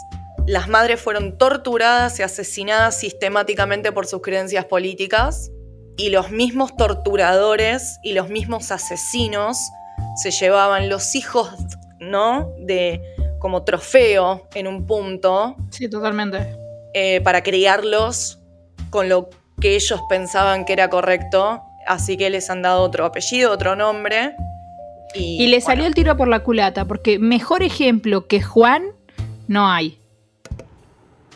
las 0.47 0.69
madres 0.69 1.01
fueron 1.01 1.37
torturadas 1.37 2.19
y 2.19 2.23
asesinadas 2.23 2.97
sistemáticamente 2.97 3.91
por 3.91 4.07
sus 4.07 4.21
creencias 4.21 4.65
políticas 4.65 5.51
y 5.97 6.09
los 6.09 6.31
mismos 6.31 6.75
torturadores 6.77 7.99
y 8.03 8.13
los 8.13 8.29
mismos 8.29 8.71
asesinos 8.71 9.57
se 10.21 10.31
llevaban 10.31 10.89
los 10.89 11.15
hijos, 11.15 11.49
¿no? 11.99 12.49
De 12.59 13.01
como 13.39 13.63
trofeo 13.63 14.47
en 14.53 14.67
un 14.67 14.85
punto 14.85 15.55
Sí, 15.69 15.89
totalmente. 15.89 16.55
eh, 16.93 17.21
para 17.21 17.41
criarlos 17.43 18.39
con 18.89 19.09
lo 19.09 19.29
que 19.59 19.75
ellos 19.75 20.01
pensaban 20.09 20.65
que 20.65 20.73
era 20.73 20.89
correcto. 20.89 21.61
Así 21.87 22.17
que 22.17 22.29
les 22.29 22.49
han 22.49 22.61
dado 22.61 22.81
otro 22.81 23.05
apellido, 23.05 23.51
otro 23.51 23.75
nombre. 23.75 24.35
Y, 25.15 25.43
Y 25.43 25.47
le 25.47 25.57
bueno, 25.57 25.65
salió 25.65 25.85
el 25.85 25.93
tiro 25.95 26.15
por 26.17 26.27
la 26.27 26.41
culata, 26.41 26.85
porque 26.85 27.17
mejor 27.19 27.63
ejemplo 27.63 28.27
que 28.27 28.41
Juan 28.41 28.85
no 29.47 29.67
hay. 29.69 29.97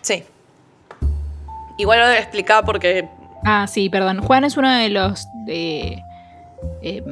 Sí. 0.01 0.23
Igual 1.77 1.99
lo 1.99 2.05
voy 2.05 2.15
a 2.15 2.19
explicar 2.19 2.63
porque 2.63 3.09
Ah, 3.45 3.67
sí, 3.67 3.89
perdón. 3.89 4.21
Juan 4.21 4.43
es 4.43 4.57
uno 4.57 4.71
de 4.71 4.89
los 4.89 5.27
de, 5.45 6.01
eh, 6.81 7.03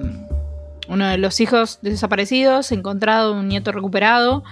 uno 0.88 1.08
de 1.08 1.18
los 1.18 1.40
hijos 1.40 1.80
desaparecidos, 1.82 2.72
encontrado, 2.72 3.34
un 3.34 3.48
nieto 3.48 3.72
recuperado. 3.72 4.44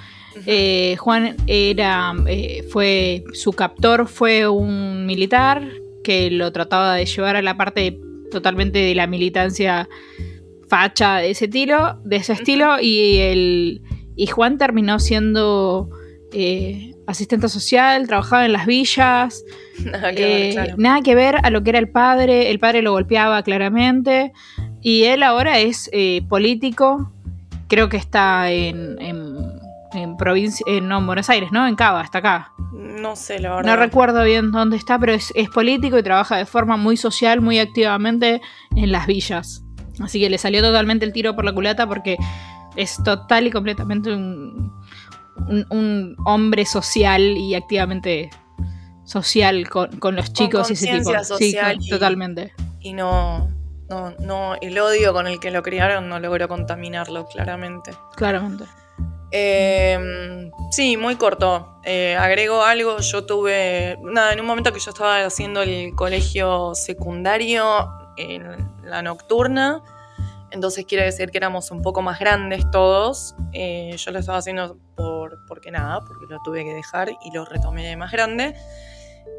Eh, 0.45 0.95
Juan 0.97 1.35
era, 1.47 2.13
eh, 2.27 2.65
fue, 2.71 3.25
su 3.33 3.51
captor 3.51 4.07
fue 4.07 4.47
un 4.47 5.05
militar 5.05 5.67
que 6.03 6.31
lo 6.31 6.51
trataba 6.51 6.95
de 6.95 7.05
llevar 7.05 7.35
a 7.35 7.41
la 7.41 7.57
parte 7.57 7.99
totalmente 8.31 8.79
de 8.79 8.95
la 8.95 9.07
militancia 9.07 9.89
facha 10.69 11.17
de 11.17 11.31
ese 11.31 11.45
estilo, 11.45 11.99
de 12.05 12.15
ese 12.15 12.31
estilo 12.33 12.79
y 12.79 13.17
el 13.17 13.81
y 14.15 14.27
Juan 14.27 14.57
terminó 14.57 14.99
siendo 14.99 15.89
eh, 16.31 16.93
asistente 17.07 17.49
social, 17.49 18.07
trabajaba 18.07 18.45
en 18.45 18.53
las 18.53 18.65
villas, 18.65 19.43
Nada 19.85 20.11
que 20.13 20.25
ver, 20.25 20.41
eh, 20.41 20.51
claro. 20.53 20.73
nada 20.77 21.01
que 21.01 21.15
ver 21.15 21.35
a 21.43 21.49
lo 21.49 21.63
que 21.63 21.69
era 21.71 21.79
el 21.79 21.89
padre, 21.89 22.51
el 22.51 22.59
padre 22.59 22.81
lo 22.81 22.91
golpeaba 22.91 23.41
claramente 23.43 24.31
y 24.81 25.03
él 25.05 25.23
ahora 25.23 25.59
es 25.59 25.89
eh, 25.93 26.21
político, 26.29 27.11
creo 27.67 27.87
que 27.89 27.97
está 27.97 28.51
en, 28.51 28.99
en, 29.01 29.35
en 29.93 30.17
provincia, 30.17 30.63
eh, 30.67 30.81
no, 30.81 30.97
en 30.99 31.05
Buenos 31.07 31.29
Aires, 31.29 31.51
¿no? 31.51 31.67
En 31.67 31.75
Cava, 31.75 32.01
está 32.03 32.17
acá. 32.19 32.51
No 32.73 33.15
sé, 33.15 33.39
la 33.39 33.55
verdad. 33.55 33.71
No 33.71 33.75
recuerdo 33.77 34.23
bien 34.23 34.51
dónde 34.51 34.77
está, 34.77 34.99
pero 34.99 35.13
es, 35.13 35.31
es 35.35 35.49
político 35.49 35.97
y 35.97 36.03
trabaja 36.03 36.37
de 36.37 36.45
forma 36.45 36.77
muy 36.77 36.97
social, 36.97 37.41
muy 37.41 37.59
activamente 37.59 38.41
en 38.75 38.91
las 38.91 39.07
villas. 39.07 39.63
Así 39.99 40.19
que 40.19 40.29
le 40.29 40.37
salió 40.37 40.61
totalmente 40.61 41.05
el 41.05 41.13
tiro 41.13 41.35
por 41.35 41.45
la 41.45 41.53
culata 41.53 41.87
porque 41.87 42.17
es 42.75 42.97
total 43.03 43.47
y 43.47 43.51
completamente 43.51 44.11
un, 44.13 44.71
un- 45.47 45.65
un 45.69 46.15
hombre 46.25 46.65
social 46.65 47.21
y 47.21 47.53
activamente 47.55 48.29
social 49.11 49.69
con, 49.69 49.99
con 49.99 50.15
los 50.15 50.31
chicos 50.33 50.69
y 50.69 50.73
ese 50.73 50.87
tipo. 50.97 51.11
social 51.23 51.77
sí, 51.79 51.87
y- 51.87 51.89
totalmente. 51.89 52.53
Y 52.79 52.93
no, 52.93 53.49
no, 53.89 54.11
no, 54.19 54.55
el 54.61 54.79
odio 54.79 55.13
con 55.13 55.27
el 55.27 55.39
que 55.39 55.51
lo 55.51 55.61
criaron 55.61 56.07
no 56.09 56.19
logró 56.19 56.47
contaminarlo, 56.47 57.25
claramente. 57.27 57.91
Claramente. 58.15 58.63
Eh, 59.31 60.49
sí, 60.71 60.97
muy 60.97 61.15
corto. 61.15 61.79
Eh, 61.83 62.15
agrego 62.15 62.63
algo, 62.63 62.99
yo 62.99 63.25
tuve, 63.25 63.97
nada, 64.03 64.33
en 64.33 64.39
un 64.39 64.45
momento 64.45 64.73
que 64.73 64.79
yo 64.79 64.91
estaba 64.91 65.23
haciendo 65.25 65.61
el 65.61 65.93
colegio 65.95 66.73
secundario 66.75 67.89
en 68.17 68.69
la 68.83 69.01
nocturna, 69.01 69.81
entonces 70.51 70.85
quiere 70.85 71.05
decir 71.05 71.31
que 71.31 71.37
éramos 71.37 71.71
un 71.71 71.81
poco 71.81 72.01
más 72.01 72.19
grandes 72.19 72.69
todos. 72.71 73.35
Eh, 73.53 73.95
yo 73.97 74.11
lo 74.11 74.19
estaba 74.19 74.37
haciendo 74.39 74.77
por, 74.97 75.39
porque 75.47 75.71
nada, 75.71 76.01
porque 76.01 76.25
lo 76.29 76.39
tuve 76.43 76.65
que 76.65 76.73
dejar 76.73 77.09
y 77.23 77.31
lo 77.33 77.45
retomé 77.45 77.87
de 77.87 77.95
más 77.95 78.11
grande. 78.11 78.53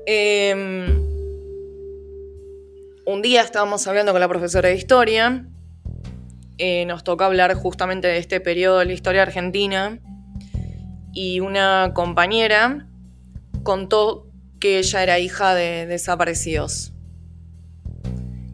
Eh, 0.07 0.55
un 3.05 3.23
día 3.23 3.43
estábamos 3.43 3.87
hablando 3.87 4.13
con 4.13 4.21
la 4.21 4.29
profesora 4.29 4.69
de 4.69 4.77
historia. 4.77 5.47
Eh, 6.59 6.85
nos 6.87 7.05
tocó 7.05 7.25
hablar 7.25 7.55
justamente 7.55 8.09
de 8.09 8.19
este 8.19 8.41
periodo 8.41 8.79
de 8.79 8.87
la 8.87 8.93
historia 8.93 9.23
argentina. 9.23 9.99
Y 11.13 11.41
una 11.41 11.93
compañera 11.95 12.89
contó 13.63 14.29
que 14.61 14.79
ella 14.79 15.03
era 15.03 15.19
hija 15.19 15.55
de 15.55 15.87
desaparecidos. 15.87 16.93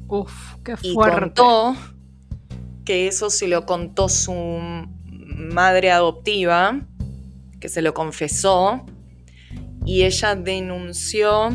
Uf, 0.08 0.56
qué 0.64 0.74
y 0.82 0.94
fuerte. 0.94 1.20
contó 1.20 1.76
que 2.84 3.06
eso 3.06 3.28
se 3.28 3.46
lo 3.46 3.66
contó 3.66 4.08
su 4.08 4.34
madre 5.36 5.90
adoptiva, 5.90 6.80
que 7.60 7.68
se 7.68 7.82
lo 7.82 7.92
confesó, 7.92 8.86
y 9.88 10.04
ella 10.04 10.36
denunció 10.36 11.48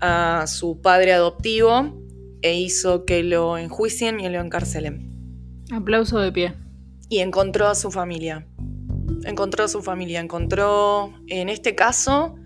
a 0.00 0.46
su 0.46 0.80
padre 0.80 1.12
adoptivo 1.12 1.94
e 2.40 2.58
hizo 2.58 3.04
que 3.04 3.22
lo 3.22 3.58
enjuicien 3.58 4.18
y 4.18 4.26
lo 4.30 4.40
encarcelen. 4.40 5.12
Aplauso 5.70 6.18
de 6.18 6.32
pie. 6.32 6.54
Y 7.10 7.18
encontró 7.18 7.68
a 7.68 7.74
su 7.74 7.90
familia. 7.90 8.46
Encontró 9.24 9.64
a 9.64 9.68
su 9.68 9.82
familia. 9.82 10.20
Encontró, 10.20 11.12
en 11.26 11.50
este 11.50 11.74
caso, 11.74 12.36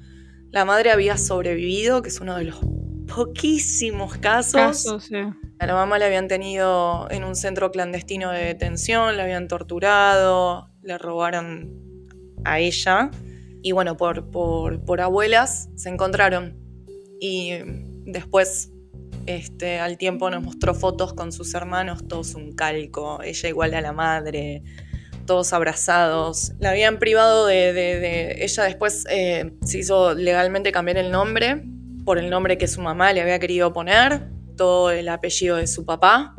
la 0.50 0.64
madre 0.64 0.90
había 0.90 1.16
sobrevivido, 1.16 2.02
que 2.02 2.08
es 2.08 2.20
uno 2.20 2.36
de 2.36 2.46
los 2.46 2.58
poquísimos 3.06 4.16
casos. 4.16 4.60
Caso, 4.60 4.98
sí. 4.98 5.14
A 5.60 5.66
la 5.66 5.74
mamá 5.74 6.00
la 6.00 6.06
habían 6.06 6.26
tenido 6.26 7.08
en 7.12 7.22
un 7.22 7.36
centro 7.36 7.70
clandestino 7.70 8.32
de 8.32 8.46
detención, 8.46 9.16
la 9.16 9.22
habían 9.22 9.46
torturado, 9.46 10.70
le 10.82 10.98
robaron 10.98 11.70
a 12.44 12.58
ella. 12.58 13.12
Y 13.62 13.72
bueno, 13.72 13.96
por, 13.96 14.30
por, 14.30 14.84
por 14.84 15.00
abuelas 15.00 15.68
se 15.76 15.88
encontraron. 15.88 16.58
Y 17.20 17.52
después, 18.04 18.72
este, 19.26 19.78
al 19.78 19.98
tiempo, 19.98 20.30
nos 20.30 20.42
mostró 20.42 20.74
fotos 20.74 21.12
con 21.12 21.32
sus 21.32 21.54
hermanos, 21.54 22.06
todos 22.08 22.34
un 22.34 22.52
calco, 22.52 23.22
ella 23.22 23.48
igual 23.48 23.74
a 23.74 23.80
la 23.80 23.92
madre, 23.92 24.62
todos 25.26 25.52
abrazados. 25.52 26.52
La 26.58 26.70
habían 26.70 26.98
privado 26.98 27.46
de. 27.46 28.36
Ella 28.42 28.64
después 28.64 29.04
eh, 29.10 29.52
se 29.62 29.78
hizo 29.78 30.14
legalmente 30.14 30.72
cambiar 30.72 30.96
el 30.96 31.10
nombre 31.10 31.64
por 32.04 32.18
el 32.18 32.30
nombre 32.30 32.58
que 32.58 32.66
su 32.66 32.80
mamá 32.80 33.12
le 33.12 33.20
había 33.20 33.38
querido 33.38 33.72
poner, 33.72 34.28
todo 34.56 34.90
el 34.90 35.08
apellido 35.08 35.56
de 35.56 35.66
su 35.66 35.84
papá 35.84 36.34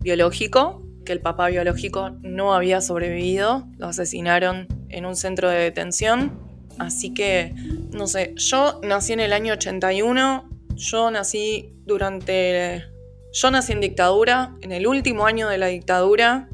biológico, 0.00 0.86
que 1.04 1.12
el 1.12 1.20
papá 1.20 1.48
biológico 1.48 2.10
no 2.22 2.54
había 2.54 2.80
sobrevivido, 2.80 3.66
lo 3.78 3.88
asesinaron 3.88 4.68
en 4.88 5.06
un 5.06 5.16
centro 5.16 5.48
de 5.50 5.58
detención. 5.58 6.38
Así 6.78 7.12
que, 7.12 7.54
no 7.92 8.06
sé, 8.06 8.34
yo 8.36 8.80
nací 8.82 9.12
en 9.12 9.20
el 9.20 9.32
año 9.32 9.54
81, 9.54 10.48
yo 10.76 11.10
nací 11.10 11.74
durante... 11.84 12.84
Yo 13.32 13.50
nací 13.50 13.72
en 13.72 13.80
dictadura, 13.80 14.56
en 14.62 14.72
el 14.72 14.86
último 14.86 15.26
año 15.26 15.48
de 15.48 15.58
la 15.58 15.66
dictadura, 15.66 16.48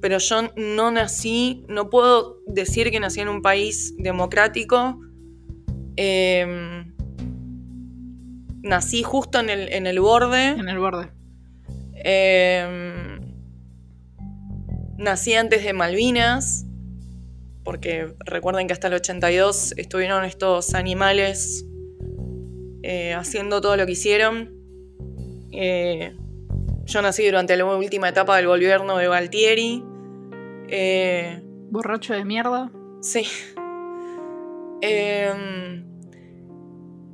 pero 0.00 0.18
yo 0.18 0.50
no 0.56 0.90
nací, 0.90 1.64
no 1.68 1.88
puedo 1.88 2.40
decir 2.46 2.90
que 2.90 3.00
nací 3.00 3.20
en 3.20 3.28
un 3.28 3.42
país 3.42 3.94
democrático. 3.96 5.00
Em, 5.96 6.94
nací 8.62 9.02
justo 9.02 9.40
en 9.40 9.50
el, 9.50 9.72
en 9.72 9.86
el 9.86 10.00
borde. 10.00 10.48
En 10.48 10.68
el 10.68 10.78
borde. 10.78 11.10
Em, 11.94 13.20
nací 14.98 15.34
antes 15.34 15.64
de 15.64 15.72
Malvinas, 15.72 16.65
porque 17.66 18.14
recuerden 18.24 18.68
que 18.68 18.72
hasta 18.74 18.86
el 18.86 18.94
82 18.94 19.74
estuvieron 19.76 20.24
estos 20.24 20.72
animales 20.74 21.66
eh, 22.84 23.12
haciendo 23.12 23.60
todo 23.60 23.76
lo 23.76 23.84
que 23.86 23.92
hicieron. 23.92 24.54
Eh, 25.50 26.16
yo 26.84 27.02
nací 27.02 27.26
durante 27.26 27.56
la 27.56 27.64
última 27.64 28.08
etapa 28.08 28.36
del 28.36 28.46
gobierno 28.46 28.96
de 28.98 29.08
Galtieri. 29.08 29.82
Eh, 30.68 31.42
Borracho 31.72 32.14
de 32.14 32.24
mierda. 32.24 32.70
Sí. 33.02 33.26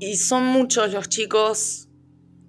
Y 0.01 0.17
son 0.17 0.45
muchos 0.45 0.93
los 0.93 1.09
chicos, 1.09 1.89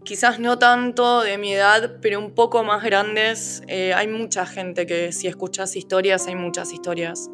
quizás 0.04 0.40
no 0.42 0.60
tanto 0.60 1.22
de 1.22 1.38
mi 1.38 1.54
edad, 1.54 2.00
pero 2.02 2.20
un 2.20 2.36
poco 2.36 2.66
más 2.66 2.84
grandes. 2.84 3.64
Hay 3.70 4.10
mucha 4.10 4.46
gente 4.46 4.86
que 4.86 5.14
si 5.14 5.28
escuchas 5.28 5.78
historias, 5.78 6.28
hay 6.28 6.36
muchas 6.36 6.74
historias. 6.74 7.30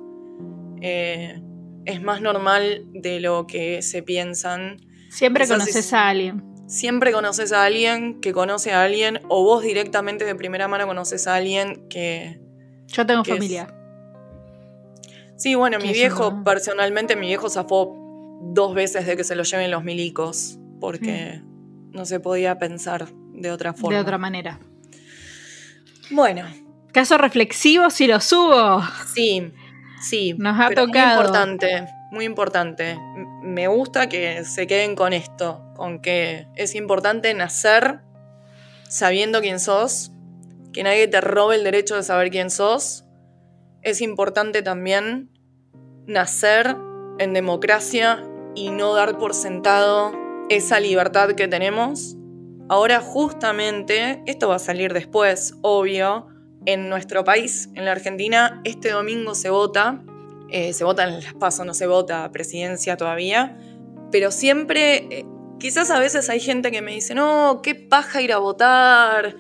Eh, 0.82 1.42
es 1.86 2.02
más 2.02 2.22
normal 2.22 2.86
de 2.94 3.20
lo 3.20 3.48
que 3.48 3.82
se 3.82 4.04
piensan. 4.04 4.78
Siempre 5.10 5.44
Quizás 5.46 5.58
conoces 5.58 5.76
es- 5.76 5.94
a 5.94 6.10
alguien. 6.10 6.44
Siempre 6.68 7.12
conoces 7.12 7.52
a 7.52 7.64
alguien 7.64 8.22
que 8.22 8.32
conoce 8.32 8.72
a 8.74 8.84
alguien, 8.84 9.22
o 9.28 9.44
vos 9.44 9.64
directamente 9.64 10.24
de 10.26 10.36
primera 10.36 10.68
mano 10.68 10.86
conoces 10.86 11.26
a 11.26 11.36
alguien 11.36 11.88
que, 11.90 12.40
Yo 12.88 13.06
tengo 13.08 13.24
familia. 13.24 13.74
Sí, 15.36 15.56
bueno, 15.56 15.80
mi 15.80 15.92
viejo, 15.94 16.44
personalmente, 16.44 17.16
mi 17.16 17.26
viejo 17.28 17.50
zafó 17.50 17.96
dos 18.54 18.76
veces 18.76 19.08
de 19.08 19.16
que 19.18 19.24
se 19.24 19.36
lo 19.36 19.44
lleven 19.44 19.72
los 19.72 19.84
milicos, 19.84 20.60
porque 20.80 21.42
no 21.92 22.06
se 22.06 22.20
podía 22.20 22.60
pensar 22.60 23.08
de 23.34 23.50
otra 23.52 23.74
forma. 23.74 23.96
De 23.96 24.02
otra 24.04 24.18
manera. 24.20 24.60
Bueno, 26.12 26.44
Caso 26.92 27.18
reflexivo 27.18 27.90
si 27.90 28.08
lo 28.08 28.20
subo. 28.20 28.82
sí, 29.14 29.52
sí. 30.02 30.36
Nos 30.38 30.60
ha 30.60 30.70
tocado. 30.70 30.88
Muy 30.88 31.00
importante, 31.00 31.88
muy 32.12 32.26
importante. 32.26 32.98
Me 33.42 33.68
gusta 33.68 34.10
que 34.10 34.44
se 34.46 34.68
queden 34.68 34.96
con 34.96 35.14
esto, 35.14 35.64
con 35.76 36.02
que 36.02 36.48
es 36.56 36.76
importante 36.76 37.34
nacer 37.34 38.02
sabiendo 38.90 39.40
quién 39.42 39.60
sos, 39.60 40.12
que 40.74 40.84
nadie 40.84 41.08
te 41.08 41.22
robe 41.22 41.56
el 41.56 41.64
derecho 41.64 41.96
de 41.96 42.04
saber 42.04 42.32
quién 42.32 42.50
sos. 42.50 43.06
Es 43.82 44.02
importante 44.02 44.62
también 44.62 45.30
nacer 46.06 46.76
en 47.20 47.34
democracia 47.34 48.24
y 48.56 48.72
no 48.72 48.94
dar 48.94 49.18
por 49.18 49.34
sentado 49.34 50.12
esa 50.50 50.80
libertad 50.80 51.32
que 51.32 51.48
tenemos. 51.48 52.18
Ahora 52.68 53.00
justamente, 53.00 54.22
esto 54.26 54.50
va 54.50 54.56
a 54.56 54.60
salir 54.60 54.94
después, 54.94 55.56
obvio, 55.62 56.28
en 56.66 56.90
nuestro 56.90 57.24
país, 57.24 57.70
en 57.76 57.86
la 57.86 57.92
Argentina, 57.92 58.62
este 58.64 58.92
domingo 58.92 59.36
se 59.36 59.50
vota, 59.50 60.02
eh, 60.50 60.74
se 60.74 60.84
vota 60.84 61.04
en 61.04 61.22
las 61.22 61.34
pasos, 61.34 61.66
no 61.66 61.74
se 61.74 61.88
vota 61.88 62.30
presidencia 62.32 62.98
todavía, 62.98 63.58
pero 64.12 64.32
siempre 64.32 65.20
eh, 65.20 65.26
quizás 65.60 65.92
a 65.92 66.00
veces 66.00 66.30
hay 66.30 66.40
gente 66.40 66.72
que 66.72 66.82
me 66.82 66.94
dice, 66.94 67.16
no, 67.16 67.62
qué 67.64 67.76
paja 67.76 68.22
ir 68.22 68.34
a 68.34 68.38
votar, 68.38 69.36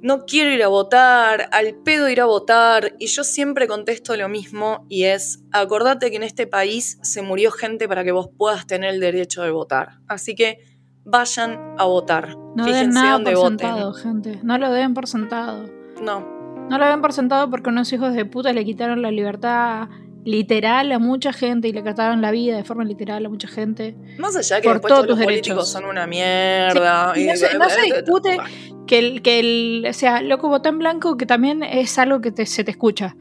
no 0.00 0.26
quiero 0.26 0.50
ir 0.50 0.62
a 0.62 0.68
votar, 0.68 1.48
al 1.52 1.74
pedo 1.74 2.08
ir 2.08 2.20
a 2.20 2.24
votar, 2.24 2.94
y 2.98 3.06
yo 3.06 3.22
siempre 3.22 3.68
contesto 3.68 4.16
lo 4.16 4.28
mismo 4.28 4.84
y 4.88 5.04
es, 5.04 5.44
acordate 5.52 6.10
que 6.10 6.16
en 6.16 6.24
este 6.24 6.46
país 6.46 6.98
se 7.02 7.22
murió 7.22 7.52
gente 7.52 7.86
para 7.88 8.02
que 8.02 8.12
vos 8.12 8.28
puedas 8.36 8.66
tener 8.66 8.94
el 8.94 9.00
derecho 9.00 9.42
de 9.42 9.50
votar. 9.50 10.00
Así 10.08 10.34
que 10.34 10.58
vayan 11.04 11.76
a 11.78 11.84
votar. 11.84 12.36
No 12.56 12.66
den 12.66 12.90
nada 12.90 13.22
por 13.22 13.48
sentado, 13.48 13.92
gente. 13.92 14.40
No 14.42 14.58
lo 14.58 14.72
den 14.72 14.94
por 14.94 15.06
sentado. 15.06 15.81
No. 16.02 16.20
No 16.68 16.78
lo 16.78 16.86
den 16.86 17.00
por 17.00 17.12
sentado 17.12 17.48
porque 17.50 17.70
unos 17.70 17.92
hijos 17.92 18.14
de 18.14 18.24
puta 18.24 18.52
le 18.52 18.64
quitaron 18.64 19.02
la 19.02 19.10
libertad 19.10 19.88
literal 20.24 20.92
a 20.92 20.98
mucha 20.98 21.32
gente 21.32 21.68
y 21.68 21.72
le 21.72 21.82
quitaron 21.82 22.22
la 22.22 22.30
vida 22.30 22.56
de 22.56 22.64
forma 22.64 22.84
literal 22.84 23.24
a 23.26 23.28
mucha 23.28 23.48
gente. 23.48 23.96
Más 24.18 24.36
allá 24.36 24.60
que 24.60 24.68
después 24.68 24.92
todos 24.92 25.06
los 25.06 25.18
políticos 25.18 25.70
son 25.70 25.84
una 25.84 26.06
mierda. 26.06 27.14
no, 27.14 27.34
se, 27.68 27.82
discute 27.82 28.38
que 28.86 28.98
el, 28.98 29.22
que 29.22 29.40
el, 29.40 29.86
o 29.88 29.92
sea, 29.92 30.22
loco, 30.22 30.48
voto 30.48 30.68
en 30.68 30.78
blanco, 30.78 31.16
que 31.16 31.26
también 31.26 31.62
es 31.62 31.98
algo 31.98 32.20
que 32.20 32.46
se 32.46 32.64
te 32.64 32.70
escucha. 32.70 33.16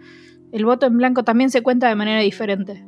El 0.52 0.66
voto 0.66 0.86
en 0.86 0.98
blanco 0.98 1.24
también 1.24 1.50
se 1.50 1.62
cuenta 1.64 1.88
de 1.88 1.96
manera 1.96 2.20
diferente. 2.22 2.86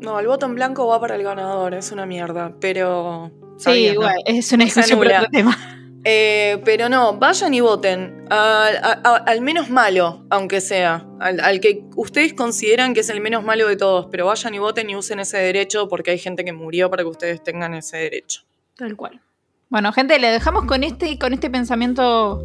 No, 0.00 0.18
el 0.18 0.26
voto 0.26 0.46
en 0.46 0.54
blanco 0.54 0.86
va 0.86 1.00
para 1.00 1.16
el 1.16 1.22
ganador, 1.22 1.74
es 1.74 1.92
una 1.92 2.06
mierda, 2.06 2.54
pero... 2.60 3.30
Sí, 3.58 3.88
igual, 3.88 4.16
es 4.24 4.50
una 4.52 4.64
discusión 4.64 5.00
tema. 5.30 5.56
Eh, 6.04 6.62
pero 6.64 6.88
no, 6.88 7.18
vayan 7.18 7.52
y 7.52 7.60
voten. 7.60 8.24
al 8.30 9.40
menos 9.40 9.70
malo, 9.70 10.24
aunque 10.30 10.60
sea. 10.60 11.06
Al, 11.18 11.60
que 11.60 11.84
ustedes 11.96 12.32
consideran 12.32 12.94
que 12.94 13.00
es 13.00 13.10
el 13.10 13.20
menos 13.20 13.44
malo 13.44 13.68
de 13.68 13.76
todos. 13.76 14.06
Pero 14.10 14.26
vayan 14.26 14.54
y 14.54 14.58
voten 14.58 14.88
y 14.90 14.96
usen 14.96 15.20
ese 15.20 15.38
derecho 15.38 15.88
porque 15.88 16.12
hay 16.12 16.18
gente 16.18 16.44
que 16.44 16.52
murió 16.52 16.90
para 16.90 17.02
que 17.02 17.08
ustedes 17.08 17.42
tengan 17.42 17.74
ese 17.74 17.98
derecho. 17.98 18.42
Tal 18.76 18.96
cual. 18.96 19.20
Bueno, 19.68 19.92
gente, 19.92 20.18
le 20.18 20.28
dejamos 20.28 20.64
con 20.64 20.82
este, 20.82 21.18
con 21.18 21.32
este 21.32 21.50
pensamiento 21.50 22.42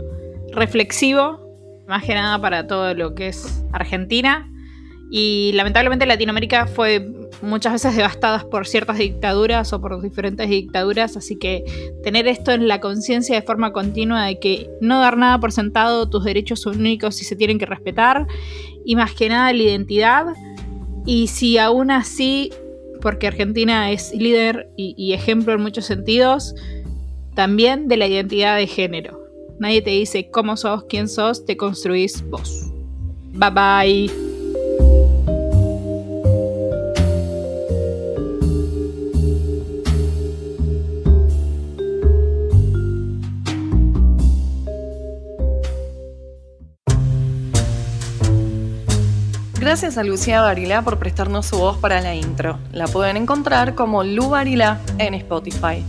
reflexivo. 0.52 1.42
Más 1.88 2.04
que 2.04 2.14
nada 2.14 2.40
para 2.40 2.68
todo 2.68 2.94
lo 2.94 3.16
que 3.16 3.30
es 3.30 3.64
Argentina. 3.72 4.50
Y 5.12 5.52
lamentablemente 5.54 6.06
Latinoamérica 6.06 6.68
fue 6.68 7.12
muchas 7.42 7.74
veces 7.74 7.96
devastadas 7.96 8.44
por 8.44 8.68
ciertas 8.68 8.98
dictaduras 8.98 9.72
o 9.72 9.80
por 9.80 10.02
diferentes 10.02 10.50
dictaduras, 10.50 11.16
así 11.16 11.38
que 11.38 11.64
tener 12.04 12.28
esto 12.28 12.52
en 12.52 12.68
la 12.68 12.80
conciencia 12.80 13.36
de 13.36 13.42
forma 13.42 13.72
continua 13.72 14.26
de 14.26 14.40
que 14.40 14.70
no 14.82 15.00
dar 15.00 15.18
nada 15.18 15.40
por 15.40 15.52
sentado, 15.52 16.10
tus 16.10 16.24
derechos 16.24 16.62
son 16.62 16.80
únicos 16.80 17.22
y 17.22 17.26
se 17.26 17.36
tienen 17.36 17.60
que 17.60 17.66
respetar, 17.66 18.26
y 18.84 18.96
más 18.96 19.14
que 19.14 19.30
nada 19.30 19.54
la 19.54 19.64
identidad, 19.64 20.26
y 21.06 21.28
si 21.28 21.58
aún 21.58 21.92
así, 21.92 22.52
porque 23.02 23.28
Argentina 23.28 23.92
es 23.92 24.14
líder 24.16 24.70
y, 24.76 24.96
y 24.98 25.14
ejemplo 25.14 25.54
en 25.54 25.62
muchos 25.62 25.86
sentidos, 25.86 26.56
también 27.36 27.88
de 27.88 27.98
la 27.98 28.08
identidad 28.08 28.58
de 28.58 28.66
género. 28.66 29.20
Nadie 29.60 29.82
te 29.82 29.92
dice 29.92 30.30
cómo 30.32 30.58
sos, 30.58 30.86
quién 30.86 31.08
sos, 31.08 31.46
te 31.46 31.56
construís 31.56 32.28
vos. 32.30 32.72
Bye 33.34 33.52
bye. 33.52 34.35
Gracias 49.76 49.98
a 49.98 50.06
Lucía 50.06 50.40
Barilá 50.40 50.84
por 50.84 51.00
prestarnos 51.00 51.48
su 51.48 51.58
voz 51.58 51.76
para 51.76 52.00
la 52.00 52.16
intro. 52.16 52.58
La 52.72 52.88
pueden 52.88 53.18
encontrar 53.18 53.76
como 53.76 54.06
Lu 54.06 54.30
Barilá 54.30 54.80
en 55.00 55.14
Spotify. 55.16 55.84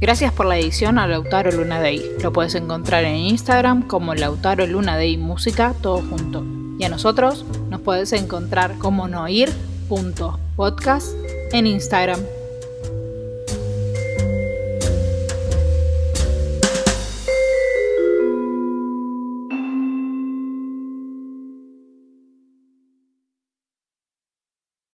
Gracias 0.00 0.32
por 0.32 0.46
la 0.46 0.56
edición 0.56 0.98
a 0.98 1.06
Lautaro 1.06 1.52
Luna 1.52 1.80
Day. 1.80 2.02
Lo 2.22 2.32
puedes 2.32 2.54
encontrar 2.54 3.04
en 3.04 3.16
Instagram 3.16 3.82
como 3.82 4.14
Lautaro 4.14 4.66
Luna 4.66 4.96
Day 4.96 5.18
Música, 5.18 5.74
todo 5.82 5.98
junto. 5.98 6.46
Y 6.78 6.84
a 6.84 6.88
nosotros 6.88 7.44
nos 7.68 7.82
puedes 7.82 8.10
encontrar 8.14 8.78
como 8.78 9.06
noir.podcast 9.06 11.08
en 11.52 11.66
Instagram. 11.66 12.20